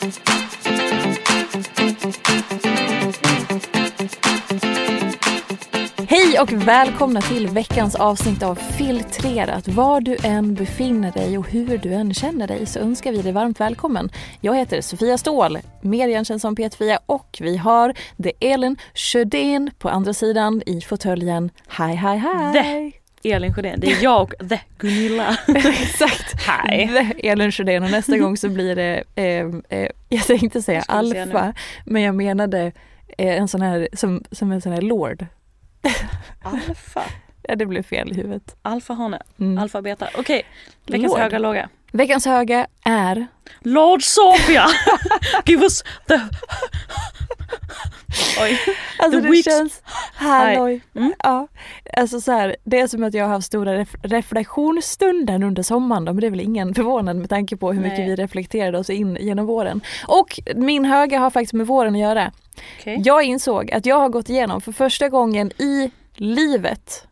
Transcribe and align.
Hej 0.00 0.12
och 6.40 6.52
välkomna 6.52 7.20
till 7.20 7.48
veckans 7.48 7.94
avsnitt 7.94 8.42
av 8.42 8.54
Filtrerat. 8.54 9.68
Var 9.68 10.00
du 10.00 10.16
än 10.24 10.54
befinner 10.54 11.12
dig 11.12 11.38
och 11.38 11.48
hur 11.48 11.78
du 11.78 11.94
än 11.94 12.14
känner 12.14 12.46
dig 12.46 12.66
så 12.66 12.78
önskar 12.78 13.12
vi 13.12 13.22
dig 13.22 13.32
varmt 13.32 13.60
välkommen. 13.60 14.10
Jag 14.40 14.56
heter 14.56 14.80
Sofia 14.80 15.18
Ståhl, 15.18 15.58
mer 15.80 16.08
igenkänd 16.08 16.40
som 16.40 16.56
Peter-Fia 16.56 16.98
och 17.06 17.38
vi 17.40 17.56
har 17.56 17.94
The 18.22 18.32
Elin 18.40 18.76
Sjödén 18.94 19.70
på 19.78 19.88
andra 19.88 20.14
sidan 20.14 20.62
i 20.66 20.80
fåtöljen. 20.80 21.50
Hi, 21.78 21.94
hi, 21.94 22.16
hi! 22.16 22.99
Elin 23.24 23.54
Sjödén, 23.54 23.80
det 23.80 23.86
är 23.86 24.02
jag 24.02 24.22
och 24.22 24.48
The 24.48 24.60
Gunilla. 24.78 25.36
Exakt! 25.48 26.34
Hi! 26.48 26.88
The 26.88 27.28
Elin 27.28 27.52
Sjödén 27.52 27.82
och 27.82 27.90
nästa 27.90 28.18
gång 28.18 28.36
så 28.36 28.48
blir 28.48 28.76
det, 28.76 29.04
eh, 29.14 29.46
eh, 29.68 29.90
jag 30.08 30.24
tänkte 30.26 30.62
säga 30.62 30.82
alfa, 30.88 31.54
men 31.84 32.02
jag 32.02 32.14
menade 32.14 32.72
eh, 33.18 33.36
en 33.38 33.48
sån 33.48 33.62
här, 33.62 33.88
som, 33.92 34.24
som 34.30 34.52
en 34.52 34.60
sån 34.60 34.72
här 34.72 34.80
lord. 34.80 35.26
Alfa. 36.42 37.02
Ja, 37.42 37.56
det 37.56 37.66
blev 37.66 37.82
fel 37.82 38.12
i 38.12 38.14
huvudet. 38.14 38.56
Alfahane. 38.62 39.22
Mm. 39.38 39.58
Alfa 39.58 39.82
beta. 39.82 40.08
Okej, 40.18 40.42
veckans 40.86 41.12
Lord. 41.12 41.20
höga 41.20 41.38
låga. 41.38 41.68
Veckans 41.92 42.26
höga 42.26 42.66
är 42.84 43.26
Lord 43.60 44.02
Sofia! 44.02 44.66
Give 45.46 45.62
us 45.62 45.82
the... 46.08 46.20
Oj. 48.42 48.58
Alltså 48.98 49.20
The 49.20 49.26
det 49.26 49.32
weeks- 49.32 49.44
känns, 49.44 49.82
halloj. 50.14 50.80
Mm. 50.94 51.12
Ja, 51.18 51.48
alltså 51.96 52.20
så 52.20 52.32
här, 52.32 52.56
det 52.64 52.80
är 52.80 52.86
som 52.86 53.04
att 53.04 53.14
jag 53.14 53.24
har 53.24 53.32
haft 53.32 53.46
stora 53.46 53.74
ref 53.76 53.94
reflektionsstunden 54.02 55.42
under 55.42 55.62
sommaren 55.62 56.04
men 56.04 56.16
det 56.16 56.26
är 56.26 56.30
väl 56.30 56.40
ingen 56.40 56.74
förvånad 56.74 57.16
med 57.16 57.28
tanke 57.28 57.56
på 57.56 57.72
hur 57.72 57.80
mycket 57.80 57.98
Nej. 57.98 58.08
vi 58.08 58.16
reflekterade 58.16 58.78
oss 58.78 58.90
in 58.90 59.16
genom 59.20 59.46
våren. 59.46 59.80
Och 60.06 60.40
min 60.56 60.84
höga 60.84 61.18
har 61.18 61.30
faktiskt 61.30 61.52
med 61.52 61.66
våren 61.66 61.94
att 61.94 62.00
göra. 62.00 62.32
Okej. 62.80 63.02
Jag 63.04 63.22
insåg 63.22 63.72
att 63.72 63.86
jag 63.86 63.98
har 63.98 64.08
gått 64.08 64.28
igenom 64.28 64.60
för 64.60 64.72
första 64.72 65.08
gången 65.08 65.50
i 65.58 65.90
livet 66.14 67.06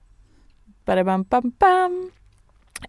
Badabam, 0.85 1.23
bam, 1.23 1.53
bam, 1.59 2.11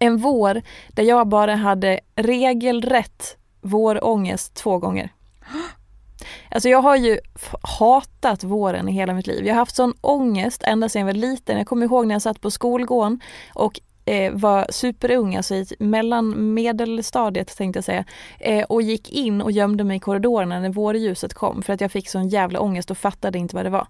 en 0.00 0.16
vår 0.16 0.62
där 0.88 1.02
jag 1.02 1.28
bara 1.28 1.54
hade 1.54 2.00
regelrätt 2.16 3.36
vårångest 3.60 4.54
två 4.54 4.78
gånger. 4.78 5.12
Alltså 6.50 6.68
jag 6.68 6.82
har 6.82 6.96
ju 6.96 7.18
hatat 7.78 8.44
våren 8.44 8.88
i 8.88 8.92
hela 8.92 9.12
mitt 9.12 9.26
liv. 9.26 9.46
Jag 9.46 9.54
har 9.54 9.58
haft 9.58 9.76
sån 9.76 9.94
ångest 10.00 10.62
ända 10.66 10.88
sedan 10.88 11.00
jag 11.00 11.06
var 11.06 11.12
liten. 11.12 11.58
Jag 11.58 11.66
kommer 11.66 11.86
ihåg 11.86 12.06
när 12.06 12.14
jag 12.14 12.22
satt 12.22 12.40
på 12.40 12.50
skolgården 12.50 13.20
och 13.54 13.80
eh, 14.04 14.32
var 14.32 14.66
superung, 14.70 15.36
alltså 15.36 15.54
i 15.54 15.66
mellan 15.78 16.54
medelstadiet 16.54 17.56
tänkte 17.56 17.76
jag 17.76 17.84
säga. 17.84 18.04
Eh, 18.38 18.64
och 18.64 18.82
gick 18.82 19.12
in 19.12 19.42
och 19.42 19.52
gömde 19.52 19.84
mig 19.84 19.96
i 19.96 20.00
korridorerna 20.00 20.60
när 20.60 20.70
vårljuset 20.70 21.34
kom 21.34 21.62
för 21.62 21.72
att 21.72 21.80
jag 21.80 21.92
fick 21.92 22.08
sån 22.08 22.28
jävla 22.28 22.60
ångest 22.60 22.90
och 22.90 22.98
fattade 22.98 23.38
inte 23.38 23.56
vad 23.56 23.64
det 23.64 23.70
var. 23.70 23.86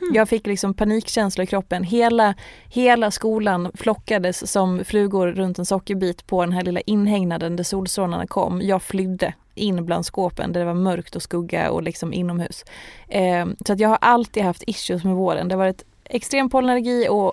Mm. 0.00 0.14
Jag 0.14 0.28
fick 0.28 0.46
liksom 0.46 0.74
panikkänsla 0.74 1.44
i 1.44 1.46
kroppen. 1.46 1.84
Hela, 1.84 2.34
hela 2.68 3.10
skolan 3.10 3.70
flockades 3.74 4.50
som 4.50 4.84
flugor 4.84 5.26
runt 5.26 5.58
en 5.58 5.66
sockerbit 5.66 6.26
på 6.26 6.44
den 6.44 6.52
här 6.52 6.62
lilla 6.62 6.80
inhägnaden 6.80 7.56
där 7.56 7.64
solstrålarna 7.64 8.26
kom. 8.26 8.62
Jag 8.62 8.82
flydde 8.82 9.34
in 9.54 9.86
bland 9.86 10.06
skåpen 10.06 10.52
där 10.52 10.60
det 10.60 10.66
var 10.66 10.74
mörkt 10.74 11.16
och 11.16 11.22
skugga 11.22 11.70
och 11.70 11.82
liksom 11.82 12.12
inomhus. 12.12 12.64
Eh, 13.08 13.46
så 13.66 13.72
att 13.72 13.80
jag 13.80 13.88
har 13.88 13.98
alltid 14.00 14.42
haft 14.42 14.62
issues 14.66 15.04
med 15.04 15.14
våren. 15.14 15.48
Det 15.48 15.54
har 15.54 15.58
varit 15.58 15.84
extrem 16.04 16.50
pollenallergi 16.50 17.08
och 17.10 17.32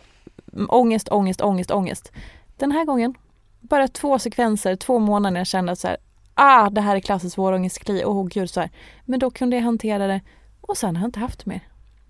ångest, 0.68 1.10
ångest, 1.12 1.42
ångest, 1.42 1.72
ångest. 1.72 2.12
Den 2.58 2.72
här 2.72 2.86
gången, 2.86 3.14
bara 3.60 3.88
två 3.88 4.20
sekvenser, 4.20 4.76
två 4.76 5.00
månader 5.00 5.34
när 5.34 5.40
jag 5.40 5.48
kände 5.48 5.72
att 5.72 5.80
så 5.80 5.88
här, 5.88 5.98
ah, 6.34 6.70
det 6.70 6.82
här 6.82 6.96
är 6.96 7.00
klassiskt 7.00 7.38
vårångestkli, 7.38 8.06
åh 8.06 8.28
gud 8.28 8.50
så 8.50 8.60
här. 8.60 8.70
Men 9.06 9.20
då 9.20 9.32
kunde 9.32 9.56
jag 9.56 9.64
hantera 9.64 10.08
det 10.08 10.22
och 10.62 10.78
sen 10.78 10.96
har 10.96 11.04
jag 11.04 11.08
inte 11.08 11.20
haft 11.20 11.46
mer. 11.46 11.62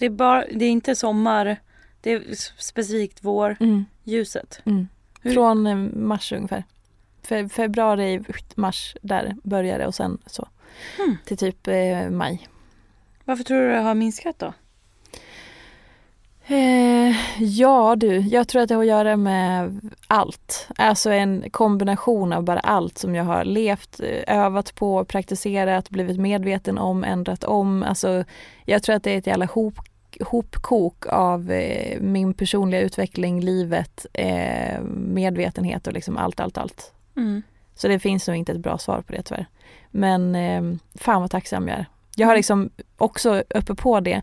Det 0.01 0.05
är, 0.05 0.09
bara, 0.09 0.45
det 0.51 0.65
är 0.65 0.69
inte 0.69 0.95
sommar, 0.95 1.57
det 2.01 2.11
är 2.11 2.23
specifikt 2.57 3.23
vårljuset. 3.23 4.61
Mm. 4.65 4.87
Hur- 5.21 5.33
Från 5.33 5.67
eh, 5.67 5.75
mars 5.93 6.31
ungefär. 6.31 6.63
Fe 7.23 7.49
februari, 7.49 8.23
mars, 8.55 8.95
där 9.01 9.35
började 9.43 9.83
det 9.83 9.87
och 9.87 9.95
sen 9.95 10.17
så. 10.25 10.47
Mm. 10.99 11.17
Till 11.25 11.37
typ 11.37 11.67
eh, 11.67 12.09
maj. 12.09 12.47
Varför 13.25 13.43
tror 13.43 13.61
du 13.61 13.69
det 13.71 13.79
har 13.79 13.93
minskat 13.95 14.39
då? 14.39 14.53
Eh, 16.47 17.15
ja 17.43 17.95
du, 17.95 18.19
jag 18.19 18.47
tror 18.47 18.61
att 18.61 18.69
det 18.69 18.75
har 18.75 18.81
att 18.81 18.87
göra 18.87 19.17
med 19.17 19.79
allt. 20.07 20.67
Alltså 20.77 21.09
en 21.11 21.49
kombination 21.51 22.33
av 22.33 22.43
bara 22.43 22.59
allt 22.59 22.97
som 22.97 23.15
jag 23.15 23.23
har 23.23 23.43
levt, 23.45 23.99
eh, 23.99 24.37
övat 24.37 24.75
på, 24.75 25.05
praktiserat, 25.05 25.89
blivit 25.89 26.19
medveten 26.19 26.77
om, 26.77 27.03
ändrat 27.03 27.43
om. 27.43 27.83
Alltså 27.83 28.23
jag 28.65 28.83
tror 28.83 28.95
att 28.95 29.03
det 29.03 29.11
är 29.11 29.17
ett 29.17 29.27
jävla 29.27 29.45
hop, 29.45 29.73
hopkok 30.21 31.05
av 31.07 31.51
eh, 31.51 32.01
min 32.01 32.33
personliga 32.33 32.81
utveckling, 32.81 33.41
livet, 33.41 34.05
eh, 34.13 34.81
medvetenhet 34.93 35.87
och 35.87 35.93
liksom 35.93 36.17
allt, 36.17 36.39
allt, 36.39 36.57
allt. 36.57 36.93
Mm. 37.17 37.41
Så 37.75 37.87
det 37.87 37.99
finns 37.99 38.27
nog 38.27 38.37
inte 38.37 38.51
ett 38.51 38.57
bra 38.57 38.77
svar 38.77 39.01
på 39.01 39.13
det 39.13 39.23
tyvärr. 39.23 39.45
Men 39.91 40.35
eh, 40.35 40.77
fan 40.95 41.21
vad 41.21 41.31
tacksam 41.31 41.67
jag 41.67 41.79
är. 41.79 41.85
Jag 42.15 42.27
har 42.27 42.35
liksom 42.35 42.69
också 42.97 43.43
uppe 43.49 43.75
på 43.75 43.99
det 43.99 44.21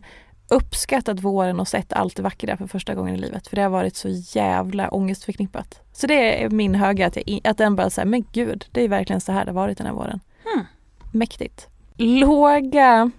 uppskattat 0.49 1.19
våren 1.19 1.59
och 1.59 1.67
sett 1.67 1.93
allt 1.93 2.15
det 2.15 2.21
vackra 2.21 2.57
för 2.57 2.67
första 2.67 2.95
gången 2.95 3.15
i 3.15 3.17
livet. 3.17 3.47
För 3.47 3.55
det 3.55 3.61
har 3.61 3.69
varit 3.69 3.95
så 3.95 4.09
jävla 4.09 4.89
ångestförknippat. 4.89 5.81
Så 5.93 6.07
det 6.07 6.43
är 6.43 6.49
min 6.49 6.75
höga, 6.75 7.07
att, 7.07 7.15
jag, 7.15 7.39
att 7.43 7.57
den 7.57 7.75
bara 7.75 7.89
säger 7.89 8.05
men 8.05 8.25
gud, 8.31 8.65
det 8.71 8.83
är 8.83 8.87
verkligen 8.87 9.21
så 9.21 9.31
här 9.31 9.45
det 9.45 9.51
har 9.51 9.55
varit 9.55 9.77
den 9.77 9.87
här 9.87 9.93
våren. 9.93 10.19
Mm. 10.53 10.65
Mäktigt. 11.11 11.67
Låga, 11.97 13.11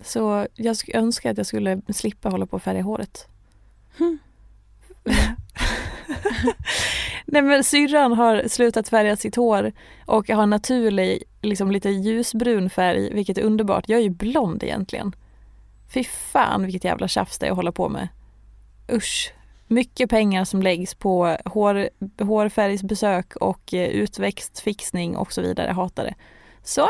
så 0.00 0.46
jag 0.54 0.72
sk- 0.74 0.96
önskar 0.96 1.30
att 1.30 1.36
jag 1.36 1.46
skulle 1.46 1.80
slippa 1.88 2.28
hålla 2.28 2.46
på 2.46 2.56
och 2.56 2.62
färga 2.62 2.82
håret. 2.82 3.28
Hmm. 3.98 4.18
Nej 7.26 7.42
men 7.42 7.64
syrran 7.64 8.12
har 8.12 8.48
slutat 8.48 8.88
färga 8.88 9.16
sitt 9.16 9.36
hår 9.36 9.72
och 10.06 10.28
har 10.28 10.46
naturlig, 10.46 11.22
liksom 11.42 11.70
lite 11.70 11.90
ljusbrun 11.90 12.70
färg, 12.70 13.14
vilket 13.14 13.38
är 13.38 13.42
underbart. 13.42 13.88
Jag 13.88 13.98
är 13.98 14.02
ju 14.02 14.08
blond 14.10 14.62
egentligen. 14.62 15.16
Fy 15.94 16.04
fan 16.04 16.62
vilket 16.62 16.84
jävla 16.84 17.08
tjafs 17.08 17.38
det 17.38 17.46
är 17.46 17.50
att 17.50 17.56
hålla 17.56 17.72
på 17.72 17.88
med. 17.88 18.08
Usch. 18.92 19.32
Mycket 19.66 20.10
pengar 20.10 20.44
som 20.44 20.62
läggs 20.62 20.94
på 20.94 21.36
hår, 21.44 21.88
hårfärgsbesök 22.24 23.36
och 23.36 23.74
eh, 23.74 23.88
utväxtfixning 23.88 25.16
och 25.16 25.32
så 25.32 25.42
vidare. 25.42 25.66
Jag 25.66 25.74
hatar 25.74 26.04
det. 26.04 26.14
Så, 26.62 26.88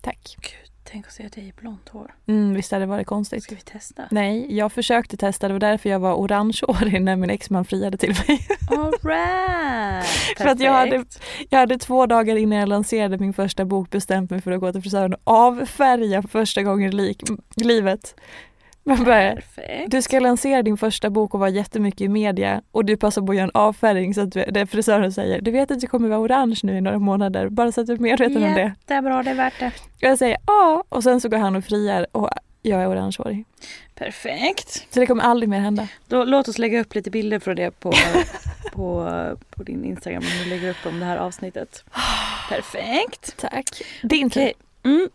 tack. 0.00 0.36
Gud, 0.40 0.71
tänk 0.92 1.06
att 1.06 1.12
se 1.12 1.28
dig 1.28 1.48
i 1.48 1.52
blont 1.60 1.88
hår. 1.88 2.14
Mm, 2.26 2.54
visst 2.54 2.72
hade 2.72 2.82
det 2.82 2.88
varit 2.88 3.06
konstigt. 3.06 3.42
Ska 3.42 3.54
vi 3.54 3.60
testa? 3.60 4.02
Nej, 4.10 4.56
jag 4.56 4.72
försökte 4.72 5.16
testa. 5.16 5.48
Det 5.48 5.54
var 5.54 5.60
därför 5.60 5.90
jag 5.90 5.98
var 5.98 6.14
orangehårig 6.14 7.02
när 7.02 7.16
min 7.16 7.30
exman 7.30 7.64
friade 7.64 7.96
till 7.96 8.14
mig. 8.28 8.46
Alright! 8.70 10.06
För 10.38 10.46
att 10.46 10.60
jag 10.60 10.72
hade, 10.72 11.04
jag 11.48 11.58
hade 11.58 11.78
två 11.78 12.06
dagar 12.06 12.36
innan 12.36 12.58
jag 12.58 12.68
lanserade 12.68 13.18
min 13.18 13.32
första 13.32 13.64
bok 13.64 13.90
bestämt 13.90 14.30
mig 14.30 14.40
för 14.40 14.52
att 14.52 14.60
gå 14.60 14.72
till 14.72 14.82
frisören 14.82 15.14
och 15.14 15.20
avfärga 15.24 16.22
för 16.22 16.28
första 16.28 16.62
gången 16.62 17.00
i 17.00 17.16
livet. 17.56 18.14
Men 18.84 19.04
bara, 19.04 19.36
du 19.86 20.02
ska 20.02 20.20
lansera 20.20 20.62
din 20.62 20.76
första 20.76 21.10
bok 21.10 21.34
och 21.34 21.40
vara 21.40 21.50
jättemycket 21.50 22.00
i 22.00 22.08
media 22.08 22.62
och 22.70 22.84
du 22.84 22.96
passar 22.96 23.22
på 23.22 23.32
att 23.32 23.36
göra 23.36 23.44
en 23.44 23.50
avfärgning 23.54 24.14
så 24.14 24.20
att 24.20 24.32
du, 24.32 24.66
frisören 24.66 25.12
säger 25.12 25.40
du 25.40 25.50
vet 25.50 25.70
att 25.70 25.80
du 25.80 25.86
kommer 25.86 26.08
vara 26.08 26.20
orange 26.20 26.60
nu 26.62 26.76
i 26.76 26.80
några 26.80 26.98
månader 26.98 27.48
bara 27.48 27.72
så 27.72 27.80
att 27.80 27.86
du 27.86 27.92
är 27.92 27.98
medveten 27.98 28.36
om 28.36 28.54
det. 28.54 28.60
Jättebra, 28.60 29.22
det 29.22 29.30
är 29.30 29.34
värt 29.34 29.60
det. 29.60 29.66
Och 29.66 30.02
jag 30.02 30.18
säger 30.18 30.36
ja 30.46 30.84
och 30.88 31.02
sen 31.02 31.20
så 31.20 31.28
går 31.28 31.38
han 31.38 31.56
och 31.56 31.64
friar 31.64 32.06
och 32.12 32.30
jag 32.62 32.82
är 32.82 32.88
orangehårig. 32.88 33.44
Perfekt. 33.94 34.86
Så 34.94 35.00
det 35.00 35.06
kommer 35.06 35.24
aldrig 35.24 35.48
mer 35.48 35.60
hända. 35.60 35.88
Då, 36.08 36.24
låt 36.24 36.48
oss 36.48 36.58
lägga 36.58 36.80
upp 36.80 36.94
lite 36.94 37.10
bilder 37.10 37.38
från 37.38 37.56
det 37.56 37.80
på, 37.80 37.92
på, 38.72 39.08
på 39.50 39.62
din 39.62 39.84
Instagram 39.84 40.22
om 40.22 40.44
du 40.44 40.50
lägger 40.50 40.70
upp 40.70 40.86
om 40.86 41.00
det 41.00 41.06
här 41.06 41.16
avsnittet. 41.16 41.84
Perfekt. 42.48 43.36
Tack. 43.36 43.82
Din 44.02 44.30
tur. 44.30 44.52
Mm. 44.82 45.08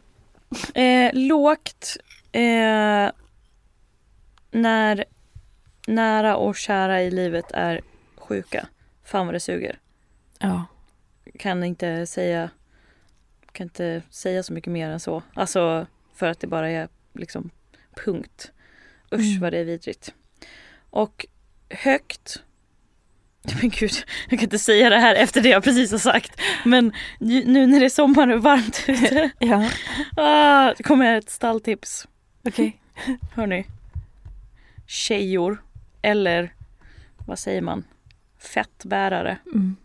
Eh, 0.74 1.12
lågt. 1.14 1.98
Eh, 2.32 3.12
när 4.52 5.06
nära 5.88 6.38
och 6.38 6.56
kära 6.56 7.02
i 7.02 7.12
livet 7.12 7.52
är 7.52 7.82
sjuka. 8.18 8.68
Fan 9.04 9.26
vad 9.26 9.36
det 9.36 9.40
suger. 9.40 9.80
Ja. 10.40 10.66
Kan 11.40 11.64
inte 11.64 12.06
säga 12.08 12.50
kan 13.52 13.66
inte 13.66 14.02
säga 14.10 14.44
så 14.44 14.54
mycket 14.54 14.74
mer 14.74 14.90
än 14.90 15.00
så. 15.00 15.24
Alltså 15.34 15.88
för 16.16 16.28
att 16.28 16.40
det 16.40 16.48
bara 16.48 16.70
är 16.70 16.88
liksom 17.14 17.50
punkt. 18.06 18.52
Usch 19.14 19.20
mm. 19.20 19.40
vad 19.40 19.54
det 19.54 19.58
är 19.58 19.64
vidrigt. 19.64 20.14
Och 20.90 21.26
högt 21.70 22.44
men 23.62 23.70
gud, 23.70 23.92
jag 24.30 24.40
kan 24.40 24.44
inte 24.46 24.60
säga 24.60 24.90
det 24.90 25.00
här 25.00 25.16
efter 25.16 25.42
det 25.42 25.50
jag 25.50 25.64
precis 25.64 25.92
har 25.92 25.98
sagt. 25.98 26.42
Men 26.66 26.94
nu 27.20 27.68
när 27.68 27.80
det 27.80 27.86
är 27.86 27.90
sommar 27.90 28.28
och 28.28 28.44
varmt 28.44 28.84
ute. 28.88 29.30
ja. 29.40 29.70
ah, 30.18 30.74
kommer 30.84 31.18
ett 31.18 31.30
stalltips. 31.30 32.08
Okej. 32.44 32.80
Okay. 32.96 33.18
Hörni 33.36 33.66
tjejor 34.88 35.64
eller 36.02 36.54
vad 37.26 37.40
säger 37.40 37.62
man? 37.62 37.84
Fettbärare. 38.38 39.38
Mm. 39.46 39.76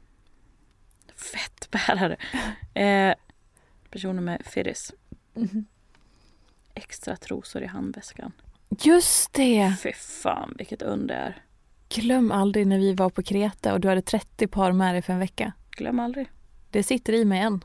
Fettbärare. 1.15 2.17
Eh, 2.75 3.15
personer 3.91 4.21
med 4.21 4.43
firis. 4.45 4.93
Mm. 5.37 5.65
Extra 6.75 7.17
trosor 7.17 7.63
i 7.63 7.67
handväskan. 7.67 8.33
Just 8.69 9.33
det! 9.33 9.75
Fy 9.83 9.93
fan 9.93 10.55
vilket 10.59 10.83
under 10.83 11.15
är. 11.15 11.43
Glöm 11.89 12.33
aldrig 12.33 12.67
när 12.67 12.79
vi 12.79 12.95
var 12.95 13.11
på 13.11 13.23
Kreta 13.23 13.73
och 13.73 13.81
du 13.81 13.89
hade 13.89 14.03
30 14.03 14.47
par 14.47 14.73
med 14.73 14.95
dig 14.95 15.03
för 15.03 15.13
en 15.13 15.19
vecka. 15.19 15.53
Glöm 15.71 16.01
aldrig. 16.01 16.31
Det 16.71 16.83
sitter 16.83 17.13
i 17.13 17.25
mig 17.25 17.41
än. 17.41 17.65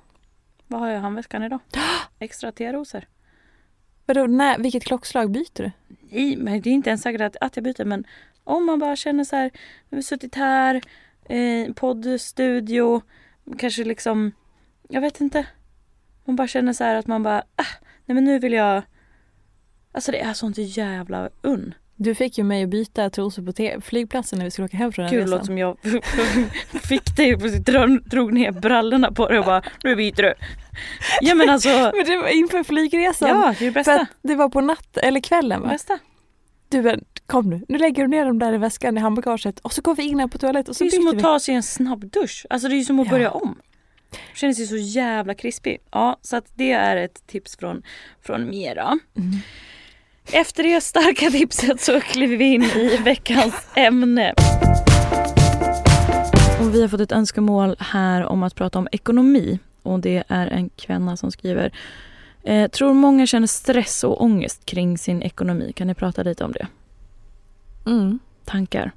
Vad 0.68 0.80
har 0.80 0.88
jag 0.88 0.98
i 0.98 1.02
handväskan 1.02 1.44
idag? 1.44 1.60
Extra 2.20 2.52
T-rosor. 2.52 3.06
Vadå, 4.06 4.28
när, 4.28 4.60
vilket 4.60 4.84
klockslag 4.84 5.32
byter 5.32 5.64
du? 5.64 5.72
Nej, 6.12 6.36
men 6.38 6.62
det 6.62 6.70
är 6.70 6.74
inte 6.74 6.90
ens 6.90 7.02
säkert 7.02 7.22
att, 7.22 7.36
att 7.42 7.56
jag 7.58 7.64
byter. 7.64 7.86
Men 7.86 8.06
om 8.44 8.66
man 8.66 8.80
bara 8.80 8.96
känner 8.96 9.24
så 9.24 9.36
här, 9.36 9.52
nu 9.90 9.96
har 9.96 9.98
vi 9.98 10.04
suttit 10.04 10.36
här, 10.36 10.82
eh, 11.26 11.74
poddstudio, 11.74 13.02
kanske 13.58 13.84
liksom, 13.84 14.32
jag 14.90 15.02
vet 15.02 15.22
inte. 15.22 15.48
Man 16.26 16.36
bara 16.36 16.48
känner 16.48 16.74
så 16.74 16.84
här 16.84 16.96
att 16.96 17.08
man 17.08 17.24
bara, 17.24 17.40
ah, 17.40 17.76
nej 18.06 18.16
men 18.16 18.24
nu 18.24 18.40
vill 18.40 18.54
jag, 18.54 18.84
alltså 19.92 20.12
det 20.12 20.20
är 20.20 20.34
sånt 20.34 20.58
jävla 20.58 21.30
unn. 21.42 21.74
Du 22.00 22.16
fick 22.16 22.38
ju 22.38 22.44
mig 22.44 22.64
att 22.64 22.70
byta 22.70 23.10
trosor 23.10 23.44
på 23.44 23.82
flygplatsen 23.82 24.40
när 24.40 24.46
vi 24.46 24.52
skulle 24.52 24.66
åka 24.66 24.78
hem 24.78 24.92
från 24.92 25.06
den 25.06 25.14
Gud, 25.14 25.24
resan. 25.24 25.46
som 25.46 25.58
jag 25.58 25.78
fick 26.84 27.16
dig 27.16 27.34
och 27.34 27.42
drog, 28.06 28.34
ner 28.34 28.52
brallorna 28.52 29.12
på 29.12 29.28
dig 29.28 29.40
och 29.40 29.46
bara, 29.46 29.62
nu 29.84 29.96
byter 29.96 30.22
du. 30.22 30.34
Ja 31.22 31.36
men 31.36 31.50
alltså. 31.50 31.70
men 31.96 32.06
det 32.06 32.18
var 32.18 32.28
inför 32.28 32.64
flygresan. 32.64 33.30
Ja, 33.30 33.56
det 33.60 33.66
är 33.66 33.70
det 33.70 33.72
bästa. 33.72 34.08
Det 34.22 34.36
var 34.36 34.50
på 34.50 34.62
natt 34.62 34.98
eller 34.98 35.20
kvällen 35.20 35.62
va? 35.62 35.68
Bästa. 35.68 36.00
Du 36.70 37.00
kom 37.26 37.50
nu, 37.50 37.66
nu 37.68 37.78
lägger 37.78 38.04
du 38.04 38.10
ner 38.10 38.26
dem 38.26 38.40
där 38.40 38.54
i 38.54 38.58
väskan 38.58 38.98
i 38.98 39.02
handbagaget 39.02 39.60
och 39.60 39.74
så 39.74 39.82
går 39.82 39.96
vi 39.96 40.04
in 40.04 40.20
här 40.20 40.28
på 40.28 40.38
toaletten 40.38 40.70
och 40.70 40.76
så 40.76 40.84
Det 40.84 40.90
är 40.90 40.92
som 40.92 41.08
att 41.08 41.16
vi. 41.16 41.22
ta 41.22 41.40
sig 41.40 41.56
en 41.56 41.64
snabb 41.64 42.12
dusch. 42.12 42.46
Alltså 42.50 42.68
det 42.68 42.76
är 42.76 42.78
ju 42.78 42.86
som 42.86 43.00
att 43.00 43.08
ja. 43.08 43.12
börja 43.12 43.32
om. 43.32 43.62
Känner 44.36 44.54
sig 44.54 44.68
så 44.68 44.78
jävla 44.78 45.34
krispig. 45.34 45.78
Ja, 45.92 46.20
så 46.22 46.36
att 46.36 46.46
det 46.56 46.72
är 46.72 46.98
ett 46.98 47.28
tips 47.28 47.58
från, 47.58 47.84
från 48.22 48.50
Mera. 48.50 49.00
Mm. 49.18 49.32
Efter 50.32 50.64
det 50.64 50.82
starka 50.82 51.30
tipset 51.30 51.82
så 51.82 52.02
kliver 52.02 52.38
vi 52.38 52.46
in 52.46 52.64
i 52.64 52.98
veckans 52.98 53.68
ämne. 53.76 54.34
Och 56.60 56.76
vi 56.76 56.82
har 56.82 56.88
fått 56.88 57.02
ett 57.02 57.12
önskemål 57.12 57.76
här 57.80 58.26
om 58.26 58.44
att 58.44 58.56
prata 58.56 58.80
om 58.80 58.88
ekonomi. 58.92 59.60
Och 59.84 60.00
det 60.00 60.24
är 60.28 60.48
en 60.48 60.70
kvinna 60.70 61.18
som 61.18 61.32
skriver 61.32 61.72
eh, 62.44 62.68
Tror 62.68 62.94
många 62.94 63.28
känner 63.28 63.48
stress 63.48 64.04
och 64.04 64.24
ångest 64.24 64.66
kring 64.66 64.98
sin 64.98 65.22
ekonomi. 65.22 65.74
Kan 65.76 65.88
ni 65.88 65.94
prata 65.94 66.24
lite 66.24 66.44
om 66.44 66.52
det? 66.52 66.68
Mm. 67.86 68.20
Tankar? 68.46 68.92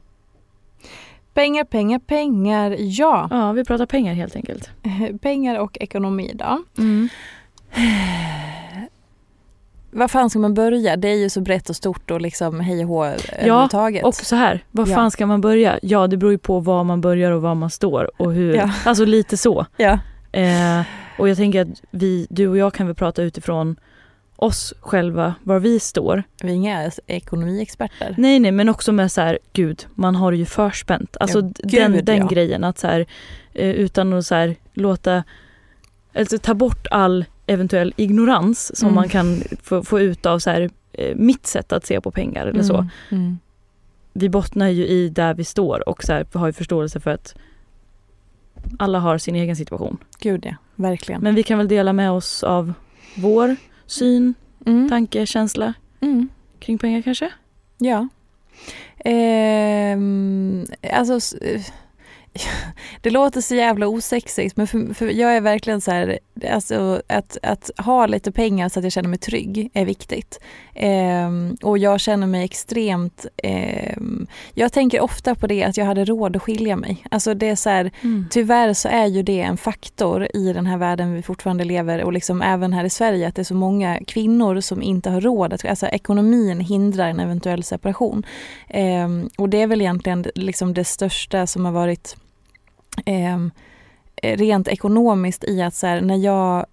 Pengar, 1.35 1.65
pengar, 1.65 1.99
pengar. 1.99 2.77
Ja. 2.79 3.29
Ja, 3.31 3.53
vi 3.53 3.65
pratar 3.65 3.87
pengar 3.87 4.15
helt 4.15 4.37
enkelt. 4.37 4.71
pengar 5.21 5.59
och 5.59 5.79
ekonomi 5.81 6.33
då. 6.35 6.63
Mm. 6.79 7.09
Var 9.91 10.09
fan 10.09 10.31
ska 10.31 10.39
man 10.39 10.55
börja? 10.55 10.97
Det 10.97 11.09
är 11.09 11.17
ju 11.17 11.31
så 11.31 11.41
brett 11.41 11.71
och 11.71 11.77
stort 11.77 12.11
och 12.11 12.21
liksom 12.21 12.61
hej 12.61 12.85
och 12.85 12.89
hå 12.89 13.13
Ja, 13.45 13.69
och 14.03 14.15
så 14.15 14.37
här. 14.37 14.65
Var 14.71 14.87
ja. 14.87 14.95
fan 14.95 15.11
ska 15.11 15.27
man 15.27 15.41
börja? 15.41 15.79
Ja, 15.83 16.07
det 16.07 16.17
beror 16.17 16.33
ju 16.33 16.39
på 16.39 16.61
var 16.61 16.85
man 16.85 17.01
börjar 17.01 17.31
och 17.31 17.43
var 17.43 17.55
man 17.55 17.71
står 17.71 18.11
och 18.21 18.33
hur. 18.33 18.55
Ja. 18.55 18.71
Alltså 18.85 19.05
lite 19.05 19.37
så. 19.37 19.67
Ja. 19.77 19.99
Eh, 20.33 20.83
och 21.19 21.29
jag 21.29 21.37
tänker 21.37 21.61
att 21.61 21.83
vi, 21.91 22.27
du 22.31 22.49
och 22.49 22.57
jag 22.57 22.75
kan 22.75 22.87
väl 22.87 22.97
prata 22.97 23.23
utifrån 23.23 23.77
oss 24.37 24.75
själva, 24.81 25.35
var 25.43 25.59
vi 25.59 25.81
står. 25.81 26.23
Vi 26.43 26.51
är 26.51 26.55
inga 26.55 26.91
ekonomiexperter. 27.07 28.15
Nej, 28.19 28.39
nej, 28.39 28.53
men 28.53 28.69
också 28.69 28.93
med 28.93 29.13
så 29.13 29.21
här, 29.21 29.39
gud, 29.53 29.87
man 29.95 30.15
har 30.15 30.33
det 30.33 30.39
ju 30.39 30.47
förspänt. 30.47 31.17
Alltså 31.21 31.41
ja, 31.41 31.51
den, 31.63 31.93
gud, 31.93 32.05
den 32.05 32.19
ja. 32.19 32.27
grejen 32.27 32.65
att 32.65 32.79
så 32.79 32.87
här, 32.87 33.07
eh, 33.53 33.71
utan 33.71 34.13
att 34.13 34.27
så 34.27 34.35
här, 34.35 34.57
låta, 34.73 35.25
alltså 36.15 36.39
ta 36.39 36.55
bort 36.55 36.87
all 36.91 37.25
eventuell 37.51 37.95
ignorans 37.97 38.77
som 38.77 38.89
mm. 38.89 38.95
man 38.95 39.09
kan 39.09 39.43
få, 39.63 39.83
få, 39.83 40.01
ut 40.01 40.27
av 40.27 40.39
så 40.39 40.51
här, 40.51 40.71
eh, 40.93 41.17
mitt 41.17 41.47
sätt 41.47 41.73
att 41.73 41.87
se 41.87 42.01
på 42.01 42.11
pengar 42.11 42.47
eller 42.47 42.63
så. 42.63 42.77
Mm. 42.77 42.89
Mm. 43.11 43.39
Vi 44.13 44.29
bottnar 44.29 44.69
ju 44.69 44.87
i 44.87 45.09
där 45.09 45.35
vi 45.35 45.45
står 45.45 45.89
och 45.89 46.05
så 46.05 46.13
här, 46.13 46.27
har 46.33 46.47
ju 46.47 46.53
förståelse 46.53 47.01
för 47.01 47.11
att 47.11 47.35
alla 48.79 48.99
har 48.99 49.19
sin 49.19 49.35
egen 49.35 49.57
situation. 49.57 49.99
Gud 50.19 50.47
ja, 50.47 50.55
verkligen. 50.75 51.23
Men 51.23 51.35
vi 51.35 51.43
kan 51.43 51.59
väl 51.59 51.69
dela 51.69 51.93
med 51.93 52.11
oss 52.11 52.43
av 52.43 52.73
vår 53.17 53.57
syn, 53.87 54.35
mm. 54.67 54.89
tanke, 54.89 55.27
känsla 55.27 55.75
mm. 56.01 56.29
kring 56.59 56.79
pengar 56.79 57.03
kanske? 57.03 57.31
Ja. 57.79 58.09
Eh, 58.99 59.99
alltså 61.01 61.37
det 63.01 63.11
låter 63.11 63.41
så 63.41 63.55
jävla 63.55 63.89
osexigt 63.89 64.57
men 64.57 64.67
för, 64.67 64.95
för 64.95 65.07
jag 65.07 65.37
är 65.37 65.41
verkligen 65.41 65.81
så 65.81 65.91
här, 65.91 66.19
alltså 66.51 67.03
att, 67.07 67.37
att 67.43 67.71
ha 67.79 68.07
lite 68.07 68.33
pengar 68.33 68.69
så 68.69 68.79
att 68.79 68.85
jag 68.85 68.93
känner 68.93 69.09
mig 69.09 69.19
trygg 69.19 69.71
är 69.75 69.85
viktigt. 69.85 70.41
Eh, 70.75 71.31
och 71.63 71.79
jag 71.79 72.01
känner 72.01 72.27
mig 72.27 72.45
extremt, 72.45 73.27
eh, 73.37 73.97
jag 74.55 74.73
tänker 74.73 75.01
ofta 75.01 75.35
på 75.35 75.47
det 75.47 75.65
att 75.65 75.77
jag 75.77 75.85
hade 75.85 76.05
råd 76.05 76.37
att 76.37 76.43
skilja 76.43 76.77
mig. 76.77 77.05
Alltså 77.11 77.35
det 77.35 77.49
är 77.49 77.57
så 77.57 77.71
här, 77.71 77.91
mm. 78.03 78.27
tyvärr 78.31 78.75
så 78.75 78.89
är 78.89 79.07
ju 79.07 79.23
det 79.23 79.41
en 79.41 79.57
faktor 79.57 80.29
i 80.35 80.53
den 80.53 80.67
här 80.67 80.79
världen 80.79 81.15
vi 81.15 81.23
fortfarande 81.23 81.65
lever 81.65 82.05
och 82.05 82.13
liksom 82.13 82.43
även 82.43 82.73
här 82.73 82.85
i 82.85 82.91
Sverige 82.91 83.29
att 83.29 83.35
det 83.35 83.43
är 83.43 83.45
så 83.45 83.55
många 83.55 84.01
kvinnor 84.07 84.61
som 84.61 84.83
inte 84.83 85.11
har 85.11 85.21
råd. 85.21 85.53
Att, 85.53 85.65
alltså 85.65 85.87
ekonomin 85.87 86.61
hindrar 86.61 87.09
en 87.09 87.21
eventuell 87.21 87.63
separation. 87.63 88.27
Eh, 88.69 89.09
och 89.39 89.49
det 89.49 89.63
är 89.63 89.67
väl 89.67 89.81
egentligen 89.81 90.25
liksom 90.35 90.75
det 90.75 90.85
största 90.85 91.47
som 91.47 91.65
har 91.65 91.73
varit 91.73 92.17
Ehm, 92.21 92.30
eh, 93.05 93.39
rent 94.23 94.69
ekonomiskt 94.69 95.45
i 95.45 95.63
att 95.63 95.75
så 95.75 95.87
här, 95.87 96.01
när 96.01 96.17
jag 96.17 96.67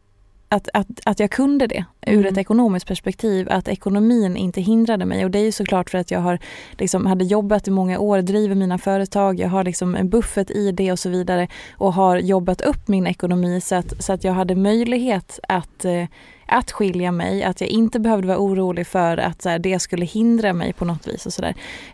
att, 0.50 0.69
att, 0.74 0.88
att 1.05 1.19
jag 1.19 1.31
kunde 1.31 1.67
det 1.67 1.86
ur 2.07 2.13
mm. 2.13 2.25
ett 2.25 2.38
ekonomiskt 2.38 2.88
perspektiv, 2.88 3.47
att 3.50 3.67
ekonomin 3.67 4.38
inte 4.38 4.62
hindrade 4.62 5.05
mig. 5.05 5.25
Och 5.25 5.31
det 5.31 5.39
är 5.39 5.43
ju 5.43 5.51
såklart 5.51 5.89
för 5.89 5.97
att 5.97 6.12
jag 6.12 6.19
har, 6.19 6.39
liksom, 6.71 7.05
hade 7.05 7.25
jobbat 7.25 7.67
i 7.67 7.71
många 7.71 8.00
år, 8.00 8.21
driver 8.21 8.55
mina 8.55 8.77
företag, 8.77 9.39
jag 9.39 9.50
har 9.50 9.63
liksom 9.63 9.95
en 9.95 10.09
buffert 10.09 10.51
i 10.51 10.71
det 10.71 10.91
och 10.91 11.00
så 11.00 11.09
vidare 11.09 11.47
och 11.71 11.93
har 11.93 12.17
jobbat 12.17 12.62
upp 12.62 12.88
min 12.88 13.07
ekonomi 13.07 13.62
så 13.62 13.75
att, 13.75 14.03
så 14.03 14.13
att 14.13 14.24
jag 14.24 14.33
hade 14.33 14.55
möjlighet 14.55 15.39
att 15.47 15.86
eh, 15.86 16.03
att 16.47 16.71
skilja 16.71 17.11
mig, 17.11 17.43
att 17.43 17.61
jag 17.61 17.69
inte 17.69 17.99
behövde 17.99 18.27
vara 18.27 18.37
orolig 18.37 18.87
för 18.87 19.17
att 19.17 19.41
så 19.41 19.49
här, 19.49 19.59
det 19.59 19.79
skulle 19.79 20.05
hindra 20.05 20.53
mig 20.53 20.73
på 20.73 20.85
något 20.85 21.07
vis. 21.07 21.25
och 21.25 21.33
Så, 21.33 21.43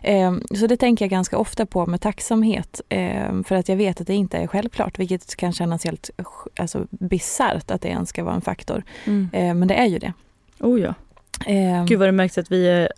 eh, 0.02 0.34
så 0.54 0.66
det 0.66 0.76
tänker 0.76 1.04
jag 1.04 1.10
ganska 1.10 1.38
ofta 1.38 1.66
på 1.66 1.86
med 1.86 2.00
tacksamhet 2.00 2.80
eh, 2.88 3.42
för 3.44 3.54
att 3.54 3.68
jag 3.68 3.76
vet 3.76 4.00
att 4.00 4.06
det 4.06 4.14
inte 4.14 4.38
är 4.38 4.46
självklart 4.46 4.98
vilket 4.98 5.36
kan 5.36 5.52
kännas 5.52 5.84
helt 5.84 6.10
alltså, 6.58 6.86
bisarrt 6.90 7.70
att 7.70 7.82
det 7.82 7.88
ens 7.88 8.08
ska 8.08 8.24
vara 8.24 8.34
en 8.34 8.40
faktor. 8.40 8.82
Mm. 9.04 9.28
Eh, 9.32 9.54
men 9.54 9.68
det 9.68 9.74
är 9.74 9.86
ju 9.86 9.98
det. 9.98 10.12
Oh 10.60 10.80
ja. 10.80 10.94
Eh. 11.46 11.84
Gud 11.84 11.98
vad 11.98 12.08
det 12.08 12.12
märks 12.12 12.38
att 12.38 12.52
vi 12.52 12.68
är 12.68 12.88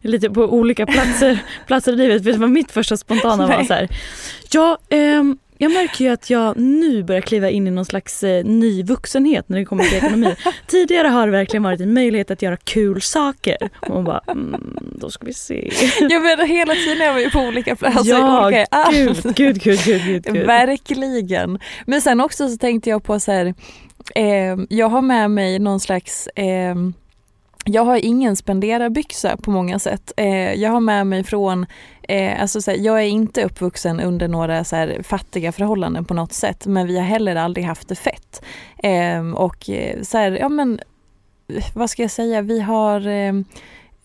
lite 0.08 0.30
på 0.30 0.42
olika 0.42 0.86
platser, 0.86 1.38
platser 1.66 1.92
i 1.92 1.96
livet. 1.96 2.22
Vet 2.22 2.34
du 2.34 2.40
vad 2.40 2.50
mitt 2.50 2.70
första 2.70 2.96
spontana 2.96 3.46
var? 3.56 3.64
Så 3.64 3.74
här, 3.74 3.88
ja, 4.52 4.78
eh, 4.88 5.22
Jag 5.58 5.72
märker 5.72 6.04
ju 6.04 6.10
att 6.10 6.30
jag 6.30 6.56
nu 6.56 7.02
börjar 7.02 7.20
kliva 7.20 7.50
in 7.50 7.66
i 7.66 7.70
någon 7.70 7.84
slags 7.84 8.24
eh, 8.24 8.44
ny 8.44 8.82
vuxenhet 8.82 9.48
när 9.48 9.58
det 9.58 9.64
kommer 9.64 9.84
till 9.84 9.96
ekonomi. 9.96 10.36
Tidigare 10.66 11.08
har 11.08 11.26
det 11.26 11.32
verkligen 11.32 11.62
varit 11.62 11.80
en 11.80 11.94
möjlighet 11.94 12.30
att 12.30 12.42
göra 12.42 12.56
kul 12.56 13.02
saker. 13.02 13.56
Och 13.80 13.94
man 13.94 14.04
bara, 14.04 14.22
mm, 14.28 14.78
då 14.92 15.10
ska 15.10 15.26
vi 15.26 15.34
se. 15.34 15.70
Jag 16.00 16.22
menar 16.22 16.46
hela 16.46 16.74
tiden 16.74 17.00
är 17.00 17.12
man 17.12 17.22
ju 17.22 17.30
på 17.30 17.40
olika 17.40 17.76
platser. 17.76 18.10
ja, 18.10 18.46
olika, 18.46 18.66
gud, 18.90 19.34
gud, 19.36 19.62
gud, 19.62 19.84
gud, 19.84 20.02
gud, 20.04 20.24
gud. 20.24 20.46
Verkligen. 20.46 21.58
Men 21.86 22.00
sen 22.00 22.20
också 22.20 22.48
så 22.48 22.56
tänkte 22.56 22.90
jag 22.90 23.04
på 23.04 23.20
så 23.20 23.32
här, 23.32 23.54
eh, 24.14 24.56
jag 24.68 24.88
har 24.88 25.02
med 25.02 25.30
mig 25.30 25.58
någon 25.58 25.80
slags 25.80 26.26
eh, 26.26 26.74
jag 27.68 27.84
har 27.84 27.96
ingen 28.04 28.36
spenderarbyxa 28.36 29.36
på 29.36 29.50
många 29.50 29.78
sätt. 29.78 30.12
Eh, 30.16 30.54
jag 30.54 30.70
har 30.70 30.80
med 30.80 31.06
mig 31.06 31.24
från, 31.24 31.66
eh, 32.02 32.42
alltså 32.42 32.62
så 32.62 32.70
här, 32.70 32.78
jag 32.78 32.98
är 32.98 33.06
inte 33.06 33.44
uppvuxen 33.44 34.00
under 34.00 34.28
några 34.28 34.64
så 34.64 34.76
här, 34.76 35.02
fattiga 35.02 35.52
förhållanden 35.52 36.04
på 36.04 36.14
något 36.14 36.32
sätt 36.32 36.66
men 36.66 36.86
vi 36.86 36.96
har 36.96 37.04
heller 37.04 37.36
aldrig 37.36 37.66
haft 37.66 37.88
det 37.88 37.94
fett. 37.94 38.42
Eh, 38.82 39.30
och 39.34 39.70
eh, 39.70 40.02
så 40.02 40.18
här, 40.18 40.30
ja 40.32 40.48
men 40.48 40.80
vad 41.74 41.90
ska 41.90 42.02
jag 42.02 42.10
säga, 42.10 42.42
vi 42.42 42.60
har 42.60 43.02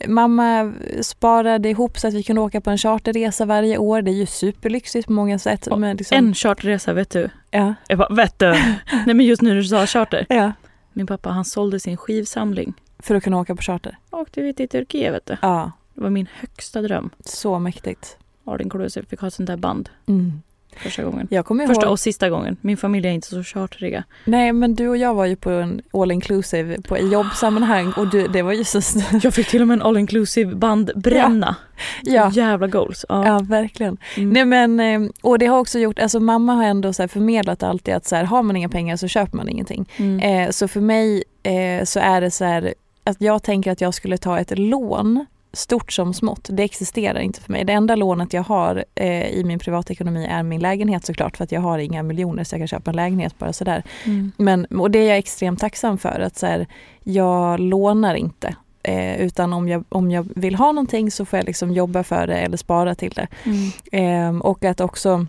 Mamma 0.08 0.74
sparade 1.02 1.70
ihop 1.70 1.98
så 2.00 2.08
att 2.08 2.14
vi 2.14 2.24
kunde 2.24 2.42
åka 2.42 2.62
på 2.62 2.70
en 2.70 2.78
charterresa 2.78 3.46
varje 3.46 3.78
år. 3.78 4.02
Det 4.02 4.12
är 4.12 4.16
ju 4.16 4.26
superlyxigt 4.26 5.08
på 5.08 5.14
många 5.14 5.40
sätt. 5.40 5.68
Men 5.78 5.98
liksom, 5.98 6.18
En 6.18 6.34
charterresa 6.34 6.94
vet 6.94 7.10
du. 7.10 7.30
ja, 7.52 7.74
Jag 7.88 7.98
bara, 7.98 8.16
vet 8.16 8.40
du. 8.40 8.46
Nej 9.06 9.16
men 9.16 9.20
just 9.20 9.42
nu 9.42 9.50
när 9.50 9.56
du 9.56 9.64
sa 9.64 9.86
charter. 9.88 10.26
ja, 10.30 10.52
Min 10.94 11.08
pappa 11.08 11.30
han 11.30 11.46
sålde 11.46 11.80
sin 11.80 11.98
skivsamling. 11.98 12.74
För 13.04 13.16
att 13.16 13.24
kunna 13.24 13.40
åka 13.40 13.56
på 13.56 13.62
charter. 13.62 13.98
Åkte 14.12 14.42
vi 14.42 14.54
till 14.54 14.70
Turkiet 14.70 15.14
vet 15.14 15.26
du. 15.26 15.38
Ja, 15.42 15.72
Det 15.94 16.02
var 16.02 16.10
min 16.10 16.28
högsta 16.40 16.82
dröm. 16.82 17.10
så 17.26 17.60
mäktigt. 17.60 18.18
All 18.46 18.62
inclusive, 18.62 19.06
fick 19.06 19.20
ha 19.20 19.28
ett 19.28 19.34
sånt 19.34 19.48
där 19.48 19.58
band 19.58 19.90
Mm. 20.06 20.42
första 20.78 21.04
gången. 21.04 21.28
Jag 21.32 21.46
kommer 21.46 21.68
Första 21.68 21.84
ihåg, 21.84 21.92
och 21.92 22.00
sista 22.00 22.30
gången. 22.30 22.58
Min 22.62 22.78
familj 22.78 23.08
är 23.08 23.12
inte 23.12 23.28
så 23.28 23.44
chartriga. 23.44 24.04
nej 24.26 24.54
men 24.54 24.76
du 24.76 24.88
och 24.90 24.98
jag 24.98 25.14
var 25.14 25.26
ju 25.26 25.36
på 25.36 25.50
en 25.50 25.82
all 25.94 26.12
inclusive 26.12 26.82
på, 26.82 26.98
i 26.98 27.10
jobbsammanhang 27.12 27.94
och 27.98 28.08
du, 28.08 28.28
det 28.28 28.42
var 28.42 28.54
ju 28.54 28.64
så, 28.64 28.82
Jag 29.24 29.34
fick 29.34 29.48
till 29.48 29.62
och 29.62 29.68
med 29.68 29.76
en 29.76 29.82
all 29.82 29.98
inclusive 29.98 30.56
band 30.56 30.92
bränna. 30.96 31.56
ja. 32.04 32.32
Jävla 32.34 32.68
goals. 32.68 33.06
Ja. 33.10 33.28
Ja, 33.28 33.40
verkligen. 33.40 33.98
Mm. 34.18 34.30
Nej, 34.30 34.46
men, 34.46 34.80
eh, 35.06 35.10
och 35.22 35.40
det 35.40 35.46
har 35.46 35.60
också 35.60 35.80
gjort, 35.80 36.00
alltså 36.00 36.20
mamma 36.20 36.54
har 36.54 36.64
ändå 36.64 36.94
så 36.94 37.08
förmedlat 37.08 37.64
alltid 37.64 37.94
att 37.94 38.06
så 38.06 38.16
här, 38.16 38.24
har 38.24 38.44
man 38.44 38.56
inga 38.56 38.70
pengar 38.70 38.96
så 38.98 39.08
köper 39.08 39.38
man 39.38 39.50
ingenting. 39.50 39.90
Mm. 39.98 40.20
Eh, 40.20 40.50
så 40.52 40.68
för 40.68 40.82
mig 40.82 41.24
eh, 41.44 41.84
så 41.86 42.00
är 42.00 42.22
det 42.22 42.32
så 42.32 42.46
här 42.46 42.74
att 43.04 43.22
jag 43.22 43.44
tänker 43.44 43.72
att 43.72 43.82
jag 43.82 43.94
skulle 43.94 44.18
ta 44.18 44.40
ett 44.40 44.60
lån, 44.60 45.26
stort 45.54 45.92
som 45.92 46.14
smått, 46.14 46.48
det 46.52 46.64
existerar 46.64 47.20
inte 47.20 47.42
för 47.42 47.52
mig. 47.52 47.66
Det 47.66 47.74
enda 47.74 47.96
lånet 47.96 48.34
jag 48.34 48.44
har 48.44 48.86
eh, 48.96 49.28
i 49.28 49.44
min 49.44 49.60
privatekonomi 49.60 50.26
är 50.26 50.44
min 50.44 50.62
lägenhet 50.62 51.06
såklart 51.06 51.38
för 51.38 51.44
att 51.44 51.52
jag 51.52 51.62
har 51.62 51.80
inga 51.80 52.04
miljoner 52.04 52.44
så 52.44 52.56
jag 52.56 52.60
kan 52.60 52.68
köpa 52.68 52.92
en 52.92 52.96
lägenhet 52.96 53.40
bara 53.40 53.54
sådär. 53.54 53.84
Mm. 54.06 54.32
Men, 54.38 54.66
och 54.66 54.92
det 54.92 55.00
är 55.00 55.10
jag 55.10 55.18
extremt 55.18 55.60
tacksam 55.60 55.98
för 55.98 56.20
att 56.20 56.38
så 56.38 56.46
här, 56.46 56.68
jag 57.04 57.60
lånar 57.60 58.16
inte. 58.16 58.56
Eh, 58.84 59.22
utan 59.22 59.54
om 59.54 59.70
jag, 59.70 59.84
om 59.90 60.12
jag 60.12 60.28
vill 60.36 60.56
ha 60.56 60.72
någonting 60.72 61.12
så 61.12 61.26
får 61.26 61.40
jag 61.40 61.46
liksom 61.46 61.72
jobba 61.72 62.04
för 62.04 62.28
det 62.28 62.38
eller 62.38 62.58
spara 62.58 62.96
till 62.96 63.12
det. 63.12 63.28
Mm. 63.44 63.72
Ehm, 63.92 64.42
och 64.42 64.66
att 64.66 64.82
också 64.82 65.26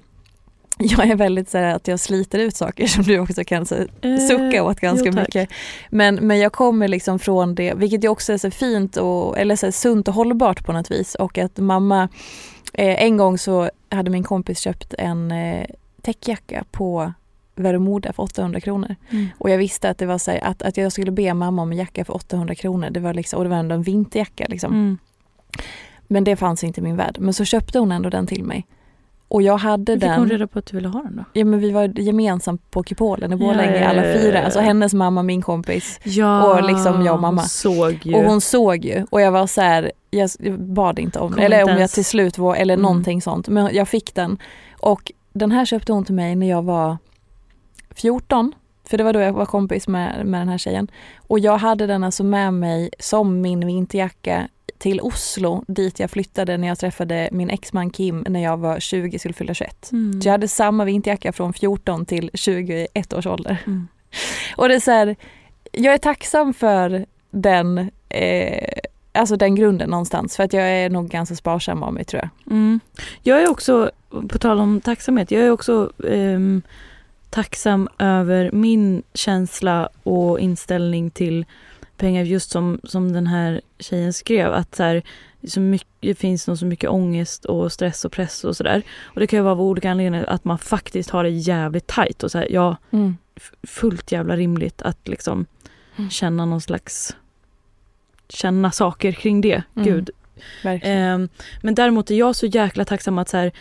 jag 0.78 1.10
är 1.10 1.16
väldigt 1.16 1.50
så 1.50 1.58
här 1.58 1.74
att 1.74 1.88
jag 1.88 2.00
sliter 2.00 2.38
ut 2.38 2.56
saker 2.56 2.86
som 2.86 3.02
du 3.02 3.18
också 3.18 3.44
kan 3.44 3.66
så, 3.66 3.76
sucka 4.28 4.64
åt 4.64 4.80
ganska 4.80 5.08
Eh, 5.08 5.14
jo, 5.14 5.20
mycket. 5.20 5.48
Men, 5.90 6.14
men 6.14 6.38
jag 6.38 6.52
kommer 6.52 6.88
liksom 6.88 7.18
från 7.18 7.54
det, 7.54 7.74
vilket 7.74 8.04
ju 8.04 8.08
också 8.08 8.32
är 8.32 8.38
så 8.38 8.50
fint 8.50 8.96
och 8.96 9.38
eller 9.38 9.56
så 9.56 9.66
här 9.66 9.70
sunt 9.70 10.08
och 10.08 10.14
hållbart 10.14 10.64
på 10.64 10.72
något 10.72 10.90
vis. 10.90 11.14
Och 11.14 11.38
att 11.38 11.58
mamma, 11.58 12.08
eh, 12.72 13.02
en 13.04 13.16
gång 13.16 13.38
så 13.38 13.70
hade 13.88 14.10
min 14.10 14.24
kompis 14.24 14.58
köpt 14.58 14.94
en 14.98 15.32
eh, 15.32 15.66
täckjacka 16.02 16.64
på 16.70 17.12
Värömoda 17.56 18.12
för 18.12 18.22
800 18.22 18.60
kronor. 18.60 18.96
Mm. 19.10 19.26
Och 19.38 19.50
jag 19.50 19.58
visste 19.58 19.90
att 19.90 19.98
det 19.98 20.06
var 20.06 20.18
så 20.18 20.30
här, 20.30 20.44
att, 20.44 20.62
att 20.62 20.76
jag 20.76 20.92
skulle 20.92 21.10
be 21.10 21.34
mamma 21.34 21.62
om 21.62 21.72
en 21.72 21.78
jacka 21.78 22.04
för 22.04 22.14
800 22.14 22.54
kronor. 22.54 22.90
Det 22.90 23.00
var 23.00 23.14
liksom, 23.14 23.36
och 23.36 23.44
det 23.44 23.50
var 23.50 23.56
ändå 23.56 23.74
en 23.74 23.82
vinterjacka. 23.82 24.46
Liksom. 24.48 24.72
Mm. 24.72 24.98
Men 26.06 26.24
det 26.24 26.36
fanns 26.36 26.64
inte 26.64 26.80
i 26.80 26.84
min 26.84 26.96
värld. 26.96 27.16
Men 27.20 27.34
så 27.34 27.44
köpte 27.44 27.78
hon 27.78 27.92
ändå 27.92 28.10
den 28.10 28.26
till 28.26 28.44
mig. 28.44 28.66
Och 29.28 29.42
jag 29.42 29.56
hade 29.56 29.92
Hur 29.92 29.98
fick 30.00 30.08
den. 30.08 30.18
hon 30.18 30.28
reda 30.28 30.46
på 30.46 30.58
att 30.58 30.66
du 30.66 30.76
ville 30.76 30.88
ha 30.88 31.02
den 31.02 31.16
då? 31.16 31.24
Ja 31.32 31.44
men 31.44 31.60
vi 31.60 31.70
var 31.70 31.98
gemensamt 32.00 32.70
på 32.70 32.82
Kupolen 32.82 33.32
i 33.32 33.36
Borlänge 33.36 33.80
Ja, 33.80 33.88
alla 33.88 34.02
fyra. 34.02 34.42
Alltså 34.42 34.60
hennes 34.60 34.94
mamma, 34.94 35.22
min 35.22 35.42
kompis. 35.42 36.00
Ja, 36.04 36.54
Och 36.58 36.62
liksom 36.64 37.04
jag 37.04 37.14
och 37.14 37.20
mamma. 37.20 37.40
hon 37.42 37.48
såg 37.48 37.98
ju. 38.02 38.14
Och 38.14 38.22
hon 38.24 38.40
såg 38.40 38.84
ju 38.84 39.06
och 39.10 39.20
jag 39.20 39.32
var 39.32 39.46
så 39.46 39.60
här, 39.60 39.92
jag 40.10 40.30
jag 40.38 40.60
bad 40.60 40.98
inte 40.98 41.18
om 41.18 41.28
Kom 41.28 41.36
det. 41.40 41.46
Eller 41.46 41.62
om 41.62 41.68
jag 41.68 41.76
ens. 41.78 41.92
till 41.92 42.04
slut 42.04 42.38
var, 42.38 42.56
eller 42.56 42.74
Mm. 42.74 42.82
någonting 42.82 43.22
sånt. 43.22 43.48
Men 43.48 43.74
jag 43.74 43.88
fick 43.88 44.14
den. 44.14 44.38
Och 44.80 45.12
den 45.32 45.52
här 45.52 45.64
köpte 45.64 45.92
hon 45.92 46.04
till 46.04 46.14
mig 46.14 46.36
när 46.36 46.48
jag 46.50 46.62
var 46.62 46.96
14. 47.94 48.52
För 48.88 48.98
det 48.98 49.04
var 49.04 49.12
då 49.12 49.20
jag 49.20 49.32
var 49.32 49.46
kompis 49.46 49.88
med, 49.88 50.26
med 50.26 50.40
den 50.40 50.48
här 50.48 50.58
tjejen. 50.58 50.88
Och 51.26 51.38
jag 51.38 51.58
hade 51.58 51.86
den 51.86 52.04
alltså 52.04 52.24
med 52.24 52.54
mig 52.54 52.90
som 52.98 53.40
min 53.40 53.66
vinterjacka 53.66 54.48
till 54.78 55.00
Oslo 55.00 55.64
dit 55.66 56.00
jag 56.00 56.10
flyttade 56.10 56.56
när 56.56 56.68
jag 56.68 56.78
träffade 56.78 57.28
min 57.32 57.50
exman 57.50 57.90
Kim 57.90 58.24
när 58.28 58.42
jag 58.42 58.56
var 58.56 58.80
20 58.80 59.18
skulle 59.18 59.34
fylla 59.34 59.54
21. 59.54 59.92
Mm. 59.92 60.22
Så 60.22 60.28
jag 60.28 60.32
hade 60.32 60.48
samma 60.48 60.84
vinterjacka 60.84 61.32
från 61.32 61.52
14 61.52 62.06
till 62.06 62.30
21 62.34 63.12
års 63.12 63.26
ålder. 63.26 63.62
Mm. 63.66 63.88
Och 64.56 64.68
det 64.68 64.74
är 64.74 64.80
så 64.80 64.90
här, 64.90 65.16
jag 65.72 65.94
är 65.94 65.98
tacksam 65.98 66.54
för 66.54 67.06
den, 67.30 67.90
eh, 68.08 68.68
alltså 69.12 69.36
den 69.36 69.54
grunden 69.54 69.90
någonstans. 69.90 70.36
För 70.36 70.44
att 70.44 70.52
jag 70.52 70.64
är 70.64 70.90
nog 70.90 71.08
ganska 71.08 71.34
sparsam 71.34 71.82
av 71.82 71.92
mig 71.92 72.04
tror 72.04 72.22
jag. 72.22 72.52
Mm. 72.52 72.80
Jag 73.22 73.42
är 73.42 73.50
också, 73.50 73.90
på 74.28 74.38
tal 74.38 74.60
om 74.60 74.80
tacksamhet, 74.80 75.30
jag 75.30 75.42
är 75.42 75.50
också 75.50 75.92
ehm, 76.08 76.62
tacksam 77.30 77.88
över 77.98 78.50
min 78.52 79.02
känsla 79.14 79.88
och 80.02 80.40
inställning 80.40 81.10
till 81.10 81.46
pengar 81.96 82.22
just 82.24 82.50
som, 82.50 82.80
som 82.84 83.12
den 83.12 83.26
här 83.26 83.60
tjejen 83.78 84.12
skrev 84.12 84.52
att 84.52 84.74
så 84.74 84.82
här, 84.82 85.02
så 85.48 85.60
mycket, 85.60 85.88
det 86.00 86.14
finns 86.14 86.48
nog 86.48 86.58
så 86.58 86.66
mycket 86.66 86.90
ångest 86.90 87.44
och 87.44 87.72
stress 87.72 88.04
och 88.04 88.12
press 88.12 88.44
och 88.44 88.56
sådär. 88.56 88.82
Och 89.02 89.20
det 89.20 89.26
kan 89.26 89.36
ju 89.38 89.42
vara 89.42 89.52
av 89.52 89.60
olika 89.62 89.90
anledningar 89.90 90.24
att 90.28 90.44
man 90.44 90.58
faktiskt 90.58 91.10
har 91.10 91.24
det 91.24 91.30
jävligt 91.30 91.86
tajt 91.86 92.22
och 92.22 92.30
så 92.30 92.38
här, 92.38 92.48
ja, 92.50 92.76
f- 93.36 93.52
fullt 93.62 94.12
jävla 94.12 94.36
rimligt 94.36 94.82
att 94.82 95.08
liksom 95.08 95.46
Mm. 95.96 96.10
känna 96.10 96.44
någon 96.44 96.60
slags 96.60 97.16
känna 98.28 98.70
saker 98.70 99.12
kring 99.12 99.40
det. 99.40 99.62
Mm. 99.76 99.88
Gud. 99.88 100.10
Ehm, 100.82 101.28
men 101.62 101.74
däremot 101.74 102.10
är 102.10 102.14
jag 102.14 102.36
så 102.36 102.46
jäkla 102.46 102.84
tacksam 102.84 103.18
att 103.18 103.28
så 103.28 103.36
här, 103.36 103.52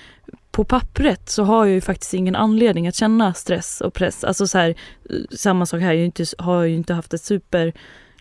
på 0.51 0.63
pappret 0.63 1.29
så 1.29 1.43
har 1.43 1.65
jag 1.65 1.73
ju 1.73 1.81
faktiskt 1.81 2.13
ingen 2.13 2.35
anledning 2.35 2.87
att 2.87 2.95
känna 2.95 3.33
stress 3.33 3.81
och 3.81 3.93
press. 3.93 4.23
Alltså 4.23 4.47
så 4.47 4.57
här, 4.57 4.69
eh, 5.09 5.15
samma 5.31 5.65
sak 5.65 5.81
här, 5.81 5.87
jag 5.87 5.93
har 5.93 5.99
ju 5.99 6.05
inte, 6.05 6.25
har 6.37 6.55
jag 6.55 6.69
ju 6.69 6.75
inte 6.75 6.93
haft 6.93 7.13
ett 7.13 7.21
super 7.21 7.73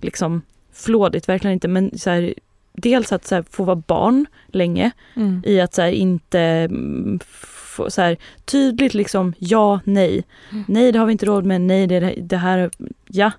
liksom 0.05 0.43
flådigt, 0.73 1.29
verkligen 1.29 1.53
inte. 1.55 1.69
Men 1.69 1.99
så 1.99 2.11
här, 2.11 2.35
dels 2.73 3.13
att 3.13 3.27
så 3.27 3.35
här, 3.35 3.45
få 3.51 3.65
vara 3.65 3.77
barn 3.77 4.27
länge 4.47 4.91
Mm. 5.17 5.43
i 5.47 5.61
att 5.61 5.75
så 5.75 5.83
här, 5.83 5.89
inte 5.91 6.41
mm, 6.41 7.19
få, 7.27 7.91
så 7.91 8.03
här, 8.03 8.17
tydligt 8.45 8.95
liksom 8.95 9.35
ja, 9.39 9.81
nej. 9.85 10.25
Mm. 10.53 10.65
Nej 10.69 10.93
det 10.93 10.99
har 10.99 11.07
vi 11.07 11.13
inte 11.13 11.27
råd 11.27 11.45
med, 11.45 11.61
nej 11.61 11.87
det, 11.87 12.01
det 12.21 12.37
här, 12.37 12.71
ja. 13.09 13.31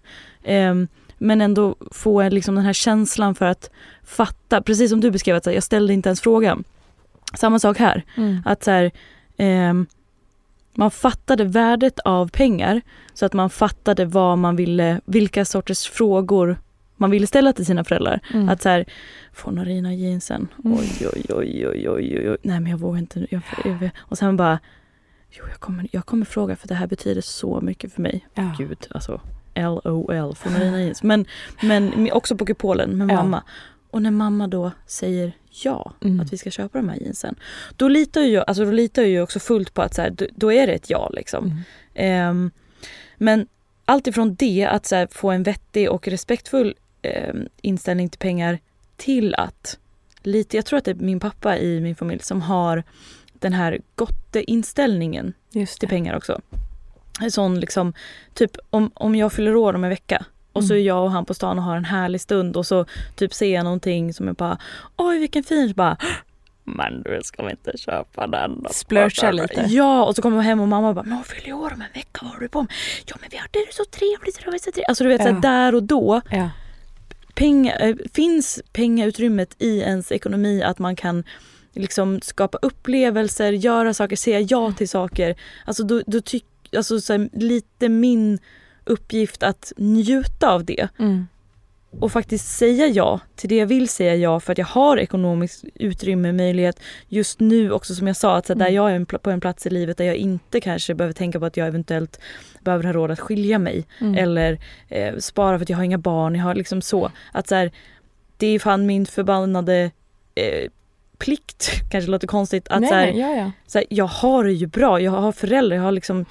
Ehm, 0.43 0.87
men 1.17 1.41
ändå 1.41 1.75
få 1.91 2.29
liksom 2.29 2.55
den 2.55 2.65
här 2.65 2.73
känslan 2.73 3.35
för 3.35 3.45
att 3.45 3.69
fatta, 4.03 4.61
precis 4.61 4.89
som 4.89 5.01
du 5.01 5.11
beskrev 5.11 5.35
att 5.35 5.45
jag 5.45 5.63
ställde 5.63 5.93
inte 5.93 6.09
ens 6.09 6.21
frågan. 6.21 6.63
Samma 7.33 7.59
sak 7.59 7.77
här, 7.77 8.03
Mm. 8.17 8.41
att 8.45 8.63
så 8.63 8.71
här, 8.71 8.91
ehm, 9.37 9.85
man 10.73 10.91
fattade 10.91 11.43
värdet 11.43 11.99
av 11.99 12.27
pengar 12.27 12.81
så 13.13 13.25
att 13.25 13.33
man 13.33 13.49
fattade 13.49 14.05
vad 14.05 14.37
man 14.37 14.55
ville, 14.55 15.01
vilka 15.05 15.45
sorters 15.45 15.87
frågor 15.87 16.57
man 16.95 17.11
ville 17.11 17.27
ställa 17.27 17.53
till 17.53 17.65
sina 17.65 17.83
föräldrar. 17.83 18.19
Mm. 18.33 18.49
Att 18.49 18.61
så 18.61 18.69
här, 18.69 18.85
får 19.33 19.51
Norina 19.51 19.93
jeansen? 19.93 20.47
Mm. 20.65 20.77
Oj, 20.79 21.07
oj, 21.13 21.25
oj, 21.29 21.67
oj, 21.67 21.89
oj, 21.89 22.29
oj. 22.29 22.37
Nej 22.41 22.59
men 22.59 22.71
jag 22.71 22.77
vågar 22.77 22.99
inte. 22.99 23.27
Jag, 23.29 23.41
jag, 23.65 23.89
och 23.97 24.17
sen 24.17 24.37
bara, 24.37 24.59
jo 25.31 25.43
jag 25.49 25.59
kommer, 25.59 25.87
jag 25.91 26.05
kommer 26.05 26.25
fråga 26.25 26.55
för 26.55 26.67
det 26.67 26.75
här 26.75 26.87
betyder 26.87 27.21
så 27.21 27.61
mycket 27.61 27.93
för 27.93 28.01
mig. 28.01 28.27
ja. 28.33 28.55
Gud, 28.57 28.87
alltså 28.89 29.21
LOL, 29.55 30.35
får 30.35 30.49
Norina 30.49 30.81
jeans. 30.81 31.03
Men, 31.03 31.25
men 31.61 32.11
också 32.11 32.37
på 32.37 32.45
kupolen 32.45 32.97
med 32.97 33.09
Ja. 33.15 33.41
Och 33.93 34.01
när 34.01 34.11
mamma 34.11 34.47
då 34.47 34.71
säger 34.85 35.33
ja, 35.63 35.93
Mm. 36.01 36.19
att 36.19 36.33
vi 36.33 36.37
ska 36.37 36.51
köpa 36.51 36.77
de 36.77 36.89
här 36.89 36.97
jeansen. 37.01 37.35
Då 37.75 37.87
litar 37.87 38.21
jag, 38.21 38.43
alltså 38.47 38.65
då 38.65 38.71
litar 38.71 39.03
jag 39.03 39.23
också 39.23 39.39
fullt 39.39 39.73
på 39.73 39.81
att 39.81 39.93
så 39.93 40.01
här, 40.01 40.09
då, 40.09 40.25
då 40.35 40.53
är 40.53 40.67
det 40.67 40.73
ett 40.73 40.89
ja 40.89 41.09
liksom. 41.09 41.45
Mm. 41.45 41.61
Ehm, 41.93 42.51
men 43.17 43.47
allt 43.85 44.07
ifrån 44.07 44.35
det, 44.35 44.65
att 44.65 44.91
här, 44.91 45.07
få 45.11 45.31
en 45.31 45.43
vettig 45.43 45.91
och 45.91 46.07
respektfull 46.07 46.75
ehm, 47.01 47.47
inställning 47.61 48.09
till 48.09 48.19
pengar 48.19 48.59
till 48.97 49.35
att 49.35 49.77
lite, 50.23 50.57
jag 50.57 50.65
tror 50.65 50.77
att 50.77 50.85
det 50.85 50.91
är 50.91 50.95
min 50.95 51.19
pappa 51.19 51.57
i 51.57 51.79
min 51.79 51.95
familj 51.95 52.21
som 52.23 52.41
har 52.41 52.83
den 53.33 53.53
här 53.53 53.79
gotte-inställningen 53.95 55.33
till 55.79 55.89
pengar 55.89 56.17
också. 56.17 56.41
En 57.21 57.31
sån 57.31 57.59
liksom, 57.59 57.93
typ 58.33 58.51
om, 58.69 58.91
om 58.93 59.15
jag 59.15 59.33
fyller 59.33 59.55
år 59.55 59.73
om 59.73 59.83
en 59.83 59.89
vecka 59.89 60.25
och 60.53 60.63
så 60.63 60.73
är 60.73 60.77
Mm. 60.77 60.87
jag 60.87 61.03
och 61.03 61.11
han 61.11 61.25
på 61.25 61.33
stan 61.33 61.57
och 61.57 61.63
har 61.63 61.75
en 61.77 61.85
härlig 61.85 62.21
stund 62.21 62.57
och 62.57 62.65
så 62.65 62.85
typ 63.15 63.33
ser 63.33 63.53
jag 63.53 63.63
någonting 63.63 64.13
som 64.13 64.27
jag 64.27 64.35
bara 64.35 64.57
oj 64.97 65.19
vilken 65.19 65.43
fin, 65.43 65.69
så 65.69 65.73
bara 65.75 65.97
men 66.65 67.01
du 67.03 67.19
ska 67.23 67.43
vi 67.43 67.51
inte 67.51 67.77
köpa 67.77 68.27
den? 68.27 68.65
Splurcha 68.71 69.31
lite. 69.31 69.65
Ja 69.69 70.05
och 70.05 70.15
så 70.15 70.21
kommer 70.21 70.35
man 70.37 70.45
hem 70.45 70.59
och 70.59 70.67
mamma 70.67 70.93
bara, 70.93 71.03
men 71.03 71.13
hon 71.13 71.23
fyller 71.23 71.53
år 71.53 71.73
om 71.73 71.81
en 71.81 71.87
vecka, 71.93 72.19
vad 72.21 72.29
håller 72.31 72.41
du 72.41 72.49
på 72.49 72.61
med? 72.61 72.71
Ja 73.05 73.15
men 73.21 73.29
vi 73.31 73.37
har 73.37 73.47
det 73.51 73.73
så 73.73 73.85
trevligt, 73.85 74.35
det 74.45 74.49
är 74.51 74.57
så 74.57 74.71
trevligt. 74.71 74.87
Alltså 74.87 75.03
du 75.03 75.09
vet 75.09 75.19
Ja. 75.21 75.27
så 75.27 75.33
här, 75.33 75.41
där 75.41 75.75
och 75.75 75.83
då 75.83 76.21
Ja. 76.31 76.49
penga, 77.35 77.75
eh, 77.75 77.95
finns 78.13 78.61
pengautrymmet 78.73 79.55
i 79.59 79.79
ens 79.79 80.11
ekonomi 80.11 80.63
att 80.63 80.79
man 80.79 80.95
kan 80.95 81.23
liksom 81.75 82.21
skapa 82.21 82.57
upplevelser, 82.61 83.51
göra 83.51 83.93
saker, 83.93 84.15
säga 84.15 84.39
ja 84.39 84.71
till 84.71 84.89
saker. 84.89 85.35
Alltså 85.65 85.83
då, 85.83 86.01
då 86.07 86.21
tycker 86.21 86.77
alltså 86.77 87.01
så 87.01 87.13
här, 87.13 87.29
lite 87.33 87.89
min 87.89 88.39
uppgift 88.85 89.43
att 89.43 89.73
njuta 89.77 90.51
av 90.51 90.65
det 90.65 90.87
Mm. 90.99 91.27
och 91.99 92.11
faktiskt 92.11 92.47
säga 92.57 92.87
ja 92.87 93.19
till 93.35 93.49
det 93.49 93.55
jag 93.55 93.65
vill 93.65 93.89
säga 93.89 94.15
ja 94.15 94.39
för 94.39 94.51
att 94.51 94.57
jag 94.57 94.65
har 94.65 94.97
ekonomiskt 94.97 95.63
utrymme, 95.75 96.31
möjlighet 96.31 96.79
just 97.07 97.39
nu 97.39 97.71
också 97.71 97.95
som 97.95 98.07
jag 98.07 98.15
sa 98.15 98.35
att 98.37 98.47
så 98.47 98.53
där 98.53 98.65
Mm. 98.65 98.75
jag 98.75 98.91
är 98.91 99.17
på 99.17 99.29
en 99.31 99.39
plats 99.41 99.65
i 99.65 99.69
livet 99.69 99.97
där 99.97 100.05
jag 100.05 100.15
inte 100.15 100.61
kanske 100.61 100.95
behöver 100.95 101.13
tänka 101.13 101.39
på 101.39 101.45
att 101.45 101.57
jag 101.57 101.67
eventuellt 101.67 102.19
behöver 102.61 102.83
ha 102.83 102.93
råd 102.93 103.11
att 103.11 103.19
skilja 103.19 103.59
mig 103.59 103.85
Mm. 104.01 104.15
eller 104.17 104.59
eh, 104.89 105.15
spara 105.17 105.57
för 105.57 105.63
att 105.63 105.69
jag 105.69 105.77
har 105.77 105.83
inga 105.83 105.97
barn. 105.97 106.35
Jag 106.35 106.43
har 106.43 106.55
liksom 106.55 106.81
så. 106.81 107.11
Att 107.31 107.47
så 107.47 107.55
här, 107.55 107.71
det 108.37 108.47
är 108.47 108.59
fan 108.59 108.85
min 108.85 109.05
förbannade 109.05 109.91
eh, 110.35 110.69
plikt, 111.17 111.71
kanske 111.91 112.11
låter 112.11 112.27
konstigt, 112.27 112.67
att 112.69 112.81
nej, 112.81 112.89
så 112.89 112.95
här, 112.95 113.05
nej, 113.05 113.19
ja, 113.19 113.35
ja. 113.35 113.51
så 113.67 113.77
här, 113.77 113.87
jag 113.89 114.05
har 114.05 114.43
det 114.43 114.53
ju 114.53 114.67
bra, 114.67 115.01
jag 115.01 115.11
har 115.11 115.31
föräldrar, 115.31 115.75
jag 115.77 115.83
har 115.83 115.91
liksom 115.91 116.25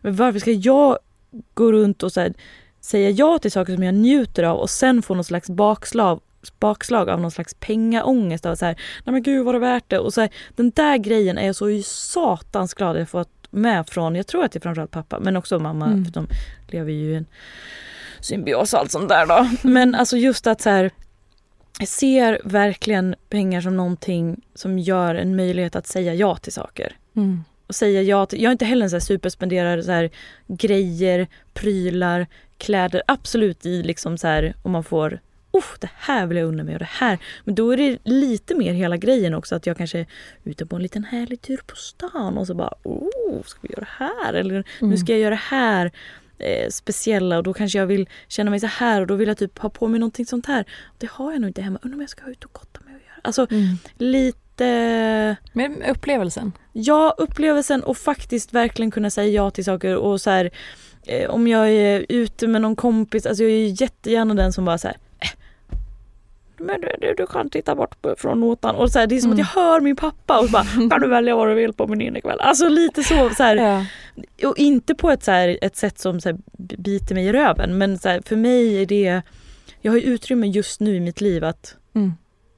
men 0.00 0.16
varför 0.16 0.38
ska 0.38 0.50
jag 0.52 0.98
gå 1.54 1.72
runt 1.72 2.02
och 2.02 2.12
så 2.12 2.20
här, 2.20 2.34
säga 2.80 3.10
ja 3.10 3.38
till 3.38 3.52
saker 3.52 3.74
som 3.74 3.82
jag 3.82 3.94
njuter 3.94 4.42
av 4.42 4.58
och 4.58 4.70
sen 4.70 5.02
få 5.02 5.14
någon 5.14 5.24
slags 5.24 5.50
bakslag, 5.50 6.20
bakslag 6.60 7.08
av 7.08 7.20
någon 7.20 7.30
slags 7.30 7.54
pengaångest 7.54 8.46
av 8.46 8.54
så 8.54 8.64
här, 8.66 8.74
nej 9.04 9.12
men 9.12 9.22
gud 9.22 9.44
var 9.44 9.52
det 9.52 9.58
värt 9.58 9.84
det? 9.90 9.98
Och 9.98 10.14
så 10.14 10.20
här, 10.20 10.30
den 10.56 10.70
där 10.70 10.96
grejen 10.96 11.38
är 11.38 11.46
jag 11.46 11.56
så 11.56 11.82
satans 11.84 12.74
glad 12.74 12.90
att 12.90 12.98
jag 12.98 13.08
fått 13.08 13.28
med 13.50 13.88
från, 13.88 14.14
jag 14.14 14.26
tror 14.26 14.44
att 14.44 14.52
det 14.52 14.58
är 14.58 14.60
framförallt 14.60 14.90
pappa 14.90 15.18
men 15.20 15.36
också 15.36 15.58
mamma 15.58 15.86
Mm. 15.86 16.04
för 16.04 16.12
de 16.12 16.26
lever 16.68 16.92
ju 16.92 17.12
i 17.12 17.14
en 17.14 17.26
symbios 18.20 18.72
och 18.72 18.80
allt 18.80 18.90
sånt 18.90 19.08
där 19.08 19.26
då. 19.26 19.48
Men 19.68 19.94
alltså 19.94 20.16
just 20.16 20.46
att 20.46 20.60
så 20.60 20.70
här, 20.70 20.90
jag 21.78 21.88
ser 21.88 22.40
verkligen 22.44 23.14
pengar 23.28 23.60
som 23.60 23.76
någonting 23.76 24.40
som 24.54 24.78
gör 24.78 25.14
en 25.14 25.36
möjlighet 25.36 25.76
att 25.76 25.86
säga 25.86 26.14
ja 26.14 26.36
till 26.36 26.52
saker 26.52 26.96
Mm. 27.16 27.44
Och 27.68 27.74
säga 27.74 28.02
ja 28.02 28.26
till, 28.26 28.42
jag 28.42 28.50
är 28.50 28.52
inte 28.52 28.64
heller 28.64 28.84
en 28.84 28.90
så 28.90 28.96
här 28.96 29.00
superspenderare 29.00 29.82
så 29.82 29.92
här 29.92 30.10
grejer, 30.46 31.26
prylar, 31.54 32.26
kläder, 32.58 33.02
absolut 33.06 33.66
i 33.66 33.82
liksom 33.82 34.18
så 34.18 34.26
här 34.26 34.54
om 34.62 34.72
man 34.72 34.84
får 34.84 35.20
oh, 35.50 35.64
det 35.80 35.90
här 35.94 36.26
vill 36.26 36.36
jag 36.36 36.48
unna 36.48 36.64
mig 36.64 36.74
och 36.74 36.78
det 36.78 36.88
här. 36.90 37.18
Men 37.44 37.54
då 37.54 37.70
är 37.70 37.76
det 37.76 37.98
lite 38.04 38.54
mer 38.54 38.72
hela 38.72 38.96
grejen 38.96 39.34
också 39.34 39.54
att 39.54 39.66
jag 39.66 39.76
kanske 39.76 39.98
är 39.98 40.06
ute 40.44 40.66
på 40.66 40.76
en 40.76 40.82
liten 40.82 41.04
härlig 41.04 41.42
tur 41.42 41.60
på 41.66 41.76
stan 41.76 42.38
och 42.38 42.46
så 42.46 42.54
bara 42.54 42.72
oh, 42.82 43.42
ska 43.44 43.60
vi 43.62 43.68
göra 43.68 43.80
det 43.80 44.04
här? 44.04 44.34
Eller 44.34 44.64
nu 44.80 44.96
ska 44.98 45.12
jag 45.12 45.20
göra 45.20 45.30
det 45.30 45.40
här 45.44 45.92
eh, 46.38 46.68
speciella 46.70 47.36
och 47.36 47.42
då 47.42 47.54
kanske 47.54 47.78
jag 47.78 47.86
vill 47.86 48.08
känna 48.28 48.50
mig 48.50 48.60
så 48.60 48.66
här 48.66 49.00
och 49.00 49.06
då 49.06 49.14
vill 49.14 49.28
jag 49.28 49.38
typ 49.38 49.58
ha 49.58 49.70
på 49.70 49.88
mig 49.88 50.00
någonting 50.00 50.26
sånt 50.26 50.46
här. 50.46 50.64
Det 50.98 51.10
har 51.10 51.32
jag 51.32 51.40
nog 51.40 51.50
inte 51.50 51.62
hemma. 51.62 51.78
Undrar 51.82 51.96
om 51.96 52.00
jag 52.00 52.10
ska 52.10 52.30
ut 52.30 52.44
och 52.44 52.52
gotta 52.52 52.80
mig 52.84 52.94
och 52.94 53.02
göra. 53.02 53.20
Alltså 53.22 53.46
Mm. 53.50 53.76
lite 53.98 54.38
Men 55.52 55.82
upplevelsen. 55.82 56.52
Ja, 56.72 57.14
upplevelsen 57.18 57.82
och 57.82 57.96
faktiskt 57.96 58.52
verkligen 58.54 58.90
kunna 58.90 59.10
säga 59.10 59.28
ja 59.28 59.50
till 59.50 59.64
saker 59.64 59.96
och 59.96 60.20
så 60.20 60.30
här 60.30 60.50
eh, 61.06 61.30
om 61.30 61.48
jag 61.48 61.70
är 61.70 62.06
ute 62.08 62.46
med 62.46 62.60
någon 62.62 62.76
kompis, 62.76 63.26
alltså 63.26 63.42
jag 63.42 63.52
är 63.52 63.56
ju 63.56 63.74
jättegärna 63.84 64.34
den 64.34 64.52
som 64.52 64.64
bara 64.64 64.78
så 64.78 64.88
här 64.88 64.96
eh, 65.20 65.28
men 66.60 66.80
du, 66.80 66.88
du, 67.00 67.14
du 67.14 67.26
kan 67.26 67.50
titta 67.50 67.74
bort 67.74 67.96
från 68.18 68.40
notan 68.40 68.74
och 68.76 68.90
så 68.90 68.98
här, 68.98 69.06
det 69.06 69.16
är 69.16 69.20
som 69.20 69.32
Mm. 69.32 69.42
att 69.44 69.54
jag 69.54 69.62
hör 69.62 69.80
min 69.80 69.96
pappa 69.96 70.40
och 70.40 70.48
bara 70.50 70.64
kan 70.90 71.00
du 71.00 71.08
välja 71.08 71.36
vad 71.36 71.48
du 71.48 71.54
vill 71.54 71.72
på 71.72 71.86
menyn 71.86 72.16
ikväll. 72.16 72.40
Alltså 72.40 72.68
lite 72.68 73.02
så, 73.04 73.30
så 73.36 73.42
Ja. 73.42 73.84
och 74.48 74.58
inte 74.58 74.94
på 74.94 75.10
ett, 75.10 75.22
så 75.24 75.30
här, 75.30 75.58
ett 75.62 75.76
sätt 75.76 75.98
som 75.98 76.20
så 76.20 76.38
biter 76.58 77.14
mig 77.14 77.26
i 77.26 77.32
röven 77.32 77.78
men 77.78 77.98
så 77.98 78.20
för 78.24 78.36
mig 78.36 78.82
är 78.82 78.86
det, 78.86 79.22
jag 79.80 79.92
har 79.92 79.96
ju 79.96 80.02
utrymme 80.04 80.46
just 80.46 80.80
nu 80.80 80.96
i 80.96 81.00
mitt 81.00 81.20
liv 81.20 81.44
att 81.44 81.74
Mm. 81.94 82.12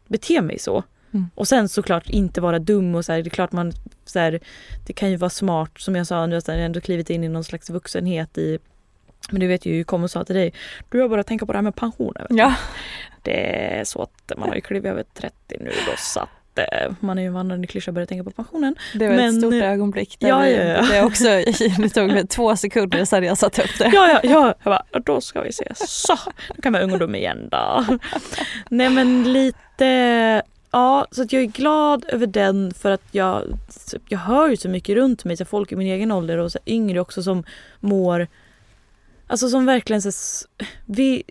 bete 0.08 0.40
mig 0.42 0.58
så. 0.58 0.82
Mm. 1.14 1.30
Och 1.34 1.48
sen 1.48 1.68
såklart 1.68 2.08
inte 2.10 2.40
vara 2.40 2.58
dum 2.58 2.94
och 2.94 3.04
så 3.04 3.12
här, 3.12 3.22
det 3.22 3.28
är 3.28 3.30
klart 3.30 3.52
man 3.52 3.72
så 4.04 4.18
här, 4.18 4.40
det 4.86 4.92
kan 4.92 5.10
ju 5.10 5.16
vara 5.16 5.30
smart 5.30 5.70
som 5.80 5.96
jag 5.96 6.06
sa 6.06 6.26
nu 6.26 6.34
har 6.46 6.54
jag 6.54 6.64
ändå 6.64 6.80
klivit 6.80 7.10
in 7.10 7.24
i 7.24 7.28
någon 7.28 7.44
slags 7.44 7.70
vuxenhet 7.70 8.38
i 8.38 8.58
men 9.30 9.40
du 9.40 9.46
vet 9.46 9.66
ju, 9.66 9.78
jag 9.78 9.86
kom 9.86 10.04
och 10.04 10.10
sa 10.10 10.24
till 10.24 10.34
dig, 10.36 10.52
du 10.88 11.00
har 11.00 11.08
börjat 11.08 11.26
tänka 11.26 11.46
på 11.46 11.52
det 11.52 11.58
här 11.58 11.62
med 11.62 11.74
pensioner. 11.76 12.26
ja. 12.30 12.54
Det 13.22 13.64
är 13.64 13.84
så 13.84 14.02
att 14.02 14.32
man 14.38 14.48
har 14.48 14.54
ju 14.54 14.60
klivit 14.60 14.84
över 14.90 15.04
30 15.14 15.34
nu 15.60 15.70
då 15.86 15.92
så 15.98 16.20
att 16.20 16.28
eh, 16.58 16.92
man 17.00 17.18
är 17.18 17.22
ju 17.22 17.26
en 17.28 17.34
vandrande 17.34 17.66
klyscha 17.66 17.90
och 17.90 17.94
börjar 17.94 18.06
tänka 18.06 18.24
på 18.24 18.30
pensionen. 18.30 18.74
Det 18.94 19.08
var 19.08 19.14
Men- 19.16 19.28
ett 19.34 19.40
stort 19.40 19.54
ögonblick. 19.54 20.16
Där 20.20 20.28
Ja, 20.28 20.38
vi, 20.40 20.56
ja, 20.56 20.62
ja. 20.64 20.82
Det, 20.82 21.02
också, 21.02 21.24
det 21.78 21.88
tog 21.88 22.06
mig 22.08 22.26
två 22.26 22.56
sekunder 22.56 23.14
hade 23.14 23.26
jag 23.26 23.38
satt 23.38 23.58
upp 23.58 23.78
det. 23.78 23.90
Ja, 23.94 24.08
ja, 24.08 24.20
ja. 24.22 24.54
Jag 24.64 24.70
bara, 24.92 25.00
då 25.04 25.20
ska 25.20 25.42
vi 25.42 25.52
se. 25.52 25.72
Så, 25.74 26.16
nu 26.56 26.62
kan 26.62 26.72
man 26.72 26.80
vara 26.80 26.92
ungdom 26.92 27.14
igen 27.14 27.48
då. 27.50 27.84
Nej 28.68 28.90
men 28.90 29.32
lite, 29.32 30.42
ja 30.72 31.06
så 31.10 31.22
att 31.22 31.32
jag 31.32 31.42
är 31.42 31.46
glad 31.46 32.04
över 32.08 32.26
den 32.26 32.74
för 32.74 32.90
att 32.90 33.02
jag, 33.10 33.58
jag 34.08 34.18
hör 34.18 34.48
ju 34.48 34.56
så 34.56 34.68
mycket 34.68 34.96
runt 34.96 35.24
mig, 35.24 35.36
så 35.36 35.44
folk 35.44 35.72
i 35.72 35.76
min 35.76 35.86
egen 35.86 36.12
ålder 36.12 36.38
och 36.38 36.52
så 36.52 36.58
yngre 36.66 37.00
också 37.00 37.22
som 37.22 37.44
mår, 37.80 38.26
alltså 39.26 39.48
som 39.48 39.66
verkligen 39.66 40.02
så, 40.02 40.10
vi, 40.86 41.22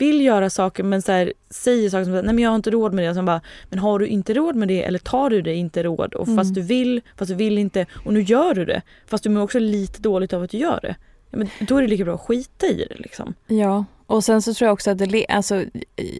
vill 0.00 0.20
göra 0.20 0.50
saker 0.50 0.82
men 0.82 1.02
så 1.02 1.12
här, 1.12 1.32
säger 1.50 1.90
saker 1.90 2.04
som 2.04 2.14
att 2.14 2.24
nej 2.24 2.34
men 2.34 2.44
jag 2.44 2.50
har 2.50 2.56
inte 2.56 2.70
råd 2.70 2.92
med 2.92 3.04
det. 3.04 3.10
Och 3.10 3.16
så 3.16 3.22
bara, 3.22 3.40
men 3.68 3.78
har 3.78 3.98
du 3.98 4.06
inte 4.06 4.34
råd 4.34 4.56
med 4.56 4.68
det 4.68 4.82
eller 4.82 4.98
tar 4.98 5.30
du 5.30 5.42
det 5.42 5.54
inte 5.54 5.82
råd? 5.82 6.14
Och 6.14 6.26
fast 6.26 6.50
Mm. 6.50 6.52
du 6.54 6.62
vill, 6.62 7.00
fast 7.16 7.28
du 7.28 7.34
vill 7.34 7.58
inte 7.58 7.86
och 8.04 8.12
nu 8.12 8.22
gör 8.22 8.54
du 8.54 8.64
det. 8.64 8.82
Fast 9.06 9.24
du 9.24 9.30
mår 9.30 9.42
också 9.42 9.58
lite 9.58 10.02
dåligt 10.02 10.32
av 10.32 10.42
att 10.42 10.50
du 10.50 10.58
gör 10.58 10.78
det. 10.82 10.96
Men 11.30 11.48
då 11.60 11.76
är 11.76 11.82
det 11.82 11.88
lika 11.88 12.04
bra 12.04 12.14
att 12.14 12.20
skita 12.20 12.66
i 12.66 12.86
det 12.88 12.94
liksom. 12.98 13.34
Ja, 13.46 13.84
och 14.06 14.24
sen 14.24 14.42
så 14.42 14.54
tror 14.54 14.66
jag 14.66 14.72
också 14.72 14.90
att 14.90 14.98
det, 14.98 15.26
alltså, 15.28 15.64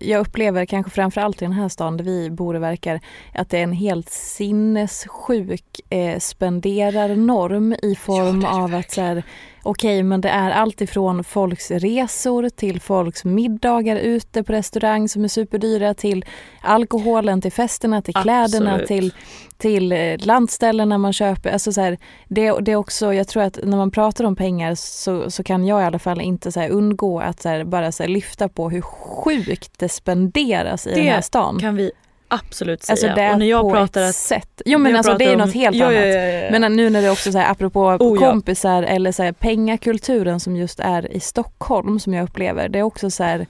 jag 0.00 0.20
upplever 0.20 0.66
kanske 0.66 0.90
framförallt 0.90 1.42
i 1.42 1.44
den 1.44 1.52
här 1.52 1.68
stan 1.68 1.96
där 1.96 2.04
vi 2.04 2.30
bor 2.30 2.54
och 2.54 2.62
verkar 2.62 3.00
att 3.34 3.50
det 3.50 3.58
är 3.58 3.62
en 3.62 3.72
helt 3.72 4.10
sinnessjuk 4.10 5.80
eh, 5.90 6.18
spenderarnorm 6.18 7.72
i 7.82 7.94
form 7.94 8.42
Ja, 8.42 8.62
av 8.64 8.74
att 8.74 8.90
så 8.90 9.00
här, 9.00 9.22
okej 9.62 10.02
men 10.02 10.20
det 10.20 10.28
är 10.28 10.50
allt 10.50 10.80
ifrån 10.80 11.24
folks 11.24 11.70
resor 11.70 12.48
till 12.48 12.80
folks 12.80 13.24
middagar 13.24 13.96
ute 13.96 14.42
på 14.42 14.52
restaurang 14.52 15.08
som 15.08 15.24
är 15.24 15.28
superdyra 15.28 15.94
till 15.94 16.24
alkoholen, 16.62 17.40
till 17.40 17.52
festerna, 17.52 18.02
till 18.02 18.14
kläderna, 18.14 18.74
Absolut. 18.74 18.88
till, 18.88 19.12
till 19.58 19.92
eh, 19.92 20.16
landställena 20.18 20.98
man 20.98 21.12
köper. 21.12 21.52
Alltså 21.52 21.72
så 21.72 21.80
här, 21.80 21.98
det, 22.28 22.52
det 22.60 22.72
är 22.72 22.76
också, 22.76 23.14
jag 23.14 23.28
tror 23.28 23.42
att 23.42 23.58
när 23.64 23.76
man 23.76 23.90
pratar 23.90 24.24
om 24.24 24.36
pengar 24.36 24.74
så, 24.74 25.30
så 25.30 25.42
kan 25.42 25.66
jag 25.66 25.82
i 25.82 25.84
alla 25.84 25.98
fall 25.98 26.20
inte 26.20 26.52
så 26.52 26.66
undgå 26.68 27.20
att 27.20 27.40
så 27.40 27.64
bara 27.64 27.92
så 27.92 28.06
lyfta 28.06 28.48
på 28.48 28.70
hur 28.70 28.80
sjukt 28.80 29.78
det 29.78 29.88
spenderas 29.88 30.86
i 30.86 30.90
Det 30.90 30.96
den 30.96 31.06
här 31.06 31.20
stan. 31.20 31.58
Kan 31.58 31.76
vi 31.76 31.92
absolut 32.30 32.82
säga. 32.82 32.92
Alltså 32.92 33.06
det 33.06 33.22
är 33.22 33.32
och 33.32 33.38
när 33.38 33.46
jag 33.46 33.62
på 33.62 33.70
pratar 33.70 34.02
ett 34.02 34.08
att, 34.08 34.14
sätt. 34.14 34.62
Jo 34.64 34.78
men 34.78 34.96
alltså 34.96 35.14
det 35.18 35.24
är 35.24 35.32
om- 35.32 35.38
något 35.38 35.54
helt 35.54 35.76
Jo, 35.76 35.84
annat. 35.84 35.94
ja, 35.96 36.00
ja, 36.06 36.16
ja, 36.16 36.38
ja. 36.52 36.58
Men 36.58 36.76
nu 36.76 36.90
när 36.90 37.02
det 37.02 37.10
också 37.10 37.32
så 37.32 37.38
här, 37.38 37.50
apropå 37.50 37.80
Oh, 38.00 38.18
ja. 38.22 38.30
kompisar 38.30 38.82
eller 38.82 39.12
så 39.12 39.22
här, 39.22 39.32
pengakulturen 39.32 40.40
som 40.40 40.56
just 40.56 40.80
är 40.80 41.12
i 41.12 41.20
Stockholm 41.20 42.00
som 42.00 42.14
jag 42.14 42.24
upplever. 42.24 42.68
Det 42.68 42.78
är 42.78 42.82
också 42.82 43.10
så 43.10 43.22
här, 43.24 43.46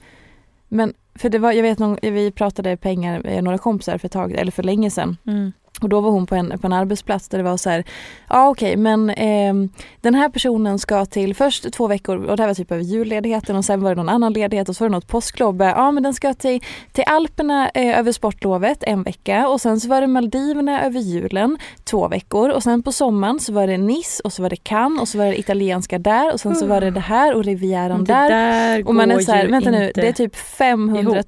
men 0.67 0.93
för 1.15 1.29
det 1.29 1.39
var, 1.39 1.51
jag 1.51 1.63
vet 1.63 1.79
någon, 1.79 1.97
vi 2.01 2.31
pratade 2.31 2.77
pengar 2.77 3.19
med 3.19 3.43
några 3.43 3.57
kompisar 3.57 3.97
för 3.97 4.05
ett 4.05 4.11
tag, 4.11 4.31
eller 4.31 4.51
för 4.51 4.63
länge 4.63 4.91
sedan. 4.91 5.17
Mm. 5.27 5.51
Och 5.81 5.89
då 5.89 6.01
var 6.01 6.11
hon 6.11 6.25
på 6.27 6.35
en, 6.35 6.59
på 6.59 6.67
en 6.67 6.73
arbetsplats 6.73 7.29
där 7.29 7.37
det 7.37 7.43
var 7.43 7.57
så 7.57 7.69
här, 7.69 7.83
ja 8.29 8.49
okej 8.49 8.77
men 8.77 9.09
ehm, 9.09 9.69
den 10.01 10.15
här 10.15 10.29
personen 10.29 10.79
ska 10.79 11.05
till 11.05 11.35
först 11.35 11.73
två 11.73 11.87
veckor 11.87 12.25
och 12.25 12.37
det 12.37 12.43
här 12.43 12.47
var 12.47 12.53
typ 12.53 12.71
över 12.71 12.83
julledigheten 12.83 13.55
och 13.55 13.65
sen 13.65 13.81
var 13.81 13.89
det 13.89 13.95
någon 13.95 14.09
annan 14.09 14.33
ledighet 14.33 14.69
och 14.69 14.75
så 14.75 14.83
var 14.83 14.89
det 14.89 14.95
något 14.95 15.07
påsklov. 15.07 15.61
Ja 15.61 15.91
men 15.91 16.03
den 16.03 16.13
ska 16.13 16.33
till, 16.33 16.63
till 16.91 17.03
Alperna 17.07 17.69
eh, 17.69 17.99
över 17.99 18.11
sportlovet 18.11 18.83
en 18.83 19.03
vecka 19.03 19.47
och 19.47 19.61
sen 19.61 19.79
så 19.79 19.87
var 19.87 20.01
det 20.01 20.07
Maldiverna 20.07 20.85
över 20.85 20.99
julen 20.99 21.57
två 21.83 22.07
veckor 22.07 22.49
och 22.49 22.63
sen 22.63 22.83
på 22.83 22.91
sommaren 22.91 23.39
så 23.39 23.53
var 23.53 23.67
det 23.67 23.77
Nice 23.77 24.21
och 24.23 24.33
så 24.33 24.41
var 24.41 24.49
det 24.49 24.55
Cannes 24.55 25.01
och 25.01 25.07
så 25.07 25.17
var 25.17 25.25
det 25.25 25.39
italienska 25.39 25.99
där 25.99 26.33
och 26.33 26.39
sen 26.39 26.55
så 26.55 26.65
var 26.65 26.81
det 26.81 26.91
det 26.91 26.99
här 26.99 27.35
och 27.35 27.43
Rivieran 27.43 28.03
där. 28.03 28.29
där 28.29 28.87
Och 28.87 28.95
man 28.95 29.11
är 29.11 29.19
så 29.19 29.31
här, 29.31 29.47
vänta 29.47 29.71
nu, 29.71 29.91
det 29.95 30.07
är 30.07 30.13
typ 30.13 30.35
500 30.35 31.23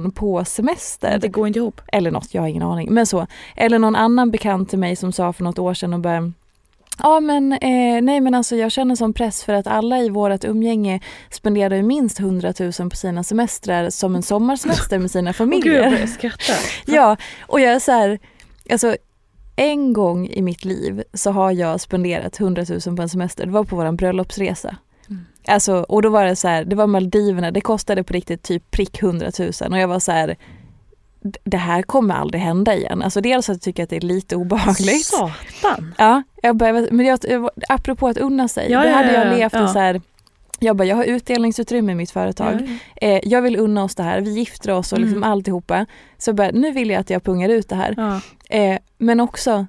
000 0.00 0.12
på 0.12 0.44
semester. 0.44 1.18
Det 1.18 1.28
går 1.28 1.46
inte 1.46 1.58
ihop. 1.58 1.80
Eller 1.92 2.10
något, 2.10 2.34
jag 2.34 2.42
har 2.42 2.48
ingen 2.48 2.62
aning. 2.62 2.94
Men 2.94 3.06
så. 3.06 3.26
Eller 3.56 3.75
någon 3.78 3.96
annan 3.96 4.30
bekant 4.30 4.70
till 4.70 4.78
mig 4.78 4.96
som 4.96 5.12
sa 5.12 5.32
för 5.32 5.44
något 5.44 5.58
år 5.58 5.74
sedan 5.74 5.94
och 5.94 6.00
bara 6.00 6.32
Ja 7.02 7.20
men 7.20 7.52
eh, 7.52 8.02
nej 8.02 8.20
men 8.20 8.34
alltså 8.34 8.56
jag 8.56 8.72
känner 8.72 8.94
som 8.94 9.12
press 9.12 9.44
för 9.44 9.52
att 9.52 9.66
alla 9.66 9.98
i 9.98 10.08
vårt 10.08 10.44
umgänge 10.44 11.00
spenderar 11.30 11.76
ju 11.76 11.82
minst 11.82 12.20
100 12.20 12.52
000 12.60 12.72
på 12.90 12.96
sina 12.96 13.24
semestrar 13.24 13.90
som 13.90 14.14
en 14.16 14.22
sommarsemester 14.22 14.98
med 14.98 15.10
sina 15.10 15.30
Åh 15.40 15.46
gud, 15.48 15.66
jag 15.66 15.84
familjer. 15.84 16.06
skratta. 16.06 16.52
ja, 16.86 17.16
och 17.40 17.60
jag 17.60 17.72
är 17.72 17.78
så 17.78 17.92
här, 17.92 18.18
alltså 18.70 18.96
en 19.56 19.92
gång 19.92 20.28
i 20.28 20.42
mitt 20.42 20.64
liv 20.64 21.02
så 21.14 21.30
har 21.30 21.52
jag 21.52 21.80
spenderat 21.80 22.40
100 22.40 22.64
000 22.86 22.96
på 22.96 23.02
en 23.02 23.08
semester. 23.08 23.46
Det 23.46 23.52
var 23.52 23.64
på 23.64 23.76
vår 23.76 23.92
bröllopsresa. 23.92 24.76
Mm. 25.08 25.24
Alltså, 25.46 25.74
och 25.74 26.02
då 26.02 26.08
var 26.08 26.24
det 26.24 26.36
så 26.36 26.48
här, 26.48 26.64
det 26.64 26.76
var 26.76 26.86
Maldiverna, 26.86 27.50
det 27.50 27.60
kostade 27.60 28.04
på 28.04 28.12
riktigt 28.12 28.42
typ 28.42 28.70
prick 28.70 29.02
100 29.02 29.30
000 29.38 29.50
och 29.70 29.78
jag 29.78 29.88
var 29.88 29.98
så 29.98 30.12
här 30.12 30.36
det 31.44 31.56
här 31.56 31.82
kommer 31.82 32.14
aldrig 32.14 32.42
hända 32.42 32.74
igen. 32.74 33.02
Alltså 33.02 33.20
dels 33.20 33.48
att 33.48 33.54
jag 33.54 33.62
tycker 33.62 33.82
att 33.82 33.90
det 33.90 33.96
är 33.96 34.00
lite 34.00 34.36
obehagligt. 34.36 35.04
Satan! 35.04 35.94
Ja, 35.98 36.22
jag 36.42 36.56
bara, 36.56 36.72
men 36.72 37.06
jag, 37.06 37.18
apropå 37.68 38.08
att 38.08 38.18
unna 38.18 38.48
sig. 38.48 38.70
Ja, 38.70 38.82
då 38.82 38.88
ja, 38.88 38.94
hade 38.94 39.12
jag 39.14 39.26
ja, 39.26 39.36
levt 39.36 39.52
ja. 39.52 39.64
i 39.64 39.68
så 39.68 39.78
här, 39.78 40.00
jag 40.58 40.76
bara, 40.76 40.84
jag 40.84 40.96
har 40.96 41.04
utdelningsutrymme 41.04 41.92
i 41.92 41.94
mitt 41.94 42.10
företag. 42.10 42.80
Eh, 42.96 43.20
jag 43.22 43.42
vill 43.42 43.56
unna 43.56 43.84
oss 43.84 43.94
det 43.94 44.02
här, 44.02 44.20
vi 44.20 44.30
gifter 44.30 44.72
oss 44.72 44.92
och 44.92 44.98
liksom 44.98 45.16
Mm. 45.18 45.30
alltihopa. 45.30 45.86
Så 46.18 46.32
bara, 46.32 46.50
nu 46.50 46.70
vill 46.72 46.90
jag 46.90 47.00
att 47.00 47.10
jag 47.10 47.24
pungar 47.24 47.48
ut 47.48 47.68
det 47.68 47.76
här. 47.76 47.94
Ja. 47.96 48.20
Eh, 48.56 48.78
men 48.98 49.20
också, 49.20 49.66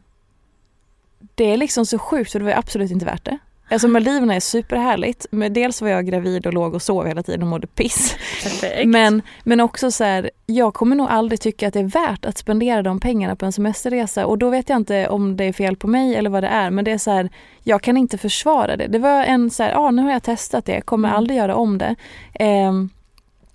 det 1.36 1.54
är 1.54 1.58
liksom 1.58 1.86
så 1.86 2.00
sjukt 2.00 2.32
så 2.32 2.40
det 2.40 2.46
var 2.46 2.52
absolut 2.52 2.92
inte 2.92 3.06
värt 3.06 3.26
det. 3.26 3.38
Alltså 3.70 3.88
Maldiverna 3.88 4.36
är 4.36 4.40
superhärligt. 4.40 5.26
Men 5.32 5.54
dels 5.54 5.82
var 5.82 5.90
jag 5.90 6.06
gravid 6.06 6.48
och 6.48 6.54
låg 6.54 6.74
och 6.74 6.82
sov 6.82 7.08
hela 7.08 7.24
tiden 7.24 7.42
och 7.42 7.48
mådde 7.48 7.68
piss. 7.68 8.16
Perfekt. 8.44 8.88
Men, 8.88 9.22
men 9.44 9.60
också 9.60 9.92
så 9.92 10.04
här, 10.04 10.32
jag 10.46 10.74
kommer 10.74 10.96
nog 10.96 11.08
aldrig 11.10 11.42
tycka 11.42 11.68
att 11.68 11.74
det 11.74 11.80
är 11.80 11.84
värt 11.84 12.26
att 12.26 12.38
spendera 12.38 12.82
de 12.82 13.00
pengarna 13.00 13.36
på 13.36 13.46
en 13.46 13.52
semesterresa. 13.54 14.26
Och 14.26 14.38
då 14.38 14.50
vet 14.50 14.70
jag 14.70 14.76
inte 14.76 15.08
om 15.08 15.38
det 15.38 15.44
är 15.44 15.54
fel 15.54 15.76
på 15.76 15.88
mig 15.88 16.16
eller 16.16 16.30
vad 16.30 16.44
det 16.44 16.48
är. 16.48 16.70
Men 16.70 16.86
det 16.86 16.92
är 16.92 16.98
så 16.98 17.12
här, 17.12 17.30
jag 17.64 17.82
kan 17.82 17.98
inte 17.98 18.18
försvara 18.18 18.78
det. 18.78 18.88
Det 18.88 19.00
var 19.00 19.24
en 19.24 19.50
så 19.50 19.64
här, 19.64 19.72
ja 19.72 19.92
nu 19.92 20.02
har 20.02 20.12
jag 20.12 20.24
testat 20.24 20.66
det, 20.66 20.82
kommer 20.82 21.08
Mm. 21.08 21.18
aldrig 21.18 21.38
göra 21.38 21.56
om 21.56 21.78
det. 21.78 21.96
Ehm, 22.34 22.90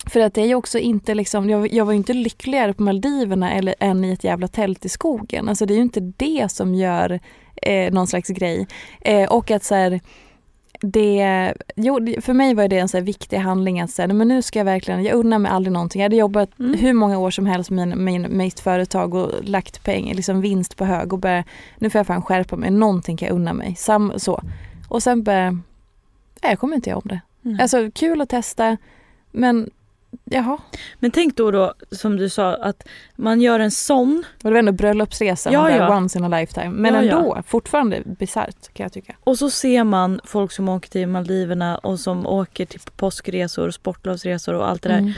för 0.06 0.20
att 0.20 0.34
det 0.34 0.40
är 0.40 0.46
ju 0.46 0.54
också 0.54 0.78
inte 0.78 1.14
liksom, 1.14 1.50
jag, 1.50 1.72
jag 1.72 1.84
var 1.84 1.92
ju 1.92 1.96
inte 1.98 2.12
lyckligare 2.14 2.72
på 2.72 2.82
Maldiverna 2.82 3.52
eller, 3.52 3.74
än 3.80 4.04
i 4.04 4.12
ett 4.12 4.24
jävla 4.24 4.48
tält 4.48 4.84
i 4.84 4.88
skogen. 4.88 5.48
Alltså 5.48 5.66
det 5.66 5.74
är 5.74 5.76
ju 5.76 5.82
inte 5.82 6.00
det 6.00 6.50
som 6.50 6.74
gör 6.74 7.20
eh, 7.62 7.92
någon 7.92 8.06
slags 8.06 8.28
grej. 8.28 8.66
Eh, 9.00 9.32
och 9.32 9.50
att 9.50 9.64
så 9.64 9.74
här, 9.74 10.00
det, 10.80 11.54
jo, 11.76 11.98
för 12.20 12.32
mig 12.32 12.54
var 12.54 12.68
det 12.68 12.78
en 12.78 12.88
så 12.88 13.00
viktig 13.00 13.36
handling 13.36 13.80
att 13.80 13.90
säga, 13.90 14.08
men 14.08 14.28
nu 14.28 14.42
ska 14.42 14.58
jag 14.58 14.64
verkligen, 14.64 15.04
jag 15.04 15.14
unnar 15.14 15.38
mig 15.38 15.52
aldrig 15.52 15.72
någonting. 15.72 16.00
Jag 16.00 16.04
hade 16.04 16.16
jobbat 16.16 16.58
Mm. 16.58 16.78
hur 16.78 16.92
många 16.92 17.18
år 17.18 17.30
som 17.30 17.46
helst 17.46 17.70
med 17.70 17.88
min, 17.88 18.04
min, 18.04 18.36
mitt 18.36 18.60
företag 18.60 19.14
och 19.14 19.30
lagt 19.42 19.84
pengar, 19.84 20.14
liksom 20.14 20.40
vinst 20.40 20.76
på 20.76 20.84
hög 20.84 21.12
och 21.12 21.18
bara, 21.18 21.44
nu 21.78 21.90
får 21.90 21.98
jag 21.98 22.06
fan 22.06 22.22
skärpa 22.22 22.56
mig, 22.56 22.70
någonting 22.70 23.16
kan 23.16 23.28
jag 23.28 23.34
unna 23.34 23.52
mig. 23.52 23.74
Sam, 23.78 24.12
så. 24.16 24.42
Och 24.88 25.02
sen 25.02 25.22
bara, 25.22 25.50
nej, 25.50 25.62
jag 26.42 26.58
kommer 26.58 26.76
inte 26.76 26.90
göra 26.90 26.98
om 26.98 27.08
det. 27.08 27.20
Mm. 27.44 27.58
Alltså 27.60 27.90
kul 27.94 28.20
att 28.20 28.28
testa, 28.28 28.76
men 29.30 29.70
jaha. 30.24 30.58
Men 30.98 31.10
tänk 31.10 31.36
då, 31.36 31.50
då, 31.50 31.74
som 31.90 32.16
du 32.16 32.28
sa, 32.28 32.54
att 32.54 32.86
man 33.16 33.40
gör 33.40 33.60
en 33.60 33.70
sån 33.70 34.24
Och 34.36 34.42
det 34.44 34.50
var 34.50 34.58
ändå 34.58 34.72
bröllopsresa, 34.72 35.52
Ja, 35.52 35.70
ja. 35.70 35.96
once 35.96 36.18
in 36.18 36.24
a 36.24 36.28
lifetime. 36.40 36.68
Men 36.70 36.94
Ja, 36.94 37.02
ja. 37.02 37.18
ändå, 37.18 37.42
fortfarande 37.46 38.02
bisarrt 38.18 38.72
kan 38.72 38.84
jag 38.84 38.92
tycka. 38.92 39.14
och 39.24 39.38
så 39.38 39.50
ser 39.50 39.84
man 39.84 40.20
folk 40.24 40.52
som 40.52 40.68
åker 40.68 40.90
till 40.90 41.06
Maldiverna 41.08 41.78
och 41.78 42.00
som 42.00 42.26
åker 42.26 42.66
till 42.66 42.80
påskresor, 42.96 43.70
sportlovsresor 43.70 44.54
och 44.54 44.68
allt 44.68 44.82
det 44.82 44.88
där. 44.88 44.98
Mm. 44.98 45.12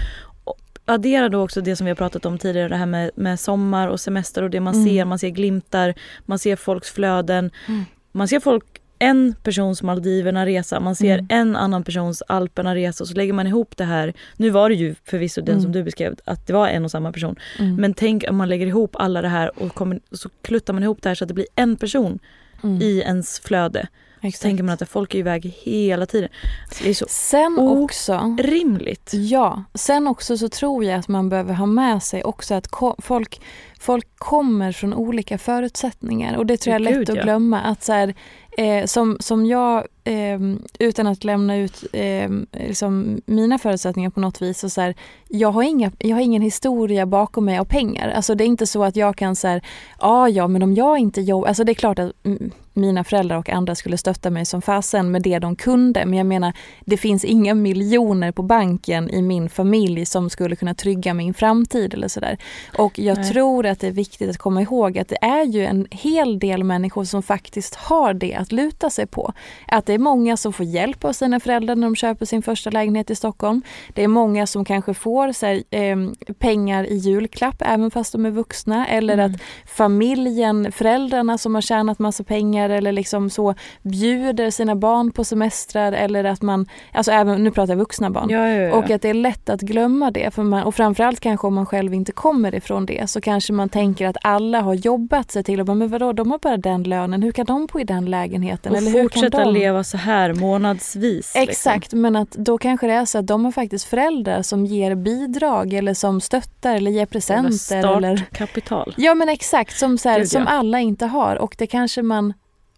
Addera 0.86 1.28
då 1.28 1.42
också 1.44 1.60
det 1.60 1.76
som 1.76 1.84
vi 1.84 1.90
har 1.90 1.96
pratat 1.96 2.26
om 2.26 2.38
tidigare, 2.38 2.68
det 2.68 2.76
här 2.76 2.86
med, 2.86 3.10
med 3.14 3.40
sommar 3.40 3.88
och 3.88 4.00
semester 4.00 4.42
och 4.42 4.50
det 4.50 4.60
man 4.60 4.74
Mm. 4.74 4.86
ser. 4.88 5.04
Man 5.04 5.18
ser 5.18 5.28
glimtar, 5.28 5.94
man 6.26 6.38
ser 6.38 6.56
folks 6.56 6.90
flöden. 6.90 7.50
Mm. 7.68 7.84
Man 8.12 8.28
ser 8.28 8.40
folk, 8.40 8.64
en 9.04 9.34
persons 9.42 9.82
Maldiverna 9.82 10.46
resa, 10.46 10.80
man 10.80 10.94
ser 10.96 11.18
Mm. 11.18 11.26
en 11.30 11.56
annan 11.56 11.84
persons 11.84 12.22
Alperna 12.28 12.74
resa 12.74 13.04
och 13.04 13.08
så 13.08 13.14
lägger 13.14 13.32
man 13.32 13.46
ihop 13.46 13.76
det 13.76 13.84
här. 13.84 14.12
Nu 14.36 14.50
var 14.50 14.68
det 14.68 14.74
ju 14.74 14.94
förvisso 15.04 15.40
den 15.40 15.48
Mm. 15.52 15.62
som 15.62 15.72
du 15.72 15.82
beskrev, 15.82 16.14
att 16.24 16.46
det 16.46 16.52
var 16.52 16.68
en 16.68 16.84
och 16.84 16.90
samma 16.90 17.12
person. 17.12 17.36
Mm. 17.58 17.76
Men 17.76 17.94
tänk 17.94 18.24
om 18.30 18.36
man 18.36 18.48
lägger 18.48 18.66
ihop 18.66 18.96
alla 18.98 19.22
det 19.22 19.28
här 19.28 19.62
och, 19.62 19.74
kommer, 19.74 20.00
så 20.12 20.28
kluttar 20.42 20.72
man 20.72 20.82
ihop 20.82 21.02
det 21.02 21.08
här 21.10 21.14
så 21.14 21.24
att 21.24 21.28
det 21.28 21.34
blir 21.34 21.46
en 21.54 21.76
person 21.76 22.18
Mm. 22.64 22.82
i 22.82 23.00
ens 23.00 23.40
flöde. 23.40 23.86
Så 24.24 24.28
Exakt. 24.28 24.42
tänker 24.42 24.64
man 24.64 24.78
att 24.80 24.88
folk 24.88 25.14
är 25.14 25.18
iväg 25.18 25.54
hela 25.62 26.06
tiden. 26.06 26.28
Så 26.70 26.84
det 26.84 26.90
är 26.90 26.94
så 26.94 27.06
Sen 27.08 27.58
också, 27.58 28.36
rimligt. 28.38 29.10
ja, 29.14 29.64
sen 29.74 30.06
också 30.06 30.38
så 30.38 30.48
tror 30.48 30.84
jag 30.84 30.98
att 30.98 31.08
man 31.08 31.28
behöver 31.28 31.54
ha 31.54 31.66
med 31.66 32.02
sig 32.02 32.24
också 32.24 32.54
att 32.54 32.68
ko- 32.68 32.96
folk, 32.98 33.40
folk 33.80 34.06
kommer 34.16 34.72
från 34.72 34.94
olika 34.94 35.38
förutsättningar 35.38 36.36
och 36.36 36.46
det 36.46 36.56
tror 36.56 36.72
jag 36.72 36.80
är 36.80 36.84
lätt 36.84 36.94
Gud, 36.94 37.10
att 37.10 37.16
ja. 37.16 37.22
glömma. 37.22 37.60
Att 37.60 37.82
så 37.82 37.92
här, 37.92 38.14
eh, 38.58 38.84
som, 38.86 39.16
som 39.20 39.46
jag, 39.46 39.86
eh, 40.04 40.40
utan 40.78 41.06
att 41.06 41.24
lämna 41.24 41.56
ut 41.56 41.84
eh, 41.92 42.30
liksom 42.52 43.20
mina 43.26 43.58
förutsättningar 43.58 44.10
på 44.10 44.20
något 44.20 44.42
vis, 44.42 44.58
så 44.58 44.70
så 44.70 44.80
här, 44.80 44.94
jag, 45.28 45.48
har 45.50 45.62
inga, 45.62 45.92
jag 45.98 46.16
har 46.16 46.22
ingen 46.22 46.42
historia 46.42 47.06
bakom 47.06 47.44
mig 47.44 47.58
av 47.58 47.64
pengar. 47.64 48.08
Alltså 48.08 48.34
det 48.34 48.44
är 48.44 48.46
inte 48.46 48.66
så 48.66 48.84
att 48.84 48.96
jag 48.96 49.16
kan 49.16 49.36
säga, 49.36 49.60
ja 50.00 50.28
ja 50.28 50.48
men 50.48 50.62
om 50.62 50.74
jag 50.74 50.98
inte 50.98 51.20
jobbar, 51.20 51.48
alltså 51.48 51.64
det 51.64 51.72
är 51.72 51.74
klart 51.74 51.98
att 51.98 52.12
mm, 52.24 52.50
mina 52.74 53.04
föräldrar 53.04 53.36
och 53.36 53.48
andra 53.50 53.74
skulle 53.74 53.98
stötta 53.98 54.30
mig 54.30 54.46
som 54.46 54.62
fasen 54.62 55.10
med 55.10 55.22
det 55.22 55.38
de 55.38 55.56
kunde. 55.56 56.06
Men 56.06 56.18
jag 56.18 56.26
menar, 56.26 56.52
det 56.84 56.96
finns 56.96 57.24
inga 57.24 57.54
miljoner 57.54 58.32
på 58.32 58.42
banken 58.42 59.10
i 59.10 59.22
min 59.22 59.48
familj 59.48 60.06
som 60.06 60.30
skulle 60.30 60.56
kunna 60.56 60.74
trygga 60.74 61.14
min 61.14 61.34
framtid 61.34 61.94
eller 61.94 62.08
sådär. 62.08 62.38
Och 62.78 62.98
jag 62.98 63.18
Nej. 63.18 63.30
tror 63.32 63.66
att 63.66 63.80
det 63.80 63.86
är 63.86 63.90
viktigt 63.92 64.30
att 64.30 64.38
komma 64.38 64.62
ihåg 64.62 64.98
att 64.98 65.08
det 65.08 65.18
är 65.24 65.44
ju 65.44 65.64
en 65.64 65.86
hel 65.90 66.38
del 66.38 66.64
människor 66.64 67.04
som 67.04 67.22
faktiskt 67.22 67.74
har 67.74 68.14
det 68.14 68.34
att 68.34 68.52
luta 68.52 68.90
sig 68.90 69.06
på. 69.06 69.32
Att 69.68 69.86
det 69.86 69.92
är 69.94 69.98
många 69.98 70.36
som 70.36 70.52
får 70.52 70.66
hjälp 70.66 71.04
av 71.04 71.12
sina 71.12 71.40
föräldrar 71.40 71.76
när 71.76 71.86
de 71.86 71.96
köper 71.96 72.26
sin 72.26 72.42
första 72.42 72.70
lägenhet 72.70 73.10
i 73.10 73.14
Stockholm. 73.14 73.62
Det 73.94 74.02
är 74.04 74.08
många 74.08 74.46
som 74.46 74.64
kanske 74.64 74.94
får 74.94 75.46
här, 75.46 75.62
eh, 75.70 75.96
pengar 76.38 76.84
i 76.84 76.96
julklapp 76.96 77.56
även 77.58 77.90
fast 77.90 78.12
de 78.12 78.26
är 78.26 78.30
vuxna. 78.30 78.86
Eller 78.86 79.14
Mm. 79.14 79.26
att 79.34 79.40
familjen, 79.66 80.72
föräldrarna 80.72 81.38
som 81.38 81.54
har 81.54 81.62
tjänat 81.62 81.98
massa 81.98 82.24
pengar 82.24 82.63
eller 82.70 82.92
liksom 82.92 83.30
så 83.30 83.54
bjuder 83.82 84.50
sina 84.50 84.76
barn 84.76 85.12
på 85.12 85.24
semestrar 85.24 85.92
eller 85.92 86.24
att 86.24 86.42
man, 86.42 86.66
alltså 86.92 87.12
även, 87.12 87.44
nu 87.44 87.50
pratar 87.50 87.72
jag 87.72 87.78
vuxna 87.78 88.10
barn. 88.10 88.30
Ja, 88.30 88.48
ja, 88.48 88.62
ja. 88.62 88.74
Och 88.74 88.90
att 88.90 89.02
det 89.02 89.08
är 89.08 89.14
lätt 89.14 89.48
att 89.48 89.60
glömma 89.60 90.10
det. 90.10 90.34
För 90.34 90.42
man, 90.42 90.62
och 90.62 90.74
framförallt 90.74 91.20
kanske 91.20 91.46
om 91.46 91.54
man 91.54 91.66
själv 91.66 91.94
inte 91.94 92.12
kommer 92.12 92.54
ifrån 92.54 92.86
det 92.86 93.10
så 93.10 93.20
kanske 93.20 93.52
man 93.52 93.68
tänker 93.68 94.06
att 94.08 94.16
alla 94.22 94.60
har 94.60 94.74
jobbat 94.74 95.30
sig 95.30 95.44
till 95.44 95.60
och 95.60 95.66
bara, 95.66 95.74
men 95.74 95.88
vadå, 95.88 96.12
de 96.12 96.30
har 96.30 96.38
bara 96.38 96.56
den 96.56 96.82
lönen, 96.82 97.22
hur 97.22 97.32
kan 97.32 97.46
de 97.46 97.66
bo 97.66 97.80
i 97.80 97.84
den 97.84 98.10
lägenheten? 98.10 98.72
och 98.72 98.78
eller 98.78 98.90
hur 98.90 98.98
kan 98.98 99.02
fortsätta 99.02 99.44
de? 99.44 99.54
leva 99.54 99.84
så 99.84 99.96
här 99.96 100.34
månadsvis. 100.34 101.32
Exakt, 101.36 101.92
men 101.92 102.16
att 102.16 102.30
då 102.30 102.58
kanske 102.58 102.86
det 102.86 102.92
är 102.92 103.04
så 103.04 103.18
att 103.18 103.26
de 103.26 103.44
har 103.44 103.52
faktiskt 103.52 103.84
föräldrar 103.84 104.42
som 104.42 104.66
ger 104.66 104.94
bidrag 104.94 105.72
eller 105.72 105.94
som 105.94 106.20
stöttar 106.20 106.74
eller 106.74 106.90
ger 106.90 107.04
Liksom. 107.12 107.44
presenter. 107.44 107.96
Eller... 107.96 108.16
Startkapital. 108.16 108.94
Ja 108.96 109.14
men 109.14 109.28
exakt, 109.28 109.78
som, 109.78 109.98
så 109.98 110.08
här, 110.08 110.18
Gud, 110.18 110.28
som 110.28 110.46
alla 110.46 110.80
inte 110.80 111.06
har 111.06 111.36
och 111.36 111.54
det 111.58 111.66
kanske 111.66 112.02
man 112.02 112.32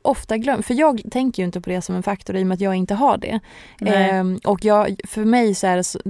ofta 0.06 0.36
glömmer. 0.36 0.62
För 0.62 0.74
jag 0.74 1.02
tänker 1.10 1.42
ju 1.42 1.46
inte 1.46 1.60
på 1.60 1.70
det 1.70 1.82
som 1.82 1.94
en 1.94 2.02
faktor 2.02 2.36
i 2.36 2.42
och 2.42 2.46
med 2.46 2.54
att 2.54 2.60
jag 2.60 2.74
inte 2.74 2.94
har 2.94 3.18
det. 3.18 3.40
Ehm, 3.80 4.38
och 4.44 4.64
jag, 4.64 5.00
för 5.04 5.24
mig 5.24 5.54
så 5.54 5.66
är 5.66 5.76
det 5.76 5.84
så, 5.84 6.00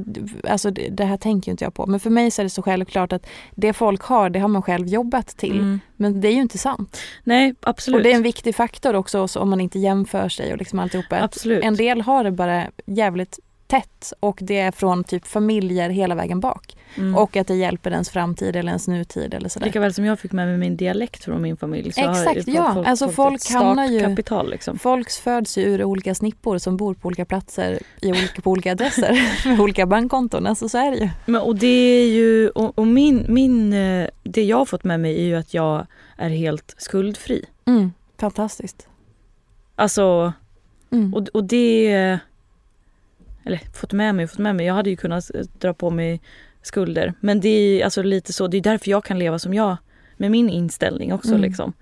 alltså 0.49 0.71
det, 0.71 0.89
det 0.89 1.05
här 1.05 1.17
tänker 1.17 1.49
ju 1.49 1.51
inte 1.51 1.65
jag 1.65 1.75
på, 1.75 1.87
men 1.87 2.01
för 2.01 2.11
mig 2.11 2.31
så 2.31 2.43
är 2.43 2.45
det 2.45 2.51
så 2.51 2.63
självklart 2.63 3.13
att 3.13 3.27
det 3.55 3.73
folk 3.73 4.03
har, 4.03 4.31
det 4.31 4.39
har 4.39 4.49
man 4.49 4.63
själv 4.63 4.87
jobbat 4.87 5.29
till. 5.29 5.59
Mm. 5.59 5.81
Men 5.97 6.21
det 6.21 6.29
är 6.29 6.33
ju 6.33 6.41
inte 6.41 6.59
sant. 6.59 7.01
Nej, 7.25 7.55
absolut. 7.61 7.97
Och 7.97 8.03
det 8.03 8.13
är 8.13 8.17
en 8.17 8.23
viktig 8.23 8.55
faktor 8.55 8.95
också 8.95 9.29
så 9.29 9.41
om 9.41 9.51
man 9.51 9.61
inte 9.61 9.79
jämför 9.79 10.29
sig 10.29 10.53
och 10.53 10.59
liksom 10.59 10.79
alltihopa. 10.79 11.23
Absolut. 11.23 11.65
En 11.65 11.77
del 11.77 12.01
har 12.01 12.25
det 12.25 12.31
bara 12.31 12.67
jävligt 12.87 13.39
tätt 13.67 14.13
och 14.21 14.39
det 14.41 14.59
är 14.59 14.73
från 14.73 15.05
typ 15.05 15.27
familjer 15.27 15.91
hela 15.91 16.15
vägen 16.15 16.41
bak. 16.41 16.76
Mm. 16.99 17.15
Och 17.17 17.37
att 17.37 17.47
det 17.47 17.55
hjälper 17.55 17.91
ens 17.91 18.11
framtid 18.11 18.57
eller 18.57 18.69
ens 18.69 18.89
nutid 18.89 19.35
eller 19.35 19.49
sådär. 19.49 19.67
Lika 19.67 19.81
väl 19.81 19.95
som 19.95 20.05
jag 20.05 20.19
fick 20.19 20.33
med 20.33 20.49
mig 20.49 20.59
min 20.59 20.77
dialekt 20.77 21.25
från 21.25 21.43
min 21.43 21.57
familj. 21.57 21.93
Så 21.93 22.11
Exakt, 22.11 22.49
ju 22.49 22.53
ja. 22.53 22.85
Alltså 22.87 23.09
folk 23.09 23.51
hamnar 23.51 23.87
ju- 23.87 23.99
startkapital 23.99 24.51
liksom. 24.51 24.79
Folk 24.79 25.11
föds 25.11 25.59
ju 25.59 25.63
ur 25.63 25.85
olika 25.85 26.15
snippor 26.15 26.59
som 26.59 26.77
bor 26.77 26.95
på 26.95 27.07
olika 27.07 27.25
platser 27.25 27.79
i 28.03 28.11
olika, 28.11 28.43
på 28.43 28.51
olika 28.51 28.73
adresser 28.73 29.19
med 29.49 29.61
olika 29.61 29.87
bankkonton. 29.87 30.47
Alltså 30.47 30.69
så 30.69 30.79
är 30.79 30.91
det 30.91 30.97
ju. 30.97 31.09
Men, 31.27 31.41
och 31.41 31.57
det 31.57 31.67
är 32.03 32.07
ju, 32.07 32.49
och, 32.49 32.79
och 32.79 32.87
min, 32.87 33.27
min, 33.29 33.73
eh, 33.73 34.09
det 34.23 34.43
jag 34.45 34.57
har 34.57 34.65
fått 34.65 34.85
med 34.85 35.01
mig 35.01 35.17
är 35.21 35.25
ju 35.25 35.37
att 35.37 35.55
jag 35.55 35.87
är 36.17 36.29
helt 36.31 36.75
skuldfri. 36.79 37.45
Mm, 37.65 37.93
fantastiskt. 38.19 38.89
Alltså, 39.75 40.33
Mm. 40.91 41.15
och, 41.15 41.29
och 41.29 41.45
det, 41.45 41.87
eller 43.45 43.61
fått 43.75 43.93
med 43.93 44.15
mig 44.15 44.27
fått 44.27 44.39
med 44.39 44.57
mig, 44.57 44.67
jag 44.67 44.75
hade 44.75 44.91
ju 44.91 44.97
kunnat 44.97 45.31
dra 45.59 45.75
på 45.75 45.91
mig 45.91 46.21
skulder. 46.67 47.15
Men 47.21 47.41
det 47.41 47.49
är 47.49 47.85
alltså 47.85 48.03
lite 48.03 48.33
så, 48.33 48.47
det 48.47 48.57
är 48.57 48.61
därför 48.61 48.91
jag 48.91 49.05
kan 49.05 49.19
leva 49.19 49.39
som 49.39 49.55
jag, 49.55 49.77
med 50.17 50.31
min 50.31 50.51
inställning 50.51 51.13
också 51.13 51.29
Mm. 51.29 51.41
liksom. 51.41 51.73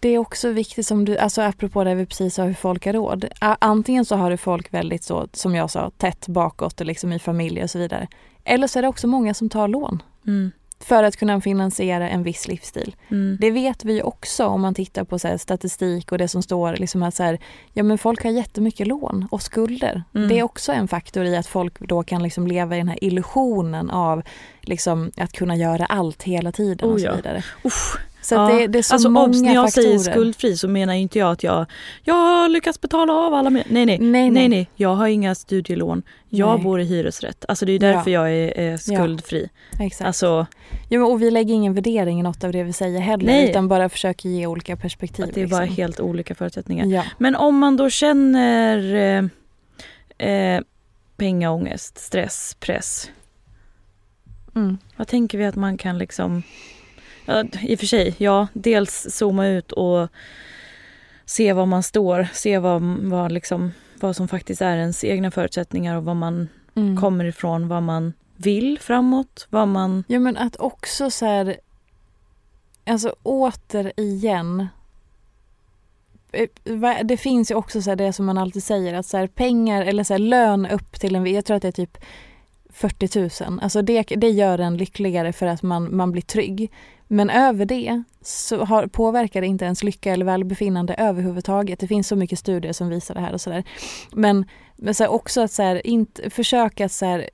Det 0.00 0.08
är 0.08 0.18
också 0.18 0.48
viktigt 0.48 0.86
som 0.86 1.04
du, 1.04 1.18
alltså 1.18 1.42
apropå 1.42 1.84
det 1.84 1.94
vi 1.94 2.06
precis 2.06 2.34
sa 2.34 2.44
hur 2.44 2.54
folk 2.54 2.86
har 2.86 2.92
råd. 2.92 3.24
Antingen 3.40 4.04
så 4.04 4.16
har 4.16 4.30
du 4.30 4.36
folk 4.36 4.74
väldigt 4.74 5.04
så, 5.04 5.28
som 5.32 5.54
jag 5.54 5.70
sa, 5.70 5.90
tätt 5.90 6.28
bakåt 6.28 6.80
liksom 6.80 7.12
i 7.12 7.18
familjer 7.18 7.64
och 7.64 7.70
så 7.70 7.78
vidare. 7.78 8.08
Eller 8.44 8.66
så 8.66 8.78
är 8.78 8.82
det 8.82 8.88
också 8.88 9.06
många 9.06 9.34
som 9.34 9.48
tar 9.48 9.68
lån 9.68 10.02
Mm. 10.26 10.50
För 10.84 11.02
att 11.02 11.16
kunna 11.16 11.40
finansiera 11.40 12.08
en 12.08 12.22
viss 12.22 12.48
livsstil. 12.48 12.96
Mm. 13.10 13.36
Det 13.40 13.50
vet 13.50 13.84
vi 13.84 14.02
också 14.02 14.46
om 14.46 14.60
man 14.60 14.74
tittar 14.74 15.04
på 15.04 15.18
så 15.18 15.38
statistik 15.38 16.12
och 16.12 16.18
det 16.18 16.28
som 16.28 16.42
står 16.42 16.76
liksom 16.76 17.02
att 17.02 17.14
så 17.14 17.22
här, 17.22 17.38
ja 17.72 17.82
men 17.82 17.98
folk 17.98 18.24
har 18.24 18.30
jättemycket 18.30 18.86
lån 18.86 19.28
och 19.30 19.42
skulder. 19.42 20.02
Mm. 20.14 20.28
Det 20.28 20.38
är 20.38 20.42
också 20.42 20.72
en 20.72 20.88
faktor 20.88 21.24
i 21.24 21.36
att 21.36 21.46
folk 21.46 21.78
då 21.80 22.02
kan 22.02 22.22
liksom 22.22 22.46
leva 22.46 22.74
i 22.74 22.78
den 22.78 22.88
här 22.88 23.04
illusionen 23.04 23.90
av 23.90 24.22
liksom 24.60 25.10
att 25.16 25.32
kunna 25.32 25.56
göra 25.56 25.86
allt 25.86 26.22
hela 26.22 26.52
tiden 26.52 26.88
Oh 26.88 26.94
och 26.94 27.00
så 27.00 27.06
ja. 27.06 27.16
vidare. 27.16 27.44
Usch. 27.64 27.98
Så 28.22 28.40
att 28.40 28.50
det, 28.50 28.66
det 28.66 28.78
är 28.78 28.82
så 28.82 28.94
alltså, 28.94 29.10
många 29.10 29.26
obs, 29.26 29.42
när 29.42 29.54
jag 29.54 29.66
faktorer. 29.66 29.84
säger 29.84 29.98
skuldfri 29.98 30.56
så 30.56 30.68
menar 30.68 30.94
inte 30.94 31.18
jag 31.18 31.32
att 31.32 31.42
jag, 31.42 31.66
jag 32.02 32.14
har 32.14 32.48
lyckats 32.48 32.80
betala 32.80 33.12
av 33.12 33.34
alla 33.34 33.50
mina... 33.50 33.64
Nej 33.68 33.86
nej. 33.86 33.98
Nej, 33.98 34.10
nej 34.10 34.30
nej. 34.30 34.48
nej. 34.48 34.70
Jag 34.76 34.94
har 34.94 35.06
inga 35.06 35.34
studielån. 35.34 36.02
Jag 36.28 36.54
Nej. 36.54 36.64
bor 36.64 36.80
i 36.80 36.84
hyresrätt. 36.84 37.44
Alltså 37.48 37.66
det 37.66 37.72
är 37.72 37.78
därför 37.78 38.10
Ja. 38.10 38.28
jag 38.28 38.36
är, 38.36 38.58
är 38.58 38.76
skuldfri. 38.76 39.48
Exakt. 39.80 40.06
Alltså 40.06 40.46
Ja, 40.88 41.04
och 41.04 41.22
vi 41.22 41.30
lägger 41.30 41.54
ingen 41.54 41.74
värdering 41.74 42.20
i 42.20 42.22
något 42.22 42.44
av 42.44 42.52
det 42.52 42.62
vi 42.62 42.72
säger 42.72 43.00
heller 43.00 43.26
Nej. 43.26 43.50
utan 43.50 43.68
bara 43.68 43.88
försöker 43.88 44.28
ge 44.28 44.46
olika 44.46 44.76
perspektiv. 44.76 45.24
att 45.24 45.34
det 45.34 45.42
är 45.42 45.46
bara 45.46 45.60
liksom. 45.60 45.76
helt 45.76 46.00
olika 46.00 46.34
förutsättningar. 46.34 46.86
Ja. 46.86 47.04
Men 47.18 47.36
om 47.36 47.58
man 47.58 47.76
då 47.76 47.90
känner 47.90 48.94
eh, 50.18 50.28
eh, 50.28 50.60
pengaångest, 51.16 51.98
stress, 51.98 52.56
press. 52.60 53.10
Mm. 54.54 54.78
Vad 54.96 55.08
tänker 55.08 55.38
vi 55.38 55.44
att 55.44 55.56
man 55.56 55.78
kan 55.78 55.98
liksom... 55.98 56.42
Ja, 57.24 57.44
I 57.62 57.74
och 57.74 57.78
för 57.78 57.86
sig, 57.86 58.14
ja, 58.18 58.46
dels 58.52 59.06
zooma 59.10 59.46
ut 59.46 59.72
och 59.72 60.08
se 61.24 61.52
var 61.52 61.66
man 61.66 61.82
står, 61.82 62.28
se 62.32 62.58
vad, 62.58 62.82
vad, 62.82 63.32
liksom, 63.32 63.72
vad 64.00 64.16
som 64.16 64.28
faktiskt 64.28 64.62
är 64.62 64.76
ens 64.76 65.04
egna 65.04 65.30
förutsättningar 65.30 65.96
och 65.96 66.04
vad 66.04 66.16
man 66.16 66.48
Mm. 66.74 66.96
kommer 67.00 67.24
ifrån, 67.24 67.68
vad 67.68 67.82
man 67.82 68.12
vill 68.36 68.78
framåt, 68.78 69.46
vad 69.50 69.68
man... 69.68 70.04
Ja 70.06 70.18
men 70.18 70.36
att 70.36 70.56
också 70.56 71.10
så 71.10 71.26
här, 71.26 71.56
alltså 72.86 73.14
återigen. 73.22 74.66
eh, 76.32 76.48
Det 77.04 77.16
finns 77.16 77.50
ju 77.50 77.54
också 77.54 77.82
så 77.82 77.90
här 77.90 77.96
det 77.96 78.12
som 78.12 78.26
man 78.26 78.38
alltid 78.38 78.62
säger 78.64 78.94
att 78.94 79.06
så 79.06 79.16
här 79.16 79.26
pengar 79.26 79.82
eller 79.82 80.04
så 80.04 80.14
här 80.14 80.18
lön 80.18 80.66
upp 80.66 81.00
till 81.00 81.14
en, 81.16 81.26
jag 81.26 81.44
tror 81.44 81.56
att 81.56 81.62
det 81.62 81.68
är 81.68 81.72
typ 81.72 81.98
40 82.70 83.44
000. 83.50 83.60
Alltså 83.62 83.82
det, 83.82 84.02
det 84.02 84.30
gör 84.30 84.58
en 84.58 84.76
lyckligare 84.76 85.32
för 85.32 85.46
att 85.46 85.62
man, 85.62 85.96
man 85.96 86.12
blir 86.12 86.22
trygg. 86.22 86.72
Men 87.12 87.30
över 87.30 87.64
det 87.64 88.02
så 88.22 88.64
har, 88.64 88.86
påverkar 88.86 89.40
det 89.40 89.46
inte 89.46 89.64
ens 89.64 89.82
lycka 89.82 90.12
eller 90.12 90.24
välbefinnande 90.24 90.94
överhuvudtaget. 90.94 91.78
Det 91.78 91.86
finns 91.86 92.08
så 92.08 92.16
mycket 92.16 92.38
studier 92.38 92.72
som 92.72 92.88
visar 92.88 93.14
det 93.14 93.20
här 93.20 93.32
och 93.32 93.40
sådär. 93.40 93.64
Men, 94.12 94.44
men 94.76 94.94
så 94.94 95.06
också 95.06 95.40
att 95.40 95.52
så 95.52 95.62
här, 95.62 95.86
inte, 95.86 96.30
försöka 96.30 96.88
så 96.88 97.06
här, 97.06 97.30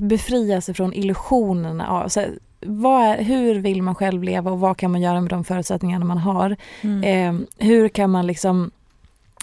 befria 0.00 0.60
sig 0.60 0.74
från 0.74 0.94
illusionerna 0.94 1.88
av 1.88 2.08
så 2.08 2.20
här, 2.20 2.30
är, 2.60 3.22
hur 3.22 3.54
vill 3.54 3.82
man 3.82 3.94
själv 3.94 4.22
leva 4.22 4.50
och 4.50 4.60
vad 4.60 4.76
kan 4.76 4.90
man 4.90 5.00
göra 5.00 5.20
med 5.20 5.30
de 5.30 5.44
förutsättningarna 5.44 6.04
man 6.04 6.18
har? 6.18 6.56
Mm. 6.80 7.04
Eh, 7.04 7.46
hur 7.58 7.88
kan 7.88 8.10
man 8.10 8.26
liksom 8.26 8.70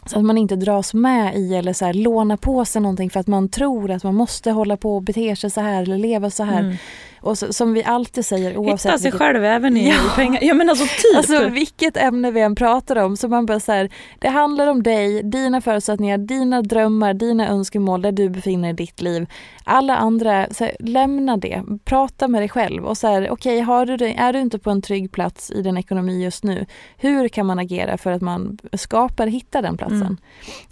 så 0.05 0.19
att 0.19 0.25
man 0.25 0.37
inte 0.37 0.55
dras 0.55 0.93
med 0.93 1.35
i 1.35 1.55
eller 1.55 1.73
så 1.73 1.85
här, 1.85 1.93
låna 1.93 2.37
på 2.37 2.65
sig 2.65 2.81
någonting 2.81 3.09
för 3.09 3.19
att 3.19 3.27
man 3.27 3.49
tror 3.49 3.91
att 3.91 4.03
man 4.03 4.15
måste 4.15 4.51
hålla 4.51 4.77
på 4.77 4.95
och 4.95 5.01
bete 5.01 5.35
sig 5.35 5.49
så 5.49 5.61
här 5.61 5.81
eller 5.81 5.97
leva 5.97 6.29
så 6.29 6.43
här. 6.43 6.59
Mm. 6.59 6.77
Och 7.21 7.37
så, 7.37 7.53
som 7.53 7.73
vi 7.73 7.83
alltid 7.83 8.25
säger 8.25 8.57
oavsett 8.57 8.91
Hitta 8.91 8.97
sig 8.97 9.11
vilket- 9.11 9.19
själv 9.27 9.43
även 9.45 9.77
i, 9.77 9.89
Ja. 9.89 9.95
pengar. 10.15 10.39
Ja 10.43 10.53
men 10.53 10.69
alltså 10.69 10.85
typ. 10.85 11.17
Alltså 11.17 11.49
vilket 11.49 11.97
ämne 11.97 12.31
vi 12.31 12.41
än 12.41 12.55
pratar 12.55 12.95
om 12.95 13.17
så 13.17 13.27
man 13.27 13.45
bara 13.45 13.59
så 13.59 13.71
här, 13.71 13.89
det 14.19 14.29
handlar 14.29 14.67
om 14.67 14.83
dig, 14.83 15.23
dina 15.23 15.61
förutsättningar, 15.61 16.17
dina 16.17 16.61
drömmar, 16.61 17.13
dina 17.13 17.47
önskemål 17.47 18.01
där 18.01 18.11
du 18.11 18.29
befinner 18.29 18.73
dig 18.73 18.83
i 18.83 18.85
ditt 18.85 19.01
liv. 19.01 19.25
Alla 19.63 19.95
andra, 19.97 20.47
så 20.51 20.63
här, 20.63 20.75
lämna 20.79 21.37
det, 21.37 21.63
prata 21.85 22.27
med 22.27 22.41
dig 22.41 22.49
själv 22.49 22.85
och 22.85 22.97
så 22.97 23.07
här, 23.07 23.29
okej, 23.29 23.59
har 23.59 23.85
du 23.85 24.05
är 24.05 24.33
du 24.33 24.39
inte 24.39 24.59
på 24.59 24.69
en 24.69 24.81
trygg 24.81 25.11
plats 25.11 25.51
i 25.51 25.61
din 25.61 25.77
ekonomi 25.77 26.23
just 26.23 26.43
nu, 26.43 26.65
hur 26.97 27.27
kan 27.27 27.45
man 27.45 27.59
agera 27.59 27.97
för 27.97 28.11
att 28.11 28.21
man 28.21 28.57
skapar, 28.73 29.27
hittar 29.27 29.61
den 29.61 29.77
platsen? 29.77 30.17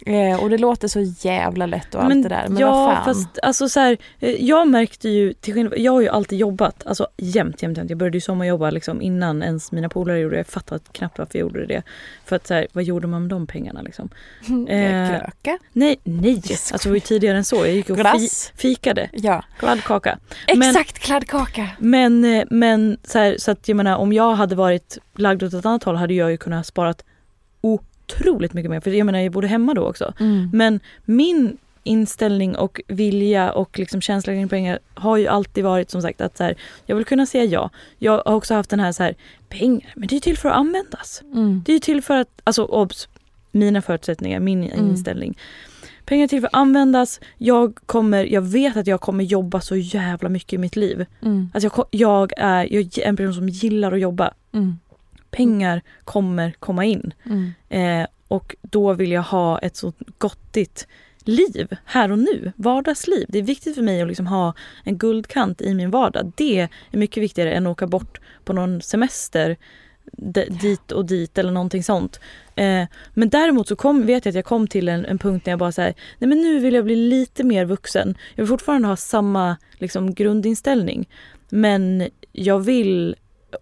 Eh, 0.06 0.42
och 0.42 0.50
det 0.50 0.58
låter 0.58 0.88
så 0.88 1.00
jävla 1.28 1.66
lätt 1.66 1.94
och 1.94 2.04
allt 2.04 2.22
det 2.22 2.28
där, 2.28 2.46
men 2.48 2.58
ja, 2.58 2.70
vad 2.70 2.94
fan. 2.96 3.04
fast 3.04 3.38
alltså 3.42 3.68
så 3.68 3.80
här, 3.80 3.96
eh, 4.20 4.30
jag 4.30 4.68
märkte 4.68 5.08
ju, 5.08 5.32
till 5.32 5.54
skillnad, 5.54 5.74
jag 5.78 5.92
har 5.92 6.00
ju 6.00 6.08
alltid 6.08 6.37
jobbat, 6.38 6.86
alltså 6.86 7.08
jämt, 7.16 7.62
jämt, 7.62 7.78
jämt. 7.78 7.90
Jag 7.90 7.98
började 7.98 8.16
ju 8.16 8.20
sommarjobba 8.20 8.70
liksom 8.70 9.02
innan 9.02 9.42
ens 9.42 9.72
mina 9.72 9.88
polare 9.88 10.18
gjorde 10.18 10.34
det. 10.34 10.38
Jag 10.38 10.46
fattade 10.46 10.80
knappt 10.92 11.18
varför 11.18 11.38
jag 11.38 11.40
gjorde 11.40 11.66
det. 11.66 11.82
För 12.24 12.36
att 12.36 12.46
så 12.46 12.54
här, 12.54 12.66
vad 12.72 12.84
gjorde 12.84 13.06
man 13.06 13.22
med 13.22 13.30
de 13.30 13.46
pengarna 13.46 13.82
liksom? 13.82 14.08
Eh, 14.68 15.08
Kröka? 15.08 15.58
Nej, 15.72 16.00
nej! 16.04 16.42
Alltså 16.46 16.78
det 16.82 16.88
var 16.88 16.94
ju 16.94 17.00
tidigare 17.00 17.36
än 17.36 17.44
så. 17.44 17.56
Jag 17.56 17.74
gick 17.74 17.90
och 17.90 17.98
fi, 17.98 18.28
fikade. 18.56 19.10
Ja, 19.12 19.44
Kladdkaka. 19.58 20.18
Exakt 20.46 20.98
kladdkaka! 20.98 21.68
Men, 21.78 22.24
eh, 22.24 22.44
men 22.50 22.98
så, 23.04 23.18
här, 23.18 23.36
så 23.38 23.50
att 23.50 23.68
jag 23.68 23.76
menar 23.76 23.96
om 23.96 24.12
jag 24.12 24.34
hade 24.34 24.54
varit 24.54 24.98
lagd 25.14 25.42
åt 25.42 25.54
ett 25.54 25.66
annat 25.66 25.84
håll 25.84 25.96
hade 25.96 26.14
jag 26.14 26.30
ju 26.30 26.36
kunnat 26.36 26.66
sparat 26.66 27.04
otroligt 27.60 28.52
mycket 28.52 28.70
mer. 28.70 28.80
För 28.80 28.90
jag 28.90 29.06
menar 29.06 29.18
jag 29.18 29.32
bodde 29.32 29.46
hemma 29.46 29.74
då 29.74 29.88
också. 29.88 30.12
Mm. 30.20 30.50
Men 30.52 30.80
min 31.04 31.58
inställning 31.82 32.56
och 32.56 32.80
vilja 32.88 33.52
och 33.52 33.78
liksom 33.78 34.00
känsla 34.00 34.32
kring 34.32 34.48
pengar 34.48 34.78
har 34.94 35.16
ju 35.16 35.26
alltid 35.26 35.64
varit 35.64 35.90
som 35.90 36.02
sagt 36.02 36.20
att 36.20 36.36
så 36.36 36.44
här, 36.44 36.56
jag 36.86 36.96
vill 36.96 37.04
kunna 37.04 37.26
säga 37.26 37.44
ja. 37.44 37.70
Jag 37.98 38.12
har 38.12 38.34
också 38.34 38.54
haft 38.54 38.70
den 38.70 38.80
här 38.80 38.92
så 38.92 39.02
här, 39.02 39.14
pengar, 39.48 39.92
men 39.96 40.08
det 40.08 40.16
är 40.16 40.20
till 40.20 40.38
för 40.38 40.48
att 40.48 40.56
användas. 40.56 41.22
Mm. 41.34 41.62
Det 41.66 41.72
är 41.72 41.78
till 41.78 42.02
för 42.02 42.16
att, 42.16 42.40
alltså 42.44 42.64
obs, 42.64 43.08
mina 43.52 43.82
förutsättningar, 43.82 44.40
min 44.40 44.64
Mm. 44.64 44.90
inställning. 44.90 45.38
Pengar 46.04 46.24
är 46.24 46.28
till 46.28 46.40
för 46.40 46.46
att 46.48 46.54
användas. 46.54 47.20
Jag 47.38 47.78
kommer, 47.86 48.24
jag 48.24 48.42
vet 48.42 48.76
att 48.76 48.86
jag 48.86 49.00
kommer 49.00 49.24
jobba 49.24 49.60
så 49.60 49.76
jävla 49.76 50.28
mycket 50.28 50.52
i 50.52 50.58
mitt 50.58 50.76
liv. 50.76 51.06
Mm. 51.22 51.50
Alltså 51.54 51.70
jag, 51.76 51.86
jag 51.90 52.32
är 52.36 52.72
jag 52.72 52.98
är 52.98 53.06
en 53.08 53.16
person 53.16 53.34
som 53.34 53.48
gillar 53.48 53.92
att 53.92 54.00
jobba. 54.00 54.34
Mm. 54.52 54.78
Pengar 55.30 55.82
kommer 56.04 56.52
komma 56.58 56.84
in. 56.84 57.12
Mm. 57.24 57.52
Eh, 57.68 58.06
och 58.28 58.56
då 58.62 58.92
vill 58.92 59.12
jag 59.12 59.22
ha 59.22 59.58
ett 59.58 59.76
så 59.76 59.92
gottigt 60.18 60.86
liv 61.28 61.76
här 61.84 62.12
och 62.12 62.18
nu, 62.18 62.52
vardagsliv. 62.56 63.26
Det 63.28 63.38
är 63.38 63.42
viktigt 63.42 63.74
för 63.74 63.82
mig 63.82 64.02
att 64.02 64.08
liksom 64.08 64.26
ha 64.26 64.54
en 64.84 64.98
guldkant 64.98 65.60
i 65.60 65.74
min 65.74 65.90
vardag. 65.90 66.32
Det 66.36 66.68
är 66.90 66.98
mycket 66.98 67.22
viktigare 67.22 67.52
än 67.52 67.66
att 67.66 67.70
åka 67.70 67.86
bort 67.86 68.20
på 68.44 68.52
någon 68.52 68.82
semester 68.82 69.56
dit 70.48 70.92
och 70.92 71.06
dit 71.06 71.38
eller 71.38 71.52
någonting 71.52 71.84
sånt. 71.84 72.20
Eh, 72.54 72.84
men 73.14 73.28
däremot 73.28 73.68
så 73.68 73.76
kom, 73.76 74.06
vet 74.06 74.24
jag 74.24 74.30
att 74.30 74.36
jag 74.36 74.44
kom 74.44 74.66
till 74.66 74.88
en, 74.88 75.04
en 75.04 75.18
punkt 75.18 75.46
när 75.46 75.52
jag 75.52 75.58
bara 75.58 75.72
så 75.72 75.82
här, 75.82 75.94
nej 76.18 76.28
men 76.28 76.38
nu 76.40 76.58
vill 76.58 76.74
jag 76.74 76.84
bli 76.84 76.96
lite 76.96 77.44
mer 77.44 77.64
vuxen. 77.64 78.14
Jag 78.34 78.42
vill 78.44 78.48
fortfarande 78.48 78.88
ha 78.88 78.96
samma 78.96 79.56
liksom, 79.72 80.14
grundinställning. 80.14 81.08
Men 81.48 82.08
jag 82.32 82.60
vill 82.60 83.16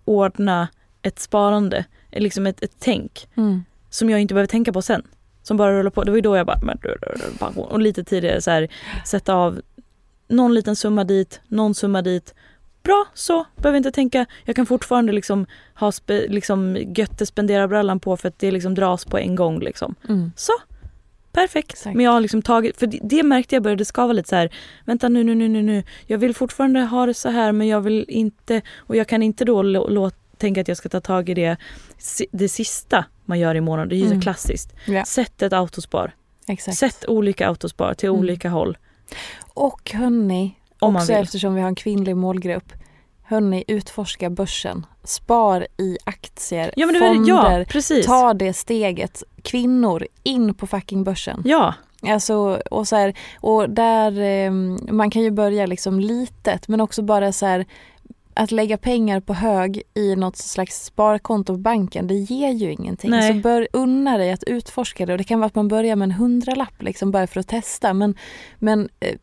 ordna 0.04 0.68
ett 1.02 1.18
sparande, 1.18 1.84
liksom 2.12 2.46
ett, 2.46 2.62
ett 2.62 2.76
tänk 2.78 3.28
Mm. 3.36 3.64
som 3.90 4.10
jag 4.10 4.20
inte 4.20 4.34
behöver 4.34 4.46
tänka 4.48 4.72
på 4.72 4.82
sen. 4.82 5.02
Som 5.46 5.56
bara 5.56 5.72
rullar 5.78 5.90
på. 5.90 6.04
Det 6.04 6.10
var 6.10 6.16
ju 6.16 6.22
då 6.22 6.36
jag 6.36 6.46
bara, 6.46 6.58
men, 6.62 6.78
pension. 7.38 7.66
och 7.68 7.80
lite 7.80 8.04
tidigare 8.04 8.40
så 8.40 8.50
här, 8.50 8.68
sätta 9.04 9.34
av 9.34 9.60
någon 10.28 10.54
liten 10.54 10.76
summa 10.76 11.04
dit, 11.04 11.40
någon 11.48 11.74
summa 11.74 12.02
dit. 12.02 12.34
Bra, 12.82 13.06
så. 13.14 13.44
Behöver 13.56 13.76
inte 13.76 13.92
tänka. 13.92 14.26
Jag 14.44 14.56
kan 14.56 14.66
fortfarande 14.66 15.12
liksom 15.12 15.46
ha 15.74 15.92
spe, 15.92 16.28
liksom 16.28 16.76
götte 16.96 17.26
spendera 17.26 17.68
brallan 17.68 18.00
på 18.00 18.16
för 18.16 18.28
att 18.28 18.38
det 18.38 18.50
liksom 18.50 18.74
dras 18.74 19.04
på 19.04 19.18
en 19.18 19.34
gång 19.34 19.60
liksom. 19.60 19.94
Mm. 20.08 20.32
Så. 20.36 20.52
Perfekt. 21.32 21.70
Exakt. 21.70 21.96
Men 21.96 22.04
jag 22.04 22.12
har 22.12 22.20
liksom 22.20 22.42
tagit, 22.42 22.76
för 22.76 22.86
det, 22.86 23.00
det 23.02 23.22
märkte 23.22 23.56
jag 23.56 23.62
började 23.62 23.84
skava 23.84 24.12
lite 24.12 24.28
så 24.28 24.36
här. 24.36 24.50
Vänta 24.84 25.08
nu, 25.08 25.24
nu, 25.24 25.34
nu, 25.34 25.48
nu, 25.48 25.62
nu. 25.62 25.82
Jag 26.06 26.18
vill 26.18 26.34
fortfarande 26.34 26.80
ha 26.80 27.06
det 27.06 27.14
så 27.14 27.28
här 27.28 27.52
men 27.52 27.66
jag 27.68 27.80
vill 27.80 28.04
inte, 28.08 28.62
och 28.76 28.96
jag 28.96 29.08
kan 29.08 29.22
inte 29.22 29.44
då 29.44 29.62
lå- 29.62 30.12
tänka 30.38 30.60
att 30.60 30.68
jag 30.68 30.76
ska 30.76 30.88
ta 30.88 31.00
tag 31.00 31.28
i 31.28 31.34
det, 31.34 31.56
det 32.32 32.48
sista 32.48 33.04
man 33.24 33.38
gör 33.38 33.54
i 33.54 33.60
månaden. 33.60 33.88
Det 33.88 33.94
är 33.94 33.98
ju 33.98 34.06
Mm. 34.06 34.18
så 34.18 34.22
klassiskt. 34.22 34.72
Ja, 34.86 35.04
Sätt 35.04 35.42
ett 35.42 35.52
autospar. 35.52 36.14
exakt. 36.48 36.76
Sätt 36.78 37.04
olika 37.08 37.48
autospar 37.48 37.94
till 37.94 38.08
Mm. 38.08 38.20
olika 38.20 38.48
håll. 38.48 38.78
Och 39.54 39.90
hörni, 39.94 40.54
Om 40.78 40.96
också 40.96 41.12
eftersom 41.12 41.54
vi 41.54 41.60
har 41.60 41.68
en 41.68 41.74
kvinnlig 41.74 42.16
målgrupp. 42.16 42.72
Hörni, 43.22 43.64
utforska 43.68 44.30
börsen. 44.30 44.86
Spar 45.04 45.66
i 45.78 45.98
aktier, 46.04 46.72
Ja 46.76 46.86
men 46.86 47.00
fonder. 47.00 47.66
ja. 47.74 48.02
Ta 48.04 48.34
det 48.34 48.52
steget. 48.52 49.22
Kvinnor, 49.42 50.06
in 50.22 50.54
på 50.54 50.66
fucking 50.66 51.04
börsen. 51.04 51.42
Ja, 51.44 51.74
Alltså, 52.08 52.62
och 52.70 52.88
så 52.88 52.96
här, 52.96 53.14
och 53.40 53.70
där, 53.70 54.20
eh, 54.20 54.50
man 54.92 55.10
kan 55.10 55.22
ju 55.22 55.30
börja 55.30 55.66
liksom 55.66 56.00
litet 56.00 56.68
men 56.68 56.80
också 56.80 57.02
bara 57.02 57.32
så 57.32 57.46
här 57.46 57.64
att 58.36 58.50
lägga 58.50 58.76
pengar 58.78 59.20
på 59.20 59.34
hög 59.34 59.82
i 59.94 60.16
något 60.16 60.36
slags 60.36 60.84
sparkonto 60.84 61.52
på 61.52 61.58
banken, 61.58 62.06
det 62.06 62.14
ger 62.14 62.50
ju 62.50 62.72
ingenting. 62.72 63.10
Nej. 63.10 63.32
Så 63.32 63.38
bör 63.40 63.68
unna 63.72 64.18
dig 64.18 64.32
att 64.32 64.44
utforska 64.44 65.06
det 65.06 65.12
och 65.12 65.18
det 65.18 65.24
kan 65.24 65.40
vara 65.40 65.46
att 65.46 65.54
man 65.54 65.68
börjar 65.68 65.96
med 65.96 66.06
en 66.06 66.12
hundralapp 66.12 66.82
liksom 66.82 67.10
bara 67.10 67.26
för 67.26 67.40
att 67.40 67.48
testa. 67.48 67.94
Men, 67.94 68.14
men 68.58 68.88
eh, 69.00 69.14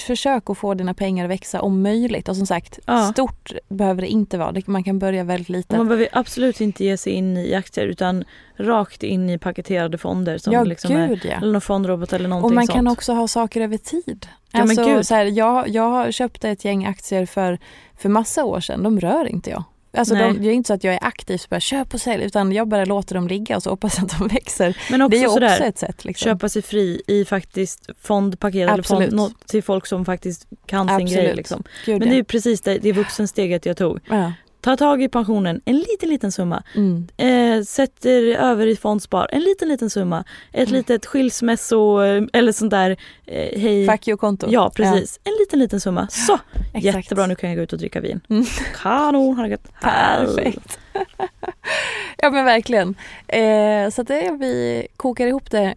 försök 0.00 0.50
att 0.50 0.58
få 0.58 0.74
dina 0.74 0.94
pengar 0.94 1.24
att 1.24 1.30
växa 1.30 1.60
om 1.60 1.82
möjligt. 1.82 2.28
Och 2.28 2.36
som 2.36 2.46
sagt, 2.46 2.78
Ja. 2.86 3.10
stort 3.12 3.52
behöver 3.68 4.02
det 4.02 4.08
inte 4.08 4.38
vara. 4.38 4.54
Man 4.66 4.84
kan 4.84 4.98
börja 4.98 5.24
väldigt 5.24 5.48
litet. 5.48 5.76
man 5.78 5.88
behöver 5.88 6.08
absolut 6.12 6.60
inte 6.60 6.84
ge 6.84 6.96
sig 6.96 7.12
in 7.12 7.36
i 7.36 7.54
aktier 7.54 7.86
utan 7.86 8.24
rakt 8.56 9.02
in 9.02 9.30
i 9.30 9.38
paketerade 9.38 9.98
fonder 9.98 10.38
som 10.38 10.52
ja, 10.52 10.64
liksom 10.64 10.96
är, 10.96 11.08
gud 11.08 11.20
ja. 11.24 11.36
eller 11.36 11.52
någon 11.52 11.60
fondrobot 11.60 12.12
eller 12.12 12.28
någonting 12.28 12.46
Och 12.50 12.54
man 12.54 12.66
sånt. 12.66 12.76
kan 12.76 12.88
också 12.88 13.12
ha 13.12 13.28
saker 13.28 13.60
över 13.60 13.76
tid. 13.76 14.26
Ja, 14.52 14.58
men 14.58 14.70
alltså, 14.70 14.84
gud. 14.84 15.06
så 15.06 15.14
här, 15.14 15.24
jag, 15.24 15.68
jag 15.68 16.14
köpte 16.14 16.48
ett 16.50 16.64
gäng 16.64 16.84
aktier 16.86 17.26
för, 17.26 17.58
för 17.98 18.08
massa 18.08 18.44
år 18.44 18.60
sedan. 18.60 18.82
De 18.82 19.00
rör 19.00 19.26
inte 19.28 19.50
jag. 19.50 19.64
Alltså 19.94 20.14
de, 20.14 20.42
det 20.42 20.48
är 20.48 20.52
inte 20.52 20.66
så 20.66 20.74
att 20.74 20.84
jag 20.84 20.94
är 20.94 21.04
aktiv 21.04 21.40
och 21.44 21.50
bara 21.50 21.60
köp 21.60 21.94
och 21.94 22.00
sälj 22.00 22.24
utan 22.24 22.52
jag 22.52 22.68
bara 22.68 22.84
låter 22.84 23.14
dem 23.14 23.28
ligga 23.28 23.56
och 23.56 23.62
så 23.62 23.70
hoppas 23.70 23.98
att 23.98 24.18
de 24.18 24.28
växer. 24.34 24.76
Men 24.90 25.02
också 25.02 25.18
det 25.18 25.24
är 25.24 25.28
sådär, 25.28 25.52
också 25.52 25.64
ett 25.64 25.78
sätt. 25.78 26.04
Liksom. 26.04 26.24
köpa 26.24 26.48
sig 26.48 26.62
fri 26.62 27.02
i 27.06 27.24
faktiskt 27.24 27.88
fondpaket 28.00 28.70
eller 28.70 28.82
fond, 28.82 29.02
Absolut. 29.02 29.46
till 29.46 29.62
folk 29.62 29.86
som 29.86 30.04
faktiskt 30.04 30.46
kan 30.66 30.88
sin 30.88 30.94
Absolut. 30.94 31.14
grej. 31.24 31.34
Liksom. 31.34 31.62
Gud, 31.86 31.98
Men 32.00 32.10
det 32.10 32.18
är 32.18 32.22
precis 32.22 32.60
det, 32.60 32.78
det 32.78 32.92
vuxensteget 32.92 33.66
jag 33.66 33.76
tog. 33.76 34.00
ja. 34.08 34.32
Ta 34.62 34.76
tag 34.76 35.02
i 35.02 35.08
pensionen, 35.08 35.60
en 35.64 35.76
liten 35.76 36.08
liten 36.08 36.32
summa. 36.32 36.62
Mm. 36.74 37.08
Eh, 37.16 37.62
sätter 37.64 38.22
över 38.22 38.66
i 38.66 38.76
fondspar, 38.76 39.28
en 39.32 39.40
liten 39.40 39.68
liten 39.68 39.90
summa. 39.90 40.24
Ett 40.52 40.68
Mm. 40.68 40.78
litet 40.78 41.06
skilsmässo 41.06 41.98
eller 42.32 42.52
sånt 42.52 42.70
där, 42.70 42.90
eh, 43.26 43.60
hej. 43.60 43.86
Fuck 43.88 44.08
you-konto. 44.08 44.46
Ja 44.50 44.70
precis, 44.74 45.20
en 45.24 45.32
liten 45.40 45.58
liten 45.58 45.80
summa. 45.80 46.08
Så, 46.10 46.38
exakt. 46.74 46.96
jättebra 46.96 47.26
nu 47.26 47.34
kan 47.34 47.50
jag 47.50 47.56
gå 47.56 47.62
ut 47.62 47.72
och 47.72 47.78
dricka 47.78 48.00
vin. 48.00 48.20
Mm. 48.30 48.44
Kanon, 48.82 49.36
har 49.36 49.44
det 49.44 49.50
gött. 49.50 49.72
Perfekt. 49.80 50.78
ja 52.18 52.30
men 52.30 52.44
verkligen. 52.44 52.94
Eh, 53.28 53.90
så 53.90 54.02
att 54.02 54.08
det, 54.08 54.36
vi 54.40 54.86
kokar 54.96 55.26
ihop 55.26 55.50
det. 55.50 55.74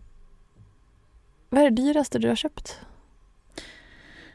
Vad 1.49 1.63
är 1.63 1.69
det 1.69 1.75
dyraste 1.83 2.19
du 2.19 2.27
har 2.27 2.35
köpt? 2.35 2.79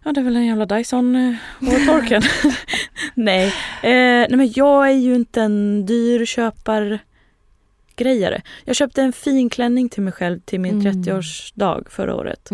Ja 0.04 0.12
det 0.12 0.20
är 0.20 0.24
väl 0.24 0.36
en 0.36 0.46
jävla 0.46 0.66
Dyson 0.66 1.16
eh, 1.16 1.34
hårtorken. 1.60 2.22
nej. 3.14 3.46
Eh, 3.82 4.26
nej 4.28 4.36
men 4.36 4.52
jag 4.56 4.88
är 4.88 4.92
ju 4.94 5.14
inte 5.14 5.42
en 5.42 5.86
dyr 5.86 6.24
köpargrejare. 6.24 8.42
Jag 8.64 8.76
köpte 8.76 9.02
en 9.02 9.12
fin 9.12 9.50
klänning 9.50 9.88
till 9.88 10.02
mig 10.02 10.12
själv 10.12 10.40
till 10.40 10.60
min 10.60 10.80
Mm. 10.80 10.92
30-årsdag 11.02 11.84
förra 11.90 12.14
året. 12.14 12.48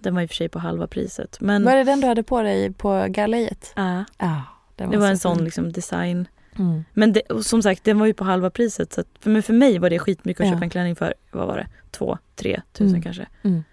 Den 0.00 0.14
var 0.14 0.22
i 0.22 0.26
och 0.26 0.30
för 0.30 0.34
sig 0.36 0.48
på 0.48 0.58
halva 0.58 0.86
priset. 0.86 1.40
Men 1.40 1.64
Var 1.64 1.76
det 1.76 1.84
den 1.84 2.00
du 2.00 2.06
hade 2.06 2.22
på 2.22 2.42
dig 2.42 2.72
på 2.72 3.06
galejet? 3.08 3.72
ja, 3.76 4.04
Ja. 4.18 4.42
den 4.76 4.90
det 4.90 4.96
var 4.96 5.06
så 5.06 5.10
en 5.10 5.18
sån 5.18 5.44
liksom 5.44 5.72
design. 5.72 6.28
Mm. 6.58 6.84
Men 6.92 7.12
det, 7.12 7.22
som 7.42 7.62
sagt 7.62 7.84
den 7.84 7.98
var 7.98 8.06
ju 8.06 8.14
på 8.14 8.24
halva 8.24 8.50
priset. 8.50 8.92
Så 8.92 9.00
att, 9.00 9.06
för, 9.20 9.30
men 9.30 9.42
för 9.42 9.52
mig 9.52 9.78
var 9.78 9.90
det 9.90 9.98
skitmycket 9.98 10.40
att 10.40 10.46
Ja. 10.46 10.52
köpa 10.52 10.64
en 10.64 10.70
klänning 10.70 10.96
för, 10.96 11.14
vad 11.30 11.46
var 11.46 11.56
det, 11.56 11.66
två, 11.90 12.18
tre 12.36 12.60
tusen 12.72 12.88
Mm. 12.88 13.02
kanske. 13.02 13.26
Mm. 13.42 13.64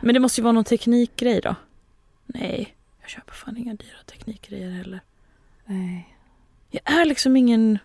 Men 0.00 0.14
det 0.14 0.20
måste 0.20 0.40
ju 0.40 0.42
vara 0.42 0.52
någon 0.52 0.64
teknikgrej 0.64 1.40
då. 1.40 1.54
Nej, 2.26 2.74
jag 3.00 3.10
köper 3.10 3.32
fan 3.32 3.56
inga 3.56 3.74
dyra 3.74 3.98
teknikgrejer 4.06 4.70
heller. 4.70 5.00
Nej. 5.64 6.14
Jag 6.70 6.92
är 7.00 7.04
liksom 7.04 7.36
ingen... 7.36 7.78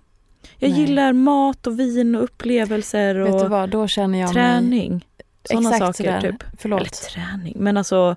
Jag 0.57 0.71
Nej. 0.71 0.79
gillar 0.79 1.13
mat 1.13 1.67
och 1.67 1.79
vin 1.79 2.15
och 2.15 2.23
upplevelser 2.23 3.15
Vet 3.15 3.27
du 3.27 3.33
och 3.43 3.49
vad, 3.49 3.69
då 3.69 3.87
känner 3.87 4.19
jag 4.19 4.27
mig... 4.27 4.33
träning. 4.33 5.05
Sådana 5.43 5.69
Exakt 5.75 5.97
saker 5.97 6.11
sådär. 6.19 6.31
typ. 6.31 6.41
Eller 6.41 6.57
Förlåt. 6.57 6.91
träning, 6.93 7.55
men 7.59 7.77
alltså... 7.77 8.15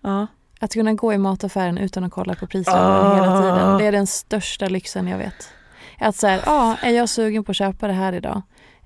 Ja. 0.00 0.26
Att 0.60 0.72
kunna 0.72 0.92
gå 0.94 1.12
i 1.12 1.18
mataffären 1.18 1.78
utan 1.78 2.04
att 2.04 2.12
kolla 2.12 2.34
på 2.34 2.46
prislappen 2.46 2.82
Ah. 2.82 3.14
hela 3.14 3.42
tiden. 3.42 3.78
Det 3.78 3.84
är 3.86 3.92
den 3.92 4.06
största 4.06 4.68
lyxen 4.68 5.08
jag 5.08 5.18
vet. 5.18 5.48
Att 5.98 6.16
så 6.16 6.26
här, 6.26 6.40
ja, 6.46 6.76
är 6.82 6.90
jag 6.90 7.08
sugen 7.08 7.44
på 7.44 7.50
att 7.52 7.56
köpa 7.56 7.86
det 7.86 7.92
här 7.92 8.12
idag? 8.12 8.42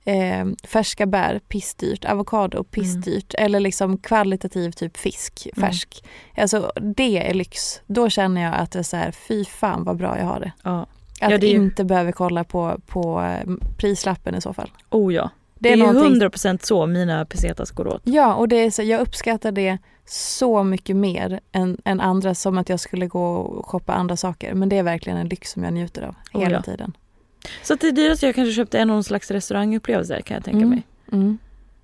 Eh, 0.08 0.46
färska 0.68 1.06
bär, 1.06 1.38
pissdyrt. 1.48 2.04
Avokado, 2.04 2.64
pissdyrt. 2.64 3.34
Eller 3.38 3.60
liksom 3.60 3.98
kvalitativ 3.98 4.70
typ 4.70 4.96
fisk, 4.96 5.48
Mm. 5.56 5.68
färsk. 5.70 6.04
Alltså 6.36 6.72
det 6.80 7.28
är 7.30 7.34
lyx. 7.34 7.80
Då 7.86 8.08
känner 8.08 8.42
jag 8.42 8.54
att 8.54 8.70
det 8.70 8.78
är 8.78 8.82
så 8.82 8.96
här, 8.96 9.10
fy 9.10 9.44
fan 9.44 9.84
vad 9.84 9.96
bra 9.96 10.18
jag 10.18 10.24
har 10.26 10.40
det. 10.40 10.52
ja. 10.64 10.86
Att 11.20 11.30
Ja, 11.30 11.38
det 11.38 11.46
är 11.46 11.50
ju- 11.50 11.56
inte 11.56 11.84
behöva 11.84 12.12
kolla 12.12 12.44
på, 12.44 12.80
på 12.86 13.20
eh, 13.22 13.52
prislappen 13.78 14.34
i 14.34 14.40
så 14.40 14.52
fall. 14.52 14.70
Oh 14.90 15.14
ja. 15.14 15.30
Det 15.58 15.68
Det 15.68 15.68
är, 15.68 15.72
är, 15.72 15.76
ju 15.76 15.92
någonting 15.92 16.22
100% 16.22 16.58
så 16.62 16.86
mina 16.86 17.24
pesetas 17.24 17.70
går 17.70 17.86
åt. 17.86 18.00
Ja, 18.04 18.34
och 18.34 18.48
det 18.48 18.56
är 18.56 18.70
så, 18.70 18.82
jag 18.82 19.00
uppskattar 19.00 19.52
det 19.52 19.78
så 20.06 20.62
mycket 20.62 20.96
mer 20.96 21.40
än, 21.52 21.78
än 21.84 22.00
andra 22.00 22.34
som 22.34 22.58
att 22.58 22.68
jag 22.68 22.80
skulle 22.80 23.06
gå 23.06 23.34
och 23.36 23.66
shoppa 23.66 23.92
andra 23.94 24.16
saker. 24.16 24.54
Men 24.54 24.68
det 24.68 24.78
är 24.78 24.82
verkligen 24.82 25.18
en 25.18 25.28
lyx 25.28 25.50
som 25.50 25.64
jag 25.64 25.72
njuter 25.72 26.02
av 26.02 26.14
Oh, 26.34 26.40
hela 26.40 26.56
ja. 26.56 26.62
tiden. 26.62 26.96
Så 27.62 27.74
det 27.74 27.90
dyraste 27.90 28.26
jag 28.26 28.34
kanske 28.34 28.52
köpte 28.54 28.78
är 28.78 28.84
någon 28.84 29.04
slags 29.04 29.30
restaurangupplevelse 29.30 30.22
kan 30.22 30.34
jag 30.34 30.44
tänka 30.44 30.56
Mm. 30.58 30.70
mig. 30.70 30.82
Mm. 31.12 31.38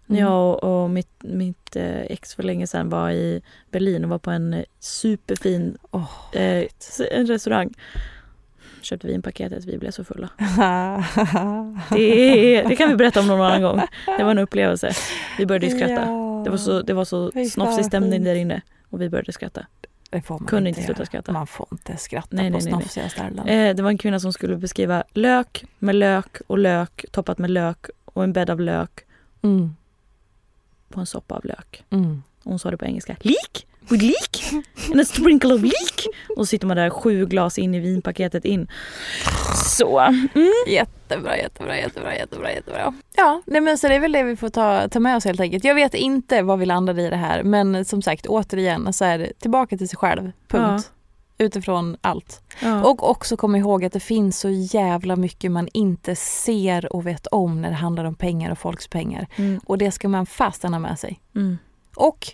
När 0.07 0.21
jag 0.21 0.55
och, 0.65 0.83
och 0.83 0.91
mitt, 0.91 1.09
mitt 1.21 1.77
eh, 1.77 2.01
ex 2.01 2.35
för 2.35 2.43
länge 2.43 2.67
sedan 2.67 2.89
var 2.89 3.11
i 3.11 3.43
Berlin 3.71 4.05
och 4.05 4.11
var 4.11 4.19
på 4.19 4.31
en 4.31 4.55
eh, 4.55 4.63
superfin 4.81 5.79
Åh, 5.91 6.11
eh, 6.33 6.65
en 7.11 7.27
restaurang. 7.27 7.75
Köpte 8.83 9.07
vinpaketet, 9.07 9.65
vi 9.65 9.79
blev 9.79 9.91
så 9.91 10.05
fulla. 10.05 10.29
Det, 11.91 12.63
det 12.63 12.77
kan 12.77 12.89
vi 12.89 12.97
berätta 12.97 13.21
om 13.21 13.27
någon 13.27 13.41
annan 13.41 13.63
gång. 13.63 13.81
Det 14.19 14.25
var 14.25 14.31
en 14.31 14.39
upplevelse. 14.39 14.93
Vi 15.39 15.47
började 15.47 15.71
skratta. 15.71 15.93
Ja. 15.93 16.41
Det 16.45 16.51
var 16.51 16.57
så, 16.57 16.83
det 16.83 16.93
var 16.93 17.05
så 17.05 17.31
snofsig 17.51 17.85
stämning 17.85 18.25
där 18.25 18.35
inne. 18.35 18.61
Och 18.91 19.01
vi 19.03 19.09
började 19.09 19.33
skratta. 19.33 19.67
Det 20.13 20.23
får 20.23 20.39
man 20.39 20.47
Kunde 20.49 20.69
inte 20.69 20.83
sluta 20.83 21.07
skratta. 21.07 21.33
Man 21.33 21.47
får 21.47 21.69
inte 21.73 21.97
skratta 21.97 22.29
Nej, 22.31 22.51
på 22.51 22.53
nej, 22.53 22.63
snofsiga 22.63 23.09
ställen. 23.09 23.49
Eh, 23.49 23.75
det 23.77 23.83
var 23.83 23.91
en 23.91 23.99
kvinna 23.99 24.21
som 24.21 24.33
skulle 24.33 24.57
beskriva 24.57 25.05
lök 25.13 25.65
med 25.79 25.95
lök 25.95 26.37
och 26.47 26.59
lök 26.59 27.05
toppat 27.11 27.39
med 27.39 27.51
lök 27.51 27.87
och 28.05 28.25
en 28.25 28.33
bädd 28.33 28.51
av 28.51 28.61
lök 28.61 29.01
Mm. 29.43 29.75
på 30.89 31.01
en 31.01 31.07
soppa 31.07 31.35
av 31.35 31.45
lök. 31.45 31.85
Mm. 31.91 32.23
Hon 32.45 32.59
sa 32.59 32.71
det 32.71 32.77
på 32.77 32.85
engelska. 32.85 33.17
Leek? 33.21 33.67
With 33.89 34.05
leek? 34.05 34.65
And 34.91 35.01
a 35.01 35.05
sprinkle 35.05 35.55
of 35.55 35.63
leek? 35.63 36.07
Och 36.37 36.37
så 36.37 36.47
sitter 36.47 36.67
man 36.67 36.77
där 36.77 36.91
sju 36.91 37.27
glas 37.27 37.59
in 37.59 37.75
i 37.75 37.81
vinpaketet 37.81 38.45
in. 38.45 38.69
Så. 39.65 39.99
Mm. 39.99 40.53
Jättebra, 40.69 41.37
jättebra, 41.37 41.77
jättebra, 41.77 42.17
jättebra, 42.17 42.53
jättebra. 42.53 42.95
Ja, 43.17 43.43
nej 43.47 43.61
men 43.61 43.79
så 43.79 43.89
det 43.89 43.95
är 43.95 44.01
väl 44.01 44.13
det 44.13 44.23
vi 44.23 44.37
får 44.37 44.49
ta, 44.49 44.89
ta 44.89 45.01
med 45.01 45.17
oss 45.17 45.25
helt 45.25 45.41
enkelt. 45.41 45.65
Jag 45.65 45.75
vet 45.75 45.95
inte 45.95 46.43
vad 46.43 46.59
vi 46.59 46.67
landade 46.67 47.03
i 47.03 47.11
det 47.11 47.17
här, 47.17 47.43
men 47.43 47.85
som 47.85 48.03
sagt 48.03 48.27
återigen 48.27 48.93
så 48.93 49.05
är 49.05 49.19
det 49.19 49.33
tillbaka 49.39 49.79
till 49.79 49.89
sig 49.89 49.99
själv. 49.99 50.33
Punkt. 50.49 50.93
Utifrån 51.39 51.97
allt. 52.01 52.43
Ja. 52.61 52.85
Och 52.85 53.11
också 53.11 53.37
kom 53.37 53.57
ihåg 53.57 53.85
att 53.85 53.93
det 53.93 54.01
finns 54.01 54.41
så 54.41 54.49
jävla 54.51 55.17
mycket 55.17 55.51
man 55.51 55.69
inte 55.73 56.17
ser 56.17 56.93
och 56.93 57.07
vet 57.07 57.27
om 57.27 57.63
när 57.63 57.69
det 57.69 57.77
handlar 57.77 58.05
om 58.05 58.15
pengar 58.15 58.51
och 58.51 58.59
folks 58.59 58.89
pengar. 58.89 59.27
Mm. 59.37 59.61
Och 59.65 59.79
det 59.79 59.91
ska 59.91 60.09
man 60.09 60.27
fasten 60.27 60.73
ha 60.73 60.81
med 60.81 60.99
sig. 60.99 61.21
Mm. 61.35 61.59
Och 61.97 62.33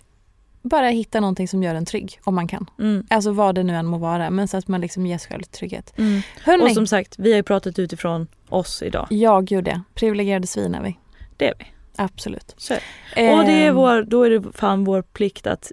bara 0.68 0.88
hitta 0.88 1.20
någonting 1.20 1.48
som 1.48 1.62
gör 1.62 1.74
en 1.74 1.84
trygg, 1.84 2.20
om 2.24 2.34
man 2.34 2.48
kan. 2.48 2.70
Mm. 2.78 3.06
Alltså 3.10 3.30
vad 3.32 3.54
det 3.54 3.62
nu 3.62 3.74
än 3.76 3.86
må 3.86 3.98
vara, 3.98 4.30
men 4.30 4.48
så 4.48 4.56
att 4.56 4.68
man 4.68 4.80
liksom 4.80 5.06
ger 5.06 5.18
sig 5.18 5.30
själv 5.30 5.42
trygghet. 5.42 5.94
Mm. 5.98 6.20
Hörrni, 6.44 6.64
Och 6.64 6.70
som 6.74 6.86
sagt, 6.86 7.14
vi 7.18 7.30
har 7.30 7.36
ju 7.36 7.42
pratat 7.42 7.78
utifrån 7.78 8.26
oss 8.48 8.82
idag. 8.82 9.06
jag 9.10 9.52
gjorde 9.52 9.70
det. 9.70 9.82
Privilegierade 9.94 10.46
svin 10.46 10.74
är 10.74 10.82
vi. 10.82 10.98
Det 11.36 11.48
är 11.48 11.54
vi. 11.58 11.64
Absolut. 11.96 12.54
Så. 12.56 12.74
Och 12.74 13.44
det 13.44 13.52
är 13.66 13.72
vår, 13.72 14.02
då 14.02 14.22
är 14.22 14.30
det 14.30 14.52
fan 14.54 14.84
vår 14.84 15.02
plikt 15.02 15.46
att 15.46 15.72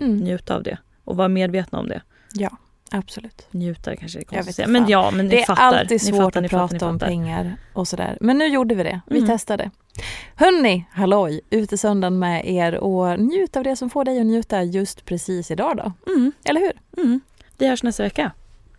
Mm, 0.00 0.16
njuta 0.16 0.54
av 0.56 0.62
det. 0.62 0.78
Och 1.04 1.16
vara 1.16 1.28
medvetna 1.28 1.78
om 1.78 1.88
det. 1.88 2.02
ja, 2.34 2.50
absolut. 2.92 3.46
Njuta 3.50 3.96
kanske 3.96 4.18
är 4.18 4.24
konstigt 4.24 4.48
att 4.48 4.54
säga. 4.54 4.68
Men 4.68 4.88
ja, 4.88 5.10
men 5.10 5.28
Det 5.28 5.42
är 5.42 5.46
fattar. 5.46 5.62
alltid 5.62 6.02
svårt 6.02 6.34
fattar, 6.34 6.44
att 6.44 6.50
prata 6.50 6.88
om 6.88 6.98
pengar 6.98 7.56
och 7.72 7.88
sådär. 7.88 8.18
Men 8.20 8.38
nu 8.38 8.46
gjorde 8.46 8.74
vi 8.74 8.82
det. 8.82 9.00
Vi 9.06 9.16
Mm. 9.18 9.28
testade. 9.28 9.70
Hörni, 10.36 10.84
halloj! 10.92 11.40
Utesöndagen 11.50 12.18
med 12.18 12.48
er 12.50 12.74
och 12.74 13.20
njut 13.20 13.56
av 13.56 13.64
det 13.64 13.76
som 13.76 13.90
får 13.90 14.04
dig 14.04 14.20
att 14.20 14.26
njuta 14.26 14.62
just 14.62 15.04
precis 15.04 15.50
idag 15.50 15.76
då. 15.76 16.12
Mm. 16.12 16.32
Eller 16.44 16.60
hur? 16.60 16.72
Mm. 17.02 17.20
Vi 17.58 17.68
hörs 17.68 17.82
nästa 17.82 18.02
vecka. 18.02 18.30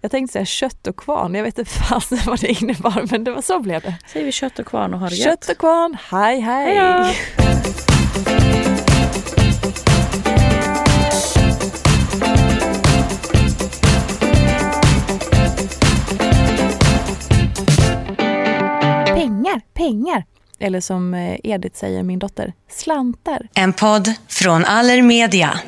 Jag 0.02 0.12
tänkte 0.12 0.34
säga 0.34 0.46
kött 0.46 0.88
och 0.88 0.96
kvarn. 0.98 1.36
Jag 1.36 1.44
vet 1.44 1.60
inte 1.60 1.72
fasen 1.90 2.18
vad 2.26 2.40
det 2.42 2.62
innebar 2.62 3.06
men 3.12 3.24
det 3.24 3.32
var 3.32 3.42
så 3.42 3.60
blev 3.60 3.82
det. 3.82 3.96
Säger 4.08 4.26
vi 4.26 4.32
kött 4.32 4.60
och 4.60 4.66
kvarn 4.66 4.94
och 4.94 5.00
ha 5.00 5.10
det 5.10 5.16
gött. 5.16 5.24
Kött 5.26 5.50
och 5.50 5.58
kvarn, 5.58 5.98
hej 6.12 6.40
hej! 6.40 6.76
Hej 6.78 7.16
Pengar, 19.44 19.62
pengar! 19.74 20.24
Eller 20.60 20.80
som 20.80 21.14
eh, 21.14 21.40
Edith 21.44 21.76
säger, 21.76 22.04
min 22.04 22.20
dotter, 22.20 22.54
slantar. 22.70 23.50
En 23.56 23.74
podd 23.74 24.14
från 24.28 24.66
Allermedia. 24.66 25.60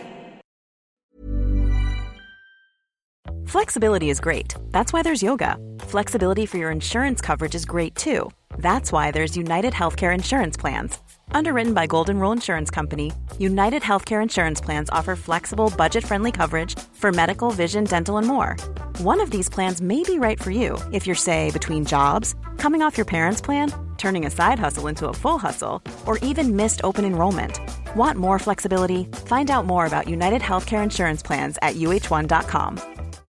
Flexibility 3.47 4.09
is 4.09 4.19
great. 4.19 4.55
That's 4.71 4.93
why 4.93 5.03
there's 5.03 5.23
yoga. 5.23 5.57
Flexibility 5.88 6.45
for 6.45 6.57
your 6.57 6.71
insurance 6.71 7.25
coverage 7.25 7.55
is 7.55 7.65
great 7.65 7.95
too. 7.95 8.29
That's 8.57 8.91
why 8.91 9.11
there's 9.11 9.38
United 9.38 9.73
Healthcare 9.73 10.13
Insurance 10.13 10.61
Plans. 10.61 10.99
Underwritten 11.31 11.73
by 11.73 11.88
Golden 11.88 12.19
Rule 12.19 12.31
Insurance 12.31 12.71
Company, 12.71 13.11
United 13.39 13.81
Healthcare 13.81 14.21
Insurance 14.23 14.61
Plans 14.61 14.89
offer 14.89 15.15
flexible, 15.15 15.71
budget 15.77 16.05
friendly 16.05 16.31
coverage 16.31 16.79
for 16.93 17.11
medical, 17.11 17.51
vision, 17.51 17.83
dental, 17.83 18.17
and 18.17 18.27
more. 18.27 18.55
One 18.99 19.21
of 19.21 19.29
these 19.31 19.49
plans 19.49 19.81
may 19.81 20.03
be 20.03 20.19
right 20.19 20.41
for 20.41 20.51
you 20.51 20.77
if 20.91 21.05
you're, 21.07 21.15
say, 21.15 21.51
between 21.51 21.85
jobs, 21.85 22.35
coming 22.57 22.81
off 22.81 22.97
your 22.97 23.05
parents' 23.05 23.41
plan, 23.41 23.71
turning 23.97 24.25
a 24.25 24.31
side 24.31 24.59
hustle 24.59 24.87
into 24.87 25.07
a 25.07 25.13
full 25.13 25.37
hustle, 25.37 25.81
or 26.05 26.17
even 26.19 26.55
missed 26.55 26.81
open 26.83 27.05
enrollment. 27.05 27.59
Want 27.95 28.17
more 28.17 28.39
flexibility? 28.39 29.05
Find 29.25 29.49
out 29.49 29.65
more 29.65 29.85
about 29.85 30.09
United 30.09 30.41
Healthcare 30.41 30.83
Insurance 30.83 31.23
Plans 31.23 31.57
at 31.61 31.75
uh1.com. 31.75 32.79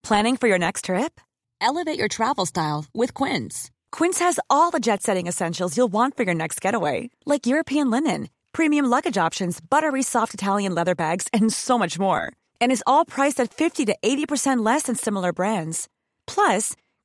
Planning 0.03 0.37
for 0.37 0.47
your 0.47 0.59
next 0.59 0.85
trip? 0.85 1.19
Elevate 1.61 1.97
your 1.97 2.07
travel 2.07 2.45
style 2.45 2.85
with 2.93 3.13
Quince. 3.13 3.69
Quince 3.91 4.19
has 4.19 4.39
all 4.49 4.71
the 4.71 4.79
jet 4.79 5.03
setting 5.03 5.27
essentials 5.27 5.77
you'll 5.77 5.91
want 5.91 6.17
for 6.17 6.23
your 6.23 6.33
next 6.33 6.59
getaway, 6.59 7.09
like 7.25 7.45
European 7.45 7.91
linen, 7.91 8.29
premium 8.51 8.85
luggage 8.85 9.17
options, 9.17 9.59
buttery 9.61 10.01
soft 10.01 10.33
Italian 10.33 10.73
leather 10.73 10.95
bags, 10.95 11.27
and 11.33 11.53
so 11.53 11.77
much 11.77 11.99
more. 11.99 12.33
And 12.59 12.71
is 12.71 12.83
all 12.87 13.05
priced 13.05 13.39
at 13.39 13.53
50 13.53 13.85
to 13.85 13.95
80% 14.03 14.65
less 14.65 14.83
than 14.83 14.95
similar 14.95 15.31
brands. 15.33 15.87
Plus, 16.25 16.75